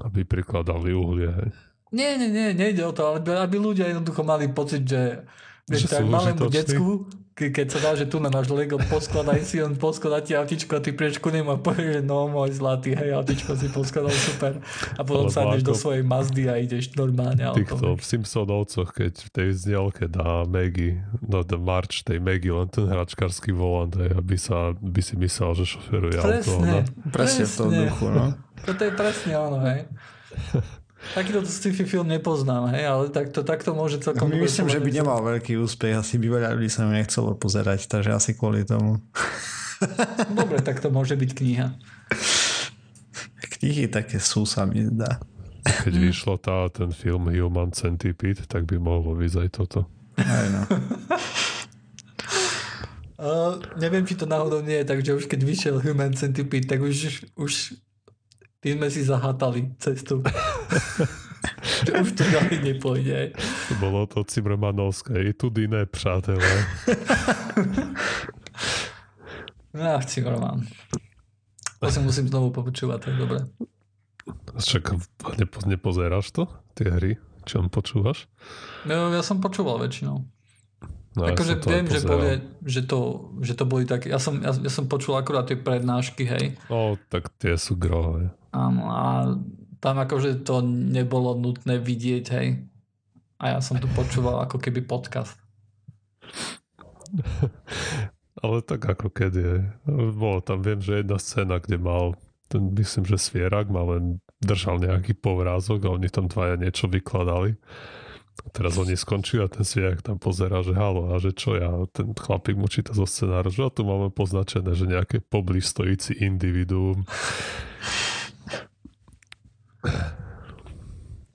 Aby 0.04 0.28
prikladali 0.28 0.92
uhlie. 0.92 1.32
Hej. 1.32 1.50
Nie, 1.96 2.20
nie, 2.20 2.28
nie, 2.28 2.52
nejde 2.52 2.84
o 2.84 2.92
to, 2.92 3.08
ale 3.08 3.24
aby, 3.24 3.56
ľudia 3.56 3.88
jednoducho 3.88 4.26
mali 4.26 4.52
pocit, 4.52 4.84
že 4.84 5.24
vieš, 5.64 5.88
Že 5.88 5.92
tak 5.96 6.04
malému 6.12 6.46
decku, 6.52 7.08
ke, 7.36 7.52
keď 7.52 7.68
sa 7.68 7.80
dá, 7.84 7.92
že 8.00 8.08
tu 8.08 8.20
na 8.24 8.32
máš 8.32 8.48
Lego, 8.48 8.80
poskladaj 8.80 9.44
si, 9.44 9.60
on 9.60 9.76
poskladá 9.76 10.24
ti 10.24 10.32
autičko 10.36 10.80
a 10.80 10.82
ty 10.84 10.96
prieš 10.96 11.20
ku 11.20 11.32
nemu 11.32 11.52
a 11.52 11.60
povieš, 11.60 12.00
že 12.00 12.02
no 12.04 12.32
môj 12.32 12.56
zlatý, 12.56 12.96
hej, 12.96 13.12
autičko 13.12 13.60
si 13.60 13.68
poskladal 13.68 14.16
super. 14.16 14.64
A 14.96 15.02
potom 15.04 15.28
Alebo 15.28 15.36
sadneš 15.36 15.62
do 15.68 15.76
svojej 15.76 16.04
Mazdy 16.04 16.48
a 16.48 16.56
ideš 16.60 16.96
normálne 16.96 17.44
autom. 17.44 17.60
Týchto 17.60 17.88
v 17.96 18.04
Simpsonovcoch, 18.04 18.90
keď 18.96 19.14
v 19.20 19.30
tej 19.36 19.50
znielke 19.52 20.08
dá 20.08 20.48
Maggie, 20.48 21.04
no 21.20 21.44
the 21.44 21.60
March 21.60 22.08
tej 22.08 22.24
Maggie, 22.24 22.56
len 22.56 22.72
ten 22.72 22.88
hračkarský 22.88 23.52
volant, 23.52 23.92
hej, 24.00 24.16
aby, 24.16 24.36
sa, 24.40 24.72
by 24.80 25.02
si 25.04 25.20
myslel, 25.20 25.52
že 25.60 25.76
šoferuje 25.76 26.16
auto. 26.16 26.30
Presne, 26.30 26.56
Ona. 26.56 26.80
Presne 27.12 27.44
v 27.48 27.54
tom 27.56 27.70
duchu, 27.72 28.08
no. 28.16 28.26
Toto 28.64 28.82
je 28.88 28.92
presne 28.96 29.36
ono, 29.36 29.60
hej. 29.68 29.90
Takýto 31.14 31.46
sci-fi 31.46 31.86
film 31.86 32.10
nepoznám, 32.10 32.74
hej, 32.74 32.84
ale 32.90 33.04
takto, 33.14 33.46
takto 33.46 33.78
môže 33.78 34.02
celkom... 34.02 34.32
dobre 34.32 34.42
Myslím, 34.42 34.72
že 34.72 34.82
by 34.82 34.90
nemal 34.90 35.20
veľký 35.22 35.60
úspech, 35.62 35.94
asi 35.94 36.18
by 36.18 36.28
veľa 36.34 36.58
ľudí 36.58 36.72
sa 36.72 36.88
mu 36.88 36.98
nechcelo 36.98 37.38
pozerať, 37.38 37.86
takže 37.86 38.16
asi 38.16 38.34
kvôli 38.34 38.66
tomu. 38.66 38.98
Dobre, 40.40 40.64
tak 40.64 40.80
to 40.80 40.90
môže 40.90 41.14
byť 41.20 41.32
kniha. 41.36 41.68
Knihy 43.60 43.92
také 43.92 44.18
sú, 44.18 44.48
sa 44.48 44.66
mi 44.66 44.82
zdá. 44.88 45.20
Keď 45.66 45.94
vyšlo 45.94 46.38
tá, 46.42 46.70
ten 46.72 46.90
film 46.96 47.30
Human 47.30 47.76
Centipede, 47.76 48.48
tak 48.48 48.66
by 48.66 48.80
mohlo 48.80 49.14
vyjsť 49.14 49.38
aj 49.46 49.50
toto. 49.52 49.80
Aj 50.18 50.48
no. 50.50 50.62
Uh, 53.16 53.64
neviem, 53.80 54.04
či 54.04 54.20
to 54.20 54.28
náhodou 54.28 54.60
nie 54.60 54.84
je 54.84 54.90
tak, 54.92 55.00
že 55.00 55.16
už 55.16 55.32
keď 55.32 55.48
vyšiel 55.48 55.76
Human 55.80 56.12
Centipede, 56.20 56.68
tak 56.68 56.84
už, 56.84 57.24
už 57.40 57.80
tým 58.66 58.82
sme 58.82 58.90
si 58.90 59.06
zahátali 59.06 59.78
cestu. 59.78 60.26
už 62.02 62.18
to 62.18 62.26
ďalej 62.26 62.58
nepôjde. 62.66 63.38
Bolo 63.78 64.10
to 64.10 64.26
Cimrmanovské, 64.26 65.22
i 65.22 65.38
tudy 65.38 65.70
ne, 65.70 65.86
přátelé. 65.86 66.66
Ach, 69.78 70.06
Cimmerman. 70.06 70.66
To 71.78 71.92
si 71.92 72.00
musím 72.02 72.26
znovu 72.26 72.50
popočúvať, 72.50 72.98
to 73.06 73.08
je 73.14 73.18
dobré. 73.22 73.40
Však 74.58 74.84
nepo, 75.38 75.58
nepozeráš 75.70 76.34
to, 76.34 76.50
tie 76.74 76.90
hry, 76.90 77.22
čo 77.46 77.62
počúvaš? 77.70 78.26
No, 78.90 79.14
ja 79.14 79.22
som 79.22 79.38
počúval 79.38 79.78
väčšinou. 79.78 80.26
No, 81.16 81.22
ja 81.24 81.38
akože 81.38 81.62
aj 81.62 81.70
viem, 81.70 81.88
že, 81.88 82.00
povie, 82.04 82.34
že, 82.66 82.82
to, 82.84 83.30
že 83.46 83.54
to 83.54 83.64
boli 83.70 83.86
také... 83.86 84.10
Ja 84.10 84.20
som, 84.20 84.42
ja, 84.42 84.52
ja 84.52 84.72
som 84.74 84.90
počul 84.90 85.16
akurát 85.16 85.48
tie 85.48 85.56
prednášky, 85.56 86.28
hej. 86.28 86.46
O, 86.68 87.00
tak 87.08 87.30
tie 87.38 87.56
sú 87.56 87.80
grové. 87.80 88.34
Áno, 88.56 88.84
a 88.88 89.36
tam 89.84 90.00
akože 90.00 90.48
to 90.48 90.64
nebolo 90.64 91.36
nutné 91.36 91.76
vidieť, 91.76 92.26
hej. 92.40 92.64
A 93.36 93.52
ja 93.52 93.60
som 93.60 93.76
tu 93.84 93.92
počúval 93.92 94.48
ako 94.48 94.64
keby 94.64 94.88
podcast. 94.88 95.36
Ale 98.44 98.64
tak 98.64 98.88
ako 98.88 99.12
kedy 99.12 99.42
je. 99.44 99.58
Bolo 100.16 100.40
tam, 100.40 100.64
viem, 100.64 100.80
že 100.80 101.04
jedna 101.04 101.20
scéna, 101.20 101.60
kde 101.60 101.80
mal 101.80 102.16
ten, 102.48 102.72
myslím, 102.78 103.04
že 103.08 103.18
svierak 103.20 103.68
mal 103.68 103.98
len 103.98 104.04
držal 104.44 104.80
nejaký 104.80 105.18
povrázok 105.18 105.88
a 105.88 105.94
oni 105.96 106.08
tam 106.12 106.32
dvaja 106.32 106.56
niečo 106.60 106.88
vykladali. 106.88 107.58
A 108.36 108.48
teraz 108.52 108.76
oni 108.76 109.00
skončili 109.00 109.48
a 109.48 109.48
ten 109.48 109.64
svierak 109.64 110.04
tam 110.04 110.20
pozera, 110.20 110.60
že 110.60 110.76
halo, 110.76 111.16
a 111.16 111.24
že 111.24 111.32
čo 111.32 111.56
ja, 111.56 111.72
ten 111.96 112.12
chlapík 112.12 112.60
mu 112.60 112.68
číta 112.68 112.92
zo 112.92 113.08
scenára, 113.08 113.48
že 113.48 113.64
a 113.64 113.72
tu 113.72 113.88
máme 113.88 114.12
poznačené, 114.12 114.76
že 114.76 114.92
nejaké 114.92 115.24
poblíž 115.24 115.72
stojíci 115.72 116.20
individuum. 116.20 117.08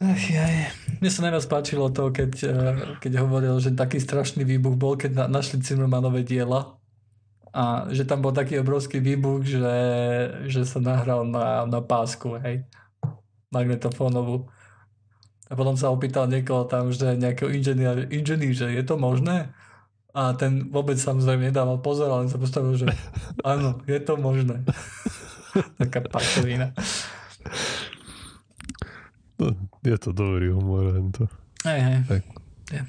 Ach, 0.00 0.24
jaj. 0.32 0.72
Mne 1.04 1.10
sa 1.12 1.20
najviac 1.28 1.44
páčilo 1.44 1.92
to, 1.92 2.08
keď, 2.08 2.32
eh, 2.48 2.74
keď 3.04 3.12
hovoril, 3.20 3.60
že 3.60 3.76
taký 3.76 4.00
strašný 4.00 4.48
výbuch 4.48 4.72
bol, 4.72 4.96
keď 4.96 5.12
na, 5.12 5.24
našli 5.40 5.60
Zimmermanové 5.60 6.24
diela 6.24 6.80
a 7.52 7.84
že 7.92 8.08
tam 8.08 8.24
bol 8.24 8.32
taký 8.32 8.62
obrovský 8.62 9.02
výbuch, 9.02 9.44
že, 9.44 9.68
že 10.48 10.64
sa 10.64 10.80
nahral 10.80 11.28
na, 11.28 11.68
na 11.68 11.84
pásku, 11.84 12.32
hej, 12.40 12.64
magnetofónovú. 13.52 14.48
A 15.50 15.58
potom 15.58 15.74
sa 15.74 15.90
opýtal 15.90 16.30
niekoho 16.30 16.64
tam, 16.64 16.94
že 16.94 17.18
nejakého 17.18 17.50
inženier, 17.50 18.06
inženier, 18.08 18.54
že 18.54 18.70
je 18.70 18.84
to 18.86 18.94
možné? 18.94 19.50
A 20.14 20.32
ten 20.32 20.70
vôbec 20.70 20.96
samozrejme 20.96 21.50
nedával 21.50 21.82
pozor, 21.82 22.08
ale 22.08 22.30
sa 22.30 22.38
postavil, 22.38 22.72
že 22.78 22.86
áno, 23.42 23.82
je 23.84 23.98
to 24.00 24.14
možné. 24.16 24.62
Taká 25.82 26.06
pačovina. 26.06 26.70
No, 29.40 29.56
je 29.80 29.96
to 29.96 30.12
dobrý 30.12 30.52
humor. 30.52 30.92
To. 31.16 31.24
Hej, 31.64 31.80
hej. 31.80 31.98
Tak. 32.04 32.22
Je. 32.70 32.82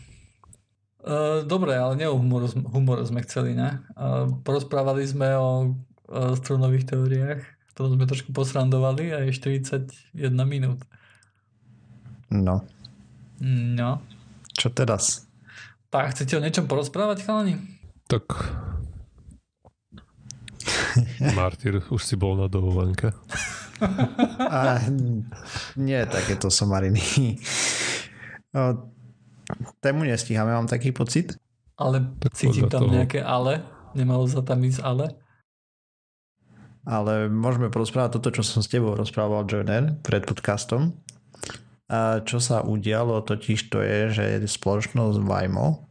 Uh, 1.02 1.42
dobre, 1.48 1.74
ale 1.74 1.98
nie 1.98 2.06
o 2.06 2.20
humor, 2.20 2.46
humor 2.52 3.02
sme 3.08 3.24
chceli, 3.26 3.56
ne? 3.58 3.82
Uh, 3.98 4.30
porozprávali 4.46 5.02
sme 5.08 5.34
o 5.34 5.74
uh, 6.12 6.36
strunových 6.38 6.94
teóriách, 6.94 7.42
to 7.74 7.90
sme 7.90 8.06
trošku 8.06 8.30
posrandovali 8.36 9.10
a 9.10 9.26
je 9.26 9.34
41 9.34 9.90
minút. 10.46 10.84
No. 12.30 12.62
No. 13.42 14.04
Čo 14.54 14.70
teraz? 14.70 15.26
Tak, 15.90 16.14
chcete 16.14 16.38
o 16.38 16.44
niečom 16.44 16.70
porozprávať, 16.70 17.26
chalani? 17.26 17.58
Tak 18.06 18.28
Martyr, 21.40 21.82
už 21.90 22.02
si 22.04 22.16
bol 22.20 22.36
na 22.38 22.52
dovolenke. 22.52 23.16
A, 24.40 24.78
nie 25.76 26.02
takéto 26.06 26.54
somariny. 26.54 27.02
Tému 29.82 30.06
nestíhame, 30.06 30.54
mám 30.54 30.70
taký 30.70 30.94
pocit. 30.94 31.36
Ale 31.76 32.14
tak 32.22 32.38
cítim 32.38 32.70
tam 32.70 32.88
toho. 32.88 32.94
nejaké 32.94 33.20
ale. 33.26 33.66
Nemalo 33.98 34.30
sa 34.30 34.46
tam 34.46 34.62
ísť 34.62 34.82
ale. 34.86 35.18
Ale 36.86 37.30
môžeme 37.30 37.70
porozprávať 37.70 38.18
toto, 38.18 38.30
čo 38.34 38.44
som 38.46 38.62
s 38.62 38.70
tebou 38.72 38.98
rozprával, 38.98 39.46
Joiner, 39.46 39.98
pred 40.02 40.26
podcastom. 40.26 40.98
A 41.92 42.24
čo 42.24 42.40
sa 42.40 42.64
udialo 42.64 43.20
totiž 43.22 43.68
to 43.68 43.84
je, 43.84 44.00
že 44.10 44.24
spoločnosť 44.48 45.20
Vajmo 45.22 45.91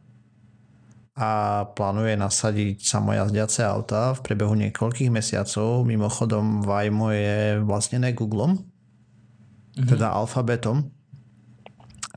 a 1.11 1.63
plánuje 1.75 2.15
nasadiť 2.15 2.87
samojazdiace 2.87 3.67
auta 3.67 4.15
v 4.15 4.23
priebehu 4.23 4.55
niekoľkých 4.55 5.11
mesiacov. 5.11 5.83
Mimochodom 5.83 6.63
Vajmo 6.63 7.11
je 7.11 7.59
vlastnené 7.59 8.15
Googlem, 8.15 8.57
mm-hmm. 8.57 9.87
teda 9.91 10.15
alfabetom 10.15 10.91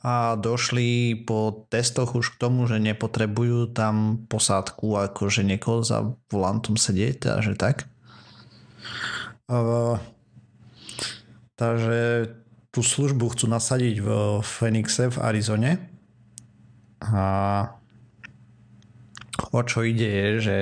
a 0.04 0.36
došli 0.36 1.16
po 1.24 1.64
testoch 1.72 2.12
už 2.12 2.36
k 2.36 2.40
tomu, 2.44 2.68
že 2.68 2.76
nepotrebujú 2.76 3.72
tam 3.72 4.28
posádku, 4.28 5.00
akože 5.08 5.40
niekoho 5.40 5.80
za 5.80 6.04
volantom 6.28 6.76
sedieť, 6.76 7.32
takže 7.32 7.56
tak. 7.56 7.88
Uh, 9.48 9.96
takže 11.56 12.36
tú 12.68 12.84
službu 12.84 13.32
chcú 13.32 13.48
nasadiť 13.48 14.04
v 14.04 14.08
Phoenixe 14.44 15.08
v 15.08 15.16
Arizone 15.24 15.72
a 17.00 17.24
o 19.34 19.60
čo 19.66 19.82
ide 19.82 20.06
je, 20.06 20.28
že 20.40 20.56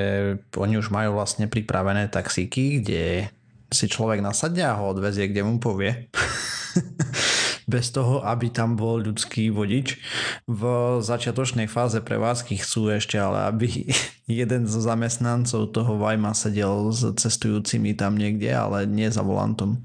oni 0.56 0.80
už 0.80 0.88
majú 0.88 1.16
vlastne 1.16 1.48
pripravené 1.48 2.08
taxíky, 2.08 2.80
kde 2.80 3.28
si 3.72 3.86
človek 3.88 4.20
nasadne 4.20 4.68
a 4.68 4.76
ho 4.76 4.92
odvezie, 4.92 5.28
kde 5.28 5.42
mu 5.44 5.56
povie. 5.56 6.08
bez 7.66 7.94
toho, 7.94 8.20
aby 8.26 8.50
tam 8.50 8.74
bol 8.74 9.00
ľudský 9.00 9.48
vodič. 9.48 9.96
V 10.44 10.62
začiatočnej 11.00 11.70
fáze 11.70 12.02
prevádzky 12.02 12.60
chcú 12.60 12.92
ešte, 12.92 13.16
ale 13.16 13.48
aby 13.48 13.88
jeden 14.28 14.68
zo 14.68 14.84
zamestnancov 14.84 15.70
toho 15.72 15.96
Vajma 15.96 16.36
sedel 16.36 16.90
s 16.90 17.06
cestujúcimi 17.16 17.94
tam 17.96 18.18
niekde, 18.18 18.52
ale 18.52 18.84
nie 18.84 19.08
za 19.08 19.24
volantom. 19.24 19.80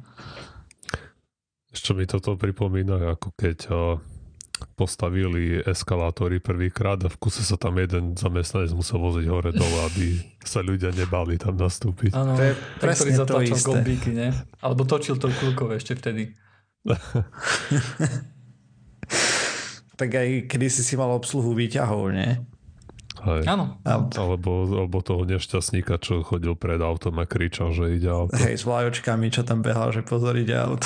Ešte 1.71 1.93
mi 1.93 2.09
toto 2.09 2.33
pripomína, 2.35 3.13
ako 3.13 3.29
keď 3.37 3.57
postavili 4.77 5.61
eskalátory 5.61 6.41
prvýkrát 6.41 7.01
a 7.05 7.09
v 7.09 7.17
kuse 7.17 7.41
sa 7.45 7.57
tam 7.57 7.77
jeden 7.77 8.17
zamestnanec 8.17 8.73
musel 8.73 9.01
voziť 9.01 9.25
hore 9.29 9.51
dole, 9.53 9.79
aby 9.89 10.21
sa 10.41 10.61
ľudia 10.61 10.93
nebali 10.93 11.37
tam 11.37 11.57
nastúpiť. 11.57 12.13
Áno, 12.13 12.37
to 12.37 12.43
je 12.45 12.53
presne 12.81 13.13
to 13.25 13.41
isté. 13.41 13.65
Gombíky, 13.65 14.11
ne? 14.13 14.33
Alebo 14.61 14.85
točil 14.85 15.17
to 15.21 15.29
kulkové 15.29 15.77
ešte 15.81 15.97
vtedy. 15.97 16.33
tak 19.99 20.09
aj 20.13 20.45
kedy 20.45 20.67
si 20.69 20.81
si 20.85 20.93
mal 20.93 21.09
obsluhu 21.13 21.57
výťahov, 21.57 22.13
nie? 22.13 22.37
Hej. 23.17 23.49
Áno. 23.49 23.81
Alebo, 23.83 24.69
alebo 24.69 25.01
toho 25.01 25.25
nešťastníka, 25.25 25.97
čo 25.97 26.21
chodil 26.21 26.53
pred 26.53 26.77
autom 26.77 27.17
a 27.17 27.25
kričal, 27.25 27.73
že 27.73 27.97
ide 27.97 28.13
auto. 28.13 28.37
Hej, 28.37 28.61
s 28.61 28.63
vlajočkami, 28.63 29.33
čo 29.33 29.41
tam 29.41 29.65
behal, 29.65 29.89
že 29.89 30.05
pozor, 30.05 30.37
ide 30.37 30.53
auto. 30.53 30.85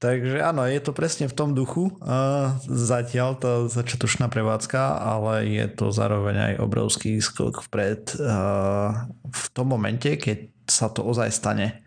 Takže 0.00 0.40
áno, 0.40 0.64
je 0.64 0.80
to 0.80 0.96
presne 0.96 1.28
v 1.28 1.36
tom 1.36 1.52
duchu 1.52 1.92
uh, 2.00 2.56
zatiaľ 2.64 3.36
tá 3.36 3.52
začiatočná 3.68 4.32
prevádzka, 4.32 4.96
ale 4.96 5.44
je 5.44 5.66
to 5.76 5.92
zároveň 5.92 6.36
aj 6.40 6.54
obrovský 6.64 7.20
skok 7.20 7.60
vpred 7.68 8.16
uh, 8.16 9.04
v 9.28 9.44
tom 9.52 9.68
momente, 9.68 10.08
keď 10.16 10.48
sa 10.64 10.88
to 10.88 11.04
ozaj 11.04 11.28
stane. 11.28 11.84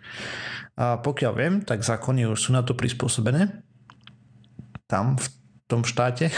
A 0.78 1.02
pokiaľ 1.02 1.34
viem, 1.34 1.56
tak 1.66 1.82
zákony 1.82 2.30
už 2.30 2.38
sú 2.38 2.50
na 2.54 2.62
to 2.62 2.78
prispôsobené. 2.78 3.66
Tam, 4.86 5.18
v 5.18 5.28
tom 5.66 5.82
štáte. 5.82 6.30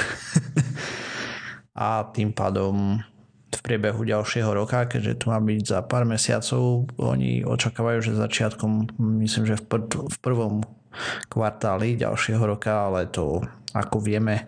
a 1.75 2.07
tým 2.15 2.31
pádom 2.31 3.03
v 3.51 3.59
priebehu 3.59 4.07
ďalšieho 4.07 4.47
roka, 4.55 4.87
keďže 4.87 5.23
to 5.23 5.25
má 5.27 5.43
byť 5.43 5.59
za 5.67 5.79
pár 5.83 6.07
mesiacov, 6.07 6.87
oni 6.95 7.43
očakávajú, 7.43 7.99
že 7.99 8.15
začiatkom, 8.15 8.95
myslím, 9.19 9.43
že 9.43 9.59
v, 9.59 9.63
pr- 9.67 10.07
v 10.07 10.17
prvom 10.23 10.63
kvartáli 11.29 11.99
ďalšieho 11.99 12.43
roka, 12.43 12.89
ale 12.89 13.07
to 13.09 13.43
ako 13.75 13.99
vieme, 13.99 14.47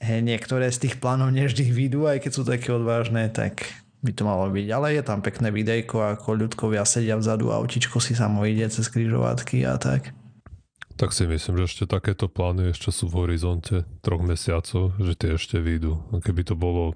niektoré 0.00 0.70
z 0.70 0.86
tých 0.86 0.94
plánov 1.02 1.34
neždy 1.34 1.70
výjdu, 1.70 2.06
aj 2.06 2.22
keď 2.22 2.32
sú 2.32 2.42
také 2.46 2.70
odvážne, 2.70 3.26
tak 3.32 3.66
by 4.04 4.12
to 4.12 4.22
malo 4.22 4.46
byť. 4.52 4.66
Ale 4.70 4.94
je 4.94 5.02
tam 5.02 5.24
pekné 5.24 5.48
videjko, 5.48 6.14
ako 6.14 6.36
ľudkovia 6.36 6.84
sedia 6.84 7.16
vzadu 7.16 7.50
a 7.50 7.58
autičko 7.58 7.98
si 7.98 8.12
samo 8.12 8.44
ide 8.44 8.68
cez 8.68 8.86
križovatky 8.92 9.64
a 9.64 9.80
tak. 9.80 10.12
Tak 10.94 11.10
si 11.10 11.26
myslím, 11.26 11.58
že 11.58 11.66
ešte 11.66 11.84
takéto 11.90 12.30
plány 12.30 12.70
ešte 12.70 12.94
sú 12.94 13.10
v 13.10 13.26
horizonte 13.26 13.82
troch 13.98 14.22
mesiacov, 14.22 14.94
že 15.02 15.18
tie 15.18 15.34
ešte 15.34 15.58
výjdu. 15.58 15.98
A 16.14 16.22
keby 16.22 16.46
to 16.46 16.54
bolo 16.54 16.94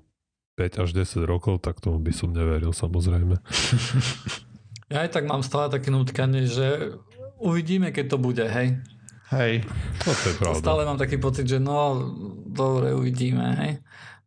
5 0.54 0.86
až 0.86 0.88
10 0.94 1.26
rokov, 1.26 1.66
tak 1.66 1.82
tomu 1.82 1.98
by 1.98 2.14
som 2.14 2.30
neveril 2.30 2.70
samozrejme. 2.70 3.40
Ja 4.88 5.04
aj 5.04 5.20
tak 5.20 5.28
mám 5.28 5.44
stále 5.44 5.68
také 5.68 5.92
nutkanie, 5.92 6.48
že 6.48 6.96
uvidíme, 7.38 7.94
keď 7.94 8.04
to 8.14 8.18
bude, 8.18 8.44
hej. 8.44 8.78
Hej. 9.28 9.64
To 10.04 10.28
je 10.28 10.36
pravda. 10.40 10.60
Stále 10.60 10.82
mám 10.88 10.96
taký 10.96 11.20
pocit, 11.20 11.44
že 11.44 11.60
no, 11.60 12.00
dobre, 12.48 12.96
uvidíme, 12.96 13.46
hej. 13.60 13.72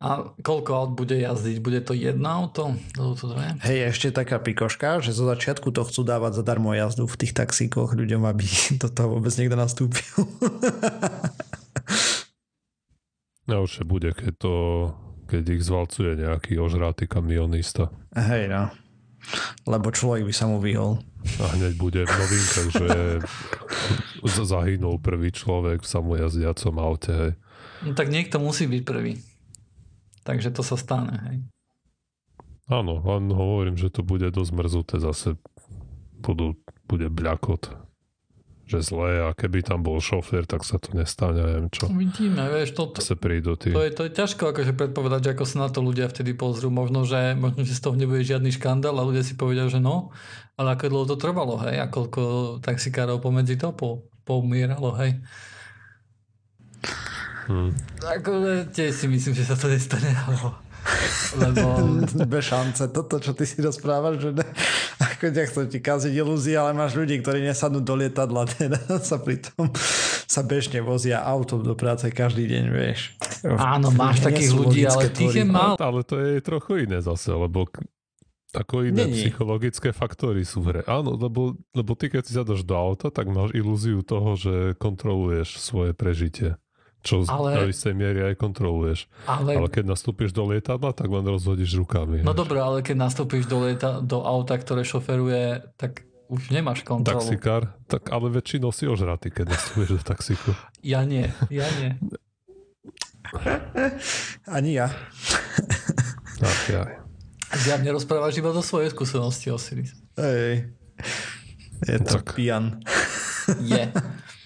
A 0.01 0.33
koľko 0.41 0.71
aut 0.73 0.91
bude 0.97 1.13
jazdiť? 1.13 1.61
Bude 1.61 1.77
to 1.85 1.93
jedno 1.93 2.25
auto? 2.25 2.73
To 2.97 3.13
dve? 3.13 3.53
Hej, 3.61 3.93
ešte 3.93 4.09
taká 4.09 4.41
pikoška, 4.41 4.97
že 4.97 5.13
zo 5.13 5.29
začiatku 5.29 5.69
to 5.69 5.85
chcú 5.85 6.01
dávať 6.01 6.41
zadarmo 6.41 6.73
jazdu 6.73 7.05
v 7.05 7.19
tých 7.21 7.37
taxíkoch 7.37 7.93
ľuďom, 7.93 8.25
aby 8.25 8.45
do 8.81 8.89
toho 8.89 9.21
vôbec 9.21 9.29
niekto 9.37 9.53
nastúpil. 9.53 10.09
no 13.49 13.61
určite 13.61 13.85
bude, 13.85 14.09
keď 14.17 14.33
to 14.41 14.53
keď 15.31 15.43
ich 15.47 15.63
zvalcuje 15.63 16.19
nejaký 16.19 16.59
ožrátý 16.59 17.07
kamionista. 17.07 17.87
Hej, 18.11 18.51
no. 18.51 18.67
Lebo 19.69 19.93
človek 19.93 20.25
by 20.25 20.33
sa 20.33 20.45
mu 20.49 20.57
vyhol. 20.57 20.99
A 21.37 21.53
hneď 21.53 21.77
bude 21.77 22.01
v 22.03 22.11
novinkách, 22.11 22.69
že 22.73 22.87
zahynul 24.25 24.97
prvý 24.97 25.29
človek 25.29 25.85
v 25.85 25.91
samojazdiacom 25.91 26.75
aute. 26.81 27.11
Hej. 27.13 27.31
No 27.85 27.91
tak 27.93 28.09
niekto 28.09 28.41
musí 28.41 28.65
byť 28.65 28.81
prvý. 28.81 29.21
Takže 30.21 30.53
to 30.53 30.61
sa 30.61 30.77
stane, 30.77 31.15
hej. 31.29 31.37
Áno, 32.71 33.03
len 33.03 33.27
hovorím, 33.33 33.75
že 33.75 33.91
to 33.91 34.05
bude 34.05 34.31
dosť 34.31 34.51
mrzuté 34.55 34.95
zase. 35.01 35.35
Budú, 36.21 36.55
bude 36.85 37.09
bľakot 37.09 37.90
že 38.71 38.79
zlé 38.79 39.19
a 39.27 39.35
keby 39.35 39.67
tam 39.67 39.83
bol 39.83 39.99
šofér, 39.99 40.47
tak 40.47 40.63
sa 40.63 40.79
to 40.79 40.95
nestane, 40.95 41.35
neviem 41.43 41.67
čo. 41.67 41.91
Vidíme, 41.91 42.47
vieš, 42.47 42.71
to, 42.71 42.95
to, 42.95 43.03
prídu 43.19 43.59
tí. 43.59 43.75
to, 43.75 43.83
je, 43.83 43.91
to 43.91 44.07
je 44.07 44.11
ťažko 44.15 44.55
akože 44.55 44.71
predpovedať, 44.71 45.19
že 45.27 45.31
ako 45.35 45.43
sa 45.43 45.57
na 45.67 45.69
to 45.69 45.83
ľudia 45.83 46.07
vtedy 46.07 46.31
pozrú. 46.31 46.71
Možno, 46.71 47.03
že, 47.03 47.35
možno, 47.35 47.67
že 47.67 47.75
z 47.75 47.81
toho 47.83 47.99
nebude 47.99 48.23
žiadny 48.23 48.55
škandál 48.55 48.95
a 48.95 49.03
ľudia 49.03 49.27
si 49.27 49.35
povedia, 49.35 49.67
že 49.67 49.83
no, 49.83 50.15
ale 50.55 50.79
ako 50.79 50.87
dlho 50.87 51.05
to 51.11 51.17
trvalo, 51.19 51.59
hej, 51.67 51.83
a 51.83 51.91
koľko 51.91 52.57
taxikárov 52.63 53.19
pomedzi 53.19 53.59
to 53.59 53.75
po, 53.75 54.07
poumieralo, 54.23 54.95
hej. 55.03 55.19
Hmm. 57.51 57.75
Akože 57.99 58.71
tiež 58.71 58.95
si 58.95 59.05
myslím, 59.11 59.35
že 59.35 59.43
sa 59.43 59.59
to 59.59 59.67
nestane, 59.67 60.15
alebo... 60.15 60.70
Lebo... 61.37 61.63
Bez 62.27 62.43
šance, 62.47 62.83
toto, 62.91 63.19
čo 63.19 63.31
ty 63.31 63.47
si 63.47 63.59
rozprávaš, 63.63 64.19
že 64.19 64.29
ne, 64.35 64.47
nechcem 65.31 65.65
ti 65.71 65.79
kaziť 65.79 66.13
ilúzie, 66.13 66.55
ale 66.59 66.75
máš 66.75 66.97
ľudí, 66.97 67.19
ktorí 67.23 67.43
nesadnú 67.43 67.79
do 67.79 67.95
lietadla, 67.95 68.47
teda 68.53 68.79
sa 68.99 69.19
pritom 69.19 69.71
sa 70.31 70.47
bežne 70.47 70.79
vozia 70.79 71.19
autom 71.19 71.59
do 71.59 71.75
práce 71.75 72.07
každý 72.07 72.47
deň, 72.47 72.65
vieš. 72.71 73.19
Áno, 73.43 73.91
máš 73.91 74.23
takých 74.23 74.55
ľudí, 74.55 74.87
ale 74.87 75.11
tých 75.11 75.43
je 75.43 75.45
málo. 75.45 75.75
Ale 75.75 76.07
to 76.07 76.15
je 76.15 76.39
trochu 76.39 76.87
iné 76.87 77.03
zase, 77.03 77.35
lebo 77.35 77.67
ako 78.51 78.87
iné 78.87 79.07
Není. 79.07 79.27
psychologické 79.27 79.91
faktory 79.91 80.43
sú 80.43 80.63
v 80.63 80.67
hre. 80.75 80.81
Áno, 80.87 81.15
lebo, 81.15 81.55
lebo 81.75 81.91
ty 81.95 82.11
keď 82.11 82.23
si 82.23 82.35
zadaš 82.35 82.63
do 82.67 82.75
auta, 82.75 83.07
tak 83.11 83.31
máš 83.31 83.55
ilúziu 83.55 84.03
toho, 84.03 84.35
že 84.35 84.75
kontroluješ 84.79 85.59
svoje 85.59 85.91
prežitie. 85.95 86.59
Čo 87.01 87.25
ale, 87.25 87.57
na 87.57 87.65
istej 87.65 87.97
miere 87.97 88.29
aj 88.29 88.35
kontroluješ. 88.37 89.09
Ale, 89.25 89.57
ale 89.57 89.67
keď 89.73 89.89
nastúpiš 89.89 90.37
do 90.37 90.45
lietadla, 90.45 90.93
tak 90.93 91.09
len 91.09 91.25
rozhodíš 91.25 91.73
rukami. 91.81 92.21
No 92.21 92.37
dobre, 92.37 92.61
ale 92.61 92.85
keď 92.85 93.09
nastúpiš 93.09 93.49
do, 93.49 93.65
lieta, 93.65 94.05
do 94.05 94.21
auta, 94.21 94.53
ktoré 94.53 94.85
šoferuje, 94.85 95.65
tak 95.81 96.05
už 96.29 96.53
nemáš 96.53 96.85
kontrolu. 96.85 97.19
Taxikár? 97.19 97.73
Tak 97.89 98.13
ale 98.13 98.29
väčšinou 98.29 98.69
si 98.69 98.85
ožratý, 98.85 99.33
keď 99.33 99.57
nastúpiš 99.57 99.97
do 99.97 100.01
taxíku. 100.05 100.53
Ja 100.85 101.01
nie, 101.03 101.25
ja 101.49 101.65
nie. 101.81 101.97
Ani 104.55 104.77
ja. 104.77 104.93
Ach, 106.41 106.63
ja. 106.69 107.01
Ja 107.67 107.75
mne 107.81 107.97
rozprávaš 107.97 108.39
iba 108.39 108.55
do 108.55 108.63
svojej 108.63 108.93
skúsenosti, 108.95 109.51
Osiris. 109.51 109.91
Hej. 110.15 110.71
Je 111.83 111.97
to 112.05 112.21
tak. 112.21 112.37
pijan. 112.37 112.79
Je. 113.59 113.89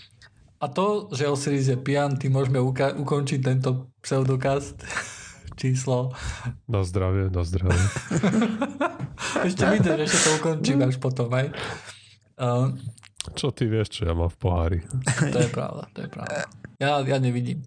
A 0.65 0.73
to, 0.73 1.13
že 1.13 1.29
Osiris 1.29 1.69
je 1.69 1.77
pijan, 1.77 2.17
tým 2.17 2.33
môžeme 2.33 2.57
uka- 2.57 2.97
ukončiť 2.97 3.37
tento 3.37 3.93
pseudokast 4.01 4.81
číslo. 5.61 6.09
Na 6.65 6.81
zdravie, 6.81 7.29
na 7.29 7.45
zdravie. 7.45 7.85
ešte 9.45 9.61
vidíš, 9.69 10.09
ešte 10.09 10.19
to 10.25 10.29
ukončím 10.41 10.81
až 10.81 10.97
potom, 10.97 11.29
aj. 11.29 11.53
Uh, 12.41 12.73
čo 13.37 13.53
ty 13.53 13.69
vieš, 13.69 13.93
čo 13.93 14.09
ja 14.09 14.17
mám 14.17 14.33
v 14.33 14.37
pohári? 14.41 14.79
to 15.29 15.37
je 15.37 15.49
pravda, 15.53 15.85
to 15.93 15.99
je 16.01 16.09
pravda. 16.09 16.49
Ja, 16.81 16.97
ja 17.05 17.17
nevidím. 17.21 17.61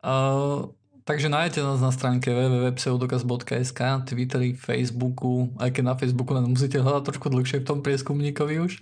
Uh, 0.00 0.72
takže 1.04 1.28
nájdete 1.28 1.60
nás 1.60 1.80
na 1.84 1.92
stránke 1.92 2.32
www.pseudokaz.sk, 2.32 3.80
Twitteri, 4.08 4.56
Facebooku, 4.56 5.52
aj 5.60 5.70
keď 5.76 5.84
na 5.84 5.94
Facebooku 5.94 6.32
nám 6.32 6.48
musíte 6.48 6.80
hľadať 6.80 7.04
trošku 7.04 7.28
dlhšie 7.28 7.60
v 7.60 7.68
tom 7.68 7.78
prieskumníkovi 7.84 8.64
už. 8.64 8.80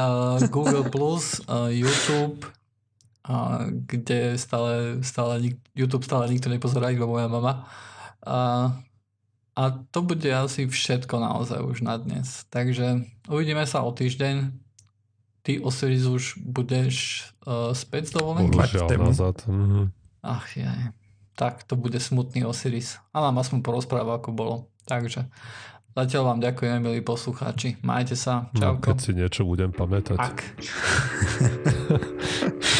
Uh, 0.00 0.40
Google+, 0.48 0.88
uh, 0.88 1.68
YouTube, 1.68 2.48
uh, 3.28 3.68
kde 3.68 4.40
stále, 4.40 5.04
stále 5.04 5.60
YouTube 5.76 6.08
stále 6.08 6.32
nikto 6.32 6.48
nepozerá, 6.48 6.88
iba 6.88 7.04
moja 7.04 7.28
mama. 7.28 7.68
Uh, 8.24 8.72
a 9.56 9.62
to 9.92 10.04
bude 10.04 10.28
asi 10.28 10.68
všetko 10.68 11.20
naozaj 11.20 11.60
už 11.60 11.84
na 11.84 11.96
dnes. 11.96 12.44
Takže 12.48 13.04
uvidíme 13.28 13.64
sa 13.68 13.84
o 13.84 13.92
týždeň. 13.92 14.52
Ty 15.46 15.62
Osiris 15.62 16.10
už 16.10 16.42
budeš 16.42 17.28
uh, 17.46 17.70
späť 17.70 18.10
z 18.10 18.12
dovolenky? 18.18 18.56
nazad. 18.98 19.36
Mm-hmm. 19.46 19.84
Ach 20.26 20.48
jaj 20.58 20.90
tak 21.36 21.68
to 21.68 21.76
bude 21.76 22.00
smutný 22.00 22.48
Osiris. 22.48 22.96
A 23.12 23.20
nám 23.20 23.44
aspoň 23.44 23.60
porozpráva, 23.60 24.16
ako 24.16 24.32
bolo. 24.32 24.54
Takže 24.88 25.28
zatiaľ 25.92 26.32
vám 26.32 26.40
ďakujem, 26.40 26.80
milí 26.80 27.04
poslucháči. 27.04 27.76
Majte 27.84 28.16
sa. 28.16 28.48
Čauko. 28.56 28.80
No, 28.80 28.82
keď 28.82 28.96
si 28.96 29.10
niečo 29.12 29.44
budem 29.44 29.70
pamätať. 29.70 30.16
Ak. 30.16 30.40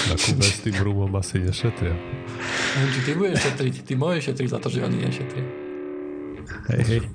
Na 0.08 0.16
Kube 0.16 0.48
s 0.48 0.64
tým 0.64 0.76
rumom 0.80 1.12
asi 1.20 1.44
nešetria. 1.44 1.92
Či 2.96 3.00
ty 3.04 3.12
budeš 3.12 3.52
šetriť. 3.52 3.74
Ty 3.84 3.92
môžeš 4.00 4.32
šetriť 4.32 4.48
za 4.48 4.58
to, 4.58 4.68
že 4.72 4.88
oni 4.88 4.98
nešetria. 5.04 5.44
Hej, 6.72 6.82
hej. 6.88 7.00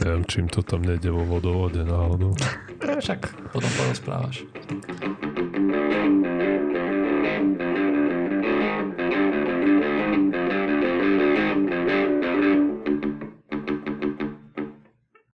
Neviem, 0.00 0.24
čím 0.28 0.46
to 0.48 0.64
tam 0.64 0.84
nejde 0.84 1.12
vo 1.12 1.24
vodovode 1.28 1.84
náhodou. 1.84 2.32
Však 2.80 3.52
potom 3.52 3.70
porozprávaš. 3.76 4.44